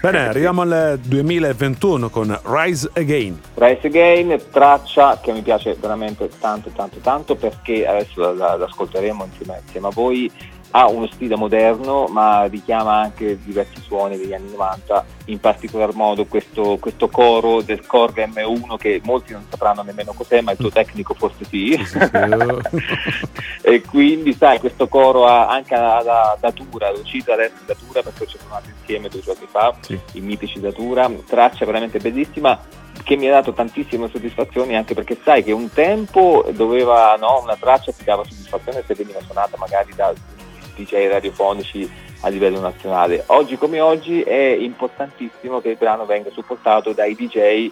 Bene, 0.00 0.26
arriviamo 0.26 0.62
al 0.62 0.98
2021 1.00 2.10
con 2.10 2.36
Rise 2.44 2.90
Again. 2.94 3.40
Rise 3.54 3.86
Again, 3.86 4.40
traccia 4.50 5.20
che 5.22 5.30
mi 5.30 5.42
piace 5.42 5.76
veramente 5.80 6.28
tanto 6.40 6.70
tanto 6.70 6.98
tanto 6.98 7.36
perché 7.36 7.86
adesso 7.86 8.20
la- 8.20 8.32
la- 8.32 8.56
l'ascolteremo 8.56 9.24
insieme, 9.30 9.60
insieme 9.64 9.86
a 9.86 9.90
voi, 9.94 10.28
ha 10.72 10.88
uno 10.88 11.06
stile 11.06 11.36
moderno 11.36 12.06
ma 12.06 12.44
richiama 12.44 13.00
anche 13.00 13.38
diversi 13.42 13.80
suoni 13.80 14.16
degli 14.16 14.32
anni 14.32 14.50
90, 14.50 15.04
in 15.26 15.40
particolar 15.40 15.94
modo 15.94 16.26
questo, 16.26 16.78
questo 16.80 17.08
coro 17.08 17.62
del 17.62 17.86
Korg 17.86 18.26
M1 18.26 18.76
che 18.76 19.00
molti 19.04 19.32
non 19.32 19.44
sapranno 19.48 19.82
nemmeno 19.82 20.12
cos'è 20.12 20.40
ma 20.40 20.52
il 20.52 20.58
tuo 20.58 20.70
tecnico 20.70 21.14
forse 21.14 21.44
sì. 21.44 21.78
E 23.64 23.80
quindi 23.82 24.34
sai 24.34 24.58
questo 24.58 24.88
coro 24.88 25.26
ha 25.26 25.48
anche 25.48 25.76
la, 25.76 26.36
datura, 26.40 26.90
l'ho 26.90 27.04
cito 27.04 27.32
adesso 27.32 27.54
datura 27.64 28.02
perché 28.02 28.26
ci 28.26 28.36
sono 28.38 28.54
andati 28.54 28.74
insieme 28.76 29.08
due 29.08 29.20
giorni 29.20 29.46
fa, 29.48 29.72
Sì. 29.80 29.98
i 30.14 30.20
mitici 30.20 30.58
datura, 30.58 31.08
traccia 31.26 31.64
veramente 31.64 31.98
bellissima 32.00 32.58
che 33.04 33.16
mi 33.16 33.28
ha 33.28 33.32
dato 33.32 33.52
tantissime 33.52 34.08
soddisfazioni 34.08 34.76
anche 34.76 34.94
perché 34.94 35.16
sai 35.22 35.42
che 35.42 35.52
un 35.52 35.70
tempo 35.72 36.44
doveva, 36.52 37.16
no, 37.16 37.40
una 37.42 37.56
traccia 37.56 37.92
ti 37.92 38.04
dava 38.04 38.24
soddisfazione 38.24 38.82
se 38.86 38.94
veniva 38.94 39.20
suonata 39.20 39.56
magari 39.56 39.92
da 39.94 40.12
DJ 40.82 41.08
radiofonici 41.08 41.90
a 42.20 42.28
livello 42.28 42.60
nazionale. 42.60 43.24
Oggi 43.26 43.56
come 43.56 43.80
oggi 43.80 44.22
è 44.22 44.56
importantissimo 44.58 45.60
che 45.60 45.70
il 45.70 45.76
brano 45.76 46.06
venga 46.06 46.30
supportato 46.30 46.92
dai 46.92 47.14
DJ 47.14 47.70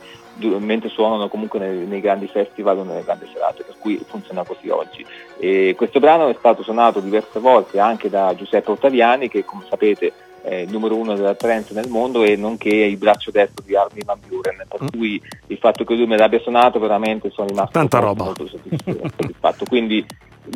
mentre 0.59 0.89
suonano 0.89 1.29
comunque 1.29 1.59
nei, 1.59 1.87
nei 1.87 2.01
grandi 2.01 2.27
festival 2.27 2.79
o 2.79 2.83
nelle 2.83 3.05
grandi 3.05 3.29
serate, 3.33 3.63
per 3.63 3.75
cui 3.79 4.03
funziona 4.07 4.43
così 4.45 4.69
oggi. 4.71 5.05
E 5.39 5.75
questo 5.77 6.01
brano 6.01 6.29
è 6.29 6.37
stato 6.39 6.63
suonato 6.63 7.01
diverse 7.01 7.41
volte 7.41 7.79
anche 7.79 8.09
da 8.09 8.35
Giuseppe 8.35 8.71
Ottaviani 8.71 9.29
che 9.29 9.45
come 9.45 9.65
sapete 9.69 10.13
il 10.49 10.71
numero 10.71 10.97
uno 10.97 11.15
della 11.15 11.35
trance 11.35 11.75
nel 11.75 11.89
mondo 11.89 12.23
e 12.23 12.37
nonché 12.37 12.69
il 12.71 12.97
braccio 12.97 13.31
destro 13.31 13.65
di 13.67 13.77
Armin 13.77 14.03
Van 14.07 14.19
Buren, 14.27 14.65
per 14.69 14.89
cui 14.91 15.21
il 15.49 15.59
fatto 15.59 15.85
che 15.85 15.95
lui 15.95 16.07
me 16.07 16.17
l'abbia 16.17 16.39
suonato 16.41 16.79
veramente 16.79 17.31
sono 17.31 17.49
rimasto 17.49 17.73
Tanta 17.73 18.01
molto, 18.01 18.09
roba. 18.09 18.25
molto 18.25 18.47
soddisf- 18.47 19.15
soddisfatto. 19.17 19.65
Quindi 19.67 20.05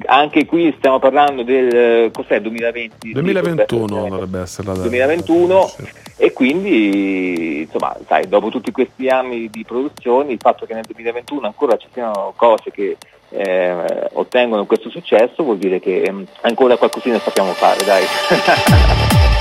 anche 0.06 0.46
qui 0.46 0.74
stiamo 0.78 0.98
parlando 0.98 1.42
del 1.42 1.76
eh, 1.76 2.10
cos'è 2.12 2.40
2020 2.40 3.12
2021 3.12 3.86
Sì, 4.02 4.08
dovrebbe 4.08 4.40
essere 4.40 4.66
la 4.68 4.74
2021 4.74 5.66
Sì. 5.68 5.88
e 6.16 6.32
quindi 6.32 7.60
insomma 7.60 7.94
sai 8.08 8.26
dopo 8.26 8.48
tutti 8.48 8.72
questi 8.72 9.08
anni 9.08 9.48
di 9.50 9.62
produzioni 9.64 10.32
il 10.32 10.38
fatto 10.40 10.64
che 10.66 10.72
nel 10.74 10.84
2021 10.90 11.46
ancora 11.46 11.76
ci 11.76 11.86
siano 11.92 12.32
cose 12.34 12.70
che 12.72 12.96
eh, 13.28 14.08
ottengono 14.14 14.64
questo 14.64 14.88
successo 14.88 15.42
vuol 15.44 15.58
dire 15.58 15.78
che 15.78 16.08
mm, 16.10 16.22
ancora 16.40 16.76
qualcosina 16.76 17.18
sappiamo 17.20 17.52
fare 17.52 17.84
dai 17.84 18.04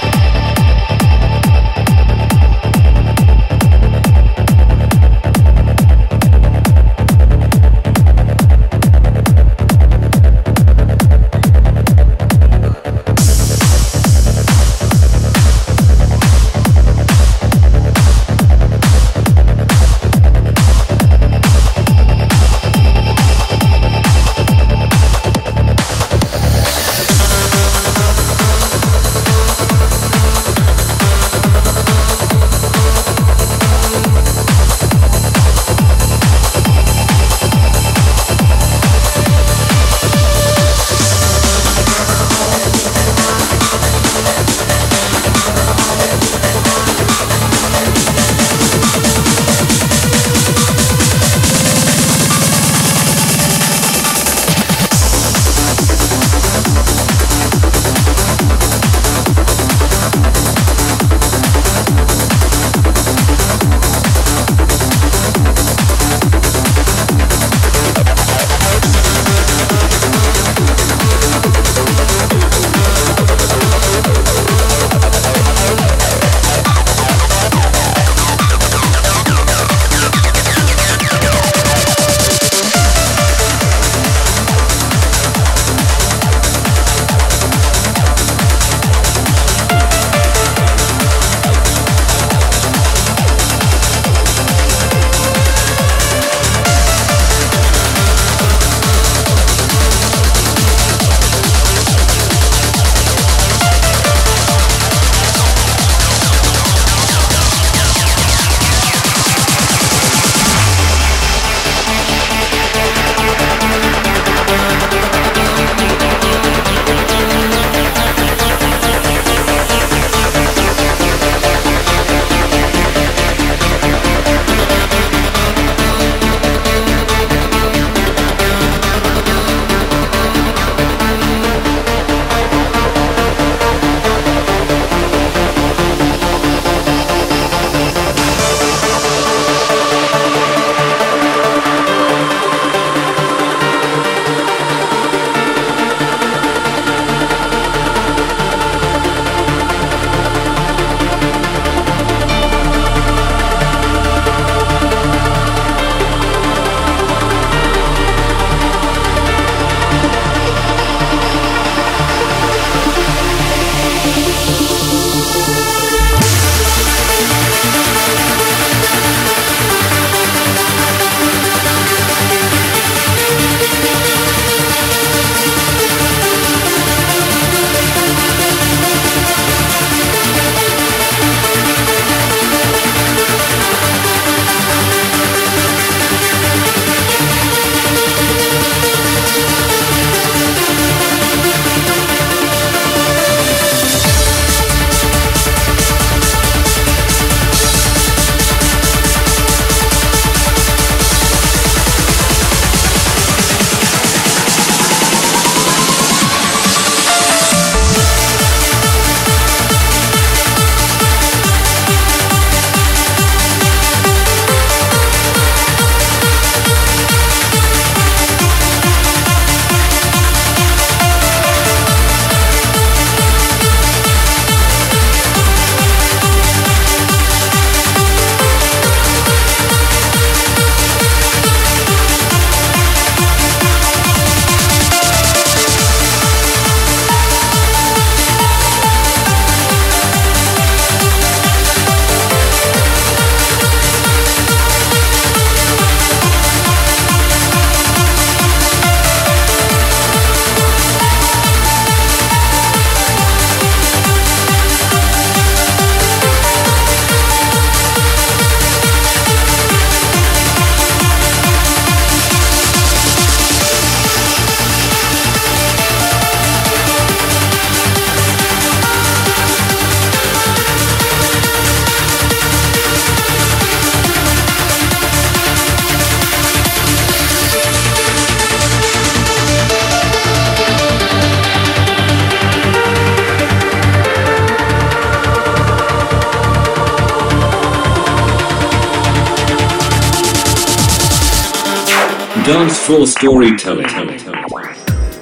Floor 292.84 293.08
storytelling. 293.08 293.88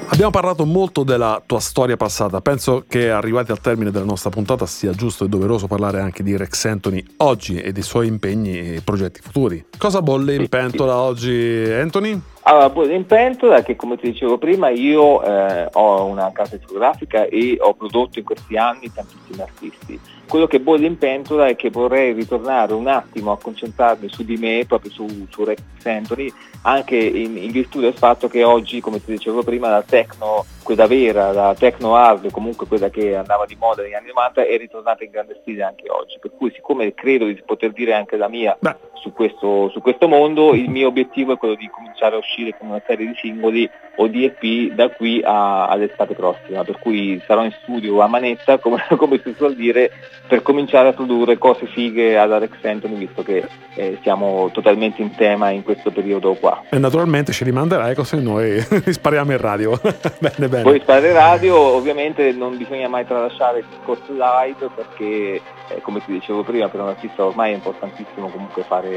Abbiamo 0.08 0.32
parlato 0.32 0.66
molto 0.66 1.04
della 1.04 1.40
tua 1.46 1.60
storia 1.60 1.96
passata, 1.96 2.42
penso 2.42 2.86
che 2.88 3.12
arrivati 3.12 3.52
al 3.52 3.62
termine 3.62 3.92
della 3.92 4.04
nostra 4.04 4.32
puntata 4.32 4.66
sia 4.66 4.94
giusto 4.94 5.26
e 5.26 5.30
doveroso 5.30 5.68
parlare 5.68 6.00
anche 6.00 6.24
di 6.24 6.36
Rex 6.36 6.66
Anthony 6.66 7.06
oggi 7.18 7.62
e 7.62 7.72
dei 7.72 7.84
suoi 7.84 8.08
impegni 8.08 8.58
e 8.58 8.82
progetti 8.84 9.22
futuri. 9.22 9.64
Cosa 9.78 10.02
bolle 10.02 10.34
in 10.34 10.50
pentola 10.50 10.96
oggi 10.96 11.64
Anthony? 11.72 12.20
Allora, 12.44 12.70
bolle 12.70 12.96
in 12.96 13.06
pentola 13.06 13.62
che 13.62 13.76
come 13.76 13.98
ti 13.98 14.10
dicevo 14.10 14.40
prima 14.40 14.70
io 14.70 15.24
eh, 15.24 15.70
ho 15.72 16.06
una 16.06 16.32
casa 16.32 16.58
discografica 16.58 17.26
e 17.26 17.58
ho 17.60 17.76
prodotto 17.76 18.18
in 18.18 18.26
questi 18.26 18.58
anni 18.58 18.92
tantissimi 18.92 19.42
artisti. 19.42 20.00
Quello 20.28 20.48
che 20.48 20.60
bolle 20.60 20.88
in 20.88 20.98
pentola 20.98 21.48
è 21.48 21.56
che 21.56 21.70
vorrei 21.70 22.14
ritornare 22.14 22.74
un 22.74 22.88
attimo 22.88 23.32
a 23.32 23.38
concentrarmi 23.38 24.08
su 24.10 24.24
di 24.24 24.38
me, 24.38 24.64
proprio 24.68 24.90
su, 24.90 25.28
su 25.30 25.44
Rex 25.44 25.62
Anthony, 25.84 26.34
anche 26.64 26.96
in, 26.96 27.38
in, 27.38 27.52
virtù 27.52 27.80
del 27.80 27.94
fatto 27.94 28.28
che 28.28 28.44
oggi, 28.44 28.80
come 28.80 29.04
ti 29.04 29.12
dicevo 29.12 29.44
prima, 29.44 29.70
la 29.70 29.84
techno, 29.84 30.46
quella 30.64 30.88
vera, 30.88 31.32
la 31.34 31.54
techno 31.54 31.96
hard, 31.96 32.32
comunque 32.32 32.66
quella 32.66 32.90
che 32.90 33.16
andava 33.16 33.46
di 33.46 33.58
moda 33.60 33.84
negli 33.84 33.94
anni 33.94 34.08
90, 34.08 34.46
è 34.46 34.58
ritornata 34.58 35.04
in 35.04 35.12
grande 35.12 35.38
stile 35.42 35.64
anche 35.64 35.90
oggi. 35.90 36.18
Per 36.20 36.32
cui 36.36 36.52
siccome 36.56 36.94
credo 36.94 37.26
di 37.26 37.42
poter 37.46 37.72
dire 37.72 37.94
anche 37.94 38.16
la 38.16 38.30
mia 38.30 38.58
su 39.02 39.12
questo, 39.14 39.70
su 39.70 39.82
questo 39.82 40.08
mondo, 40.08 40.54
il 40.54 40.70
mio 40.70 40.88
obiettivo 40.88 41.34
è 41.34 41.38
quello 41.38 41.56
di 41.56 41.70
cominciare 41.70 42.16
a 42.16 42.20
uscire 42.20 42.56
con 42.58 42.70
una 42.70 42.82
serie 42.86 43.08
di 43.08 43.16
singoli 43.16 43.70
o 43.96 44.08
di 44.08 44.26
EP 44.26 44.74
da 44.74 44.90
qui 44.90 45.22
a, 45.24 45.68
all'estate 45.68 46.14
prossima, 46.14 46.64
per 46.64 46.80
cui 46.80 47.22
sarò 47.26 47.44
in 47.44 47.54
studio 47.64 48.00
a 48.02 48.08
manetta, 48.08 48.60
come, 48.60 48.84
come 48.96 49.20
si 49.24 49.34
suol 49.36 49.56
dire, 49.56 49.92
per 50.28 50.42
cominciare 50.42 50.90
a 50.90 50.94
produrre 50.94 51.38
cose 51.38 51.66
fighe 51.66 52.18
ad 52.18 52.32
Alex 52.32 52.52
Anthony, 52.64 52.96
visto 52.96 53.24
che 53.24 53.48
eh, 53.76 53.98
siamo 54.04 54.50
totalmente 54.54 55.02
in 55.02 55.14
tema 55.16 55.50
in 55.50 55.64
questo 55.64 55.92
periodo 55.92 56.34
qua. 56.36 56.64
E 56.70 56.78
naturalmente 56.78 57.32
ci 57.32 57.44
rimanderai 57.44 57.96
così 57.96 58.22
noi 58.22 58.60
spariamo 58.86 59.32
in 59.32 59.38
radio. 59.38 59.80
bene, 60.20 60.48
bene. 60.48 60.64
Poi 60.64 60.80
sparare 60.80 61.08
in 61.08 61.14
radio, 61.14 61.58
ovviamente 61.58 62.32
non 62.32 62.58
bisogna 62.58 62.88
mai 62.88 63.06
tralasciare 63.06 63.60
il 63.60 63.66
discorso 63.68 64.12
live 64.12 64.70
perché 64.76 65.42
eh, 65.70 65.82
come 65.82 66.04
ti 66.04 66.12
dicevo 66.12 66.44
prima 66.44 66.68
per 66.68 66.82
un 66.82 66.90
artista 66.90 67.26
ormai 67.26 67.52
è 67.52 67.56
importantissimo 67.56 68.28
comunque 68.30 68.64
fare 68.64 68.91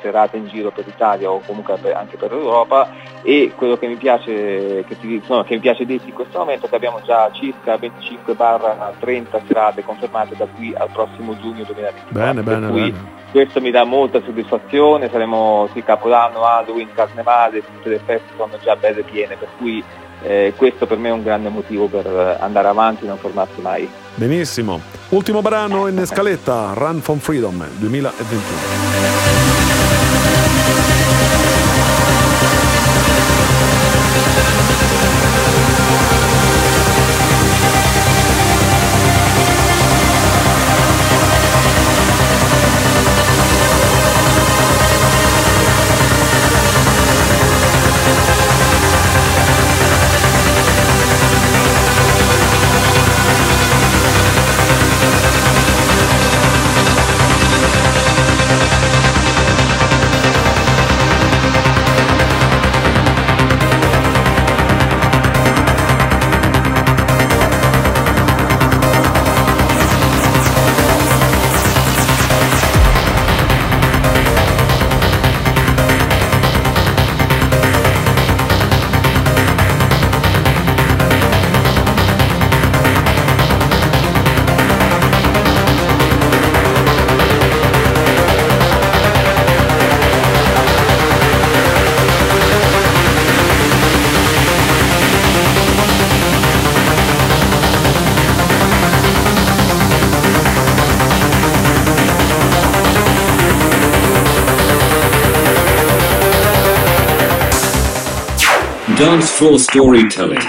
serate 0.00 0.36
in 0.36 0.46
giro 0.48 0.70
per 0.70 0.84
l'Italia 0.86 1.30
o 1.30 1.40
comunque 1.44 1.92
anche 1.92 2.16
per 2.16 2.32
l'Europa 2.32 2.88
e 3.22 3.52
quello 3.56 3.76
che 3.76 3.86
mi 3.86 3.96
piace, 3.96 4.84
che, 4.86 4.98
ti, 4.98 5.22
no, 5.28 5.42
che 5.44 5.54
mi 5.54 5.60
piace 5.60 5.84
dirti 5.84 6.08
in 6.08 6.14
questo 6.14 6.38
momento 6.38 6.66
è 6.66 6.68
che 6.68 6.76
abbiamo 6.76 7.00
già 7.02 7.30
circa 7.32 7.76
25-30 7.76 9.46
serate 9.46 9.84
confermate 9.84 10.36
da 10.36 10.46
qui 10.46 10.74
al 10.76 10.90
prossimo 10.90 11.36
giugno 11.38 11.64
2024. 11.64 12.12
Bene, 12.12 12.42
bene, 12.42 12.68
bene. 12.68 13.22
Questo 13.30 13.60
mi 13.60 13.72
dà 13.72 13.84
molta 13.84 14.22
soddisfazione, 14.22 15.10
saremo 15.10 15.68
sì, 15.72 15.82
Capodanno, 15.82 16.44
Halloween, 16.44 16.92
Carnevale, 16.94 17.64
tutte 17.64 17.88
le 17.88 17.98
feste 17.98 18.28
sono 18.36 18.56
già 18.62 18.76
belle 18.76 19.02
piene, 19.02 19.34
per 19.36 19.48
cui 19.58 19.82
eh, 20.24 20.52
questo 20.56 20.86
per 20.86 20.98
me 20.98 21.08
è 21.08 21.12
un 21.12 21.22
grande 21.22 21.48
motivo 21.48 21.86
per 21.86 22.38
andare 22.40 22.68
avanti 22.68 23.04
e 23.04 23.08
non 23.08 23.18
fermarsi 23.18 23.60
mai. 23.60 23.88
Benissimo. 24.14 24.80
Ultimo 25.10 25.42
brano 25.42 25.86
in 25.86 26.04
scaletta, 26.06 26.72
Run 26.74 27.00
from 27.00 27.18
Freedom 27.18 27.64
2021. 27.78 29.63
Dance 109.04 109.26
floor 109.36 109.58
storytelling. 109.58 110.40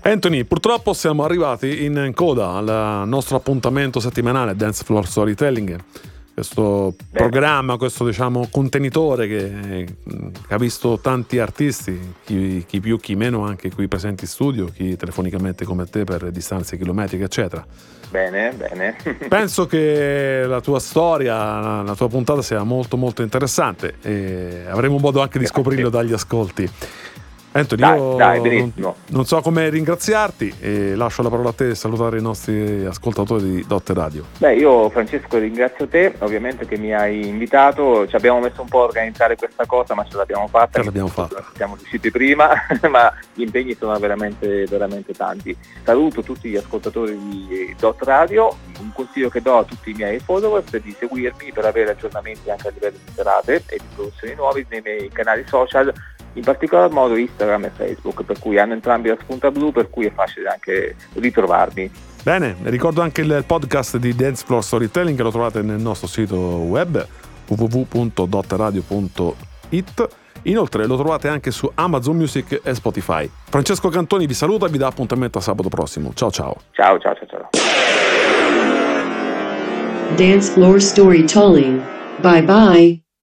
Anthony, 0.00 0.44
purtroppo 0.44 0.94
siamo 0.94 1.24
arrivati 1.24 1.84
in 1.84 2.12
coda 2.14 2.52
al 2.52 3.06
nostro 3.06 3.36
appuntamento 3.36 4.00
settimanale 4.00 4.56
Dance 4.56 4.82
Floor 4.82 5.06
Storytelling. 5.06 5.78
Questo 6.36 6.94
Beh. 6.98 7.18
programma, 7.18 7.78
questo 7.78 8.04
diciamo 8.04 8.48
contenitore 8.50 9.26
che, 9.26 9.86
che, 10.46 10.54
ha 10.54 10.58
visto 10.58 10.98
tanti 10.98 11.38
artisti, 11.38 12.12
chi, 12.26 12.62
chi, 12.68 12.78
più, 12.78 13.00
chi 13.00 13.14
meno, 13.14 13.46
anche 13.46 13.70
qui 13.70 13.88
presenti 13.88 14.24
in 14.24 14.28
studio, 14.28 14.66
chi 14.66 14.96
telefonicamente 14.96 15.64
come 15.64 15.86
te 15.86 16.04
per 16.04 16.30
distanze 16.30 16.76
chilometriche, 16.76 17.24
eccetera. 17.24 17.64
Bene, 18.10 18.52
bene. 18.52 18.96
Penso 19.30 19.64
che 19.64 20.44
la 20.46 20.60
tua 20.60 20.78
storia, 20.78 21.80
la 21.80 21.94
tua 21.96 22.08
puntata 22.08 22.42
sia 22.42 22.62
molto 22.64 22.98
molto 22.98 23.22
interessante 23.22 23.94
e 24.02 24.64
avremo 24.68 24.98
modo 24.98 25.22
anche 25.22 25.38
di 25.38 25.46
scoprirlo 25.46 25.88
dagli 25.88 26.12
ascolti. 26.12 26.70
Anthony, 27.56 27.80
dai, 27.80 27.98
io 27.98 28.16
dai, 28.16 28.72
non, 28.74 28.94
non, 29.06 29.24
so 29.24 29.40
come 29.40 29.70
ringraziarti 29.70 30.56
e 30.60 30.94
lascio 30.94 31.22
la 31.22 31.30
parola 31.30 31.48
a 31.48 31.52
te 31.52 31.70
e 31.70 31.74
salutare 31.74 32.18
i 32.18 32.22
nostri 32.22 32.84
ascoltatori 32.84 33.42
di 33.42 33.64
Dotte 33.66 33.94
Radio. 33.94 34.26
Beh, 34.38 34.56
io 34.56 34.90
Francesco 34.90 35.38
ringrazio 35.38 35.88
te, 35.88 36.14
ovviamente 36.18 36.66
che 36.66 36.76
mi 36.76 36.92
hai 36.92 37.26
invitato, 37.26 38.06
ci 38.08 38.14
abbiamo 38.14 38.40
messo 38.40 38.60
un 38.60 38.68
po' 38.68 38.82
a 38.82 38.84
organizzare 38.84 39.36
questa 39.36 39.64
cosa, 39.64 39.94
ma 39.94 40.04
ce 40.04 40.16
l'abbiamo 40.16 40.46
fatta. 40.48 40.80
Ce 40.80 40.84
l'abbiamo 40.84 41.08
fatta. 41.08 41.44
Siamo 41.54 41.76
riusciti 41.76 42.10
prima, 42.10 42.50
ma 42.90 43.10
gli 43.32 43.42
impegni 43.42 43.74
sono 43.74 43.98
veramente, 43.98 44.66
veramente 44.66 45.14
tanti. 45.14 45.56
Saluto 45.82 46.22
tutti 46.22 46.50
gli 46.50 46.56
ascoltatori 46.56 47.18
di 47.18 47.74
Dot 47.78 48.02
Radio, 48.02 48.54
un 48.80 48.92
consiglio 48.92 49.30
che 49.30 49.40
do 49.40 49.58
a 49.58 49.64
tutti 49.64 49.90
i 49.90 49.94
miei 49.94 50.18
followers 50.18 50.70
è 50.72 50.80
di 50.80 50.94
seguirmi 50.98 51.52
per 51.52 51.64
avere 51.64 51.92
aggiornamenti 51.92 52.50
anche 52.50 52.68
a 52.68 52.70
livello 52.70 52.98
di 53.02 53.12
serate 53.14 53.62
e 53.66 53.78
di 53.78 53.86
produzioni 53.94 54.34
nuove 54.34 54.66
nei 54.68 54.82
miei 54.82 55.08
canali 55.08 55.44
social 55.46 55.92
in 56.36 56.44
particolar 56.44 56.90
modo 56.90 57.16
Instagram 57.16 57.64
e 57.64 57.72
Facebook, 57.74 58.22
per 58.22 58.38
cui 58.38 58.58
hanno 58.58 58.72
entrambi 58.72 59.08
la 59.08 59.18
spunta 59.20 59.50
blu, 59.50 59.72
per 59.72 59.90
cui 59.90 60.06
è 60.06 60.12
facile 60.12 60.48
anche 60.48 60.96
ritrovarmi. 61.14 61.90
Bene, 62.22 62.56
ricordo 62.62 63.02
anche 63.02 63.20
il 63.20 63.44
podcast 63.46 63.98
di 63.98 64.14
Dance 64.14 64.46
Floor 64.46 64.64
Storytelling 64.64 65.16
che 65.16 65.22
lo 65.22 65.30
trovate 65.30 65.60
nel 65.62 65.80
nostro 65.80 66.06
sito 66.06 66.36
web 66.36 67.06
www.dotradio.it 67.46 70.08
Inoltre 70.46 70.86
lo 70.86 70.96
trovate 70.96 71.28
anche 71.28 71.50
su 71.50 71.70
Amazon 71.74 72.16
Music 72.16 72.60
e 72.62 72.74
Spotify. 72.74 73.28
Francesco 73.48 73.88
Cantoni 73.88 74.26
vi 74.26 74.34
saluta 74.34 74.66
e 74.66 74.70
vi 74.70 74.78
dà 74.78 74.86
appuntamento 74.86 75.38
a 75.38 75.40
sabato 75.40 75.68
prossimo. 75.68 76.12
Ciao 76.14 76.30
ciao. 76.30 76.56
Ciao 76.72 76.98
ciao 76.98 77.14
ciao 77.14 77.26
ciao. 77.26 77.48
Dance 80.14 80.52
Floor 80.52 80.80
Storytelling. 80.80 81.82
Bye 82.20 82.42
bye. 82.42 83.05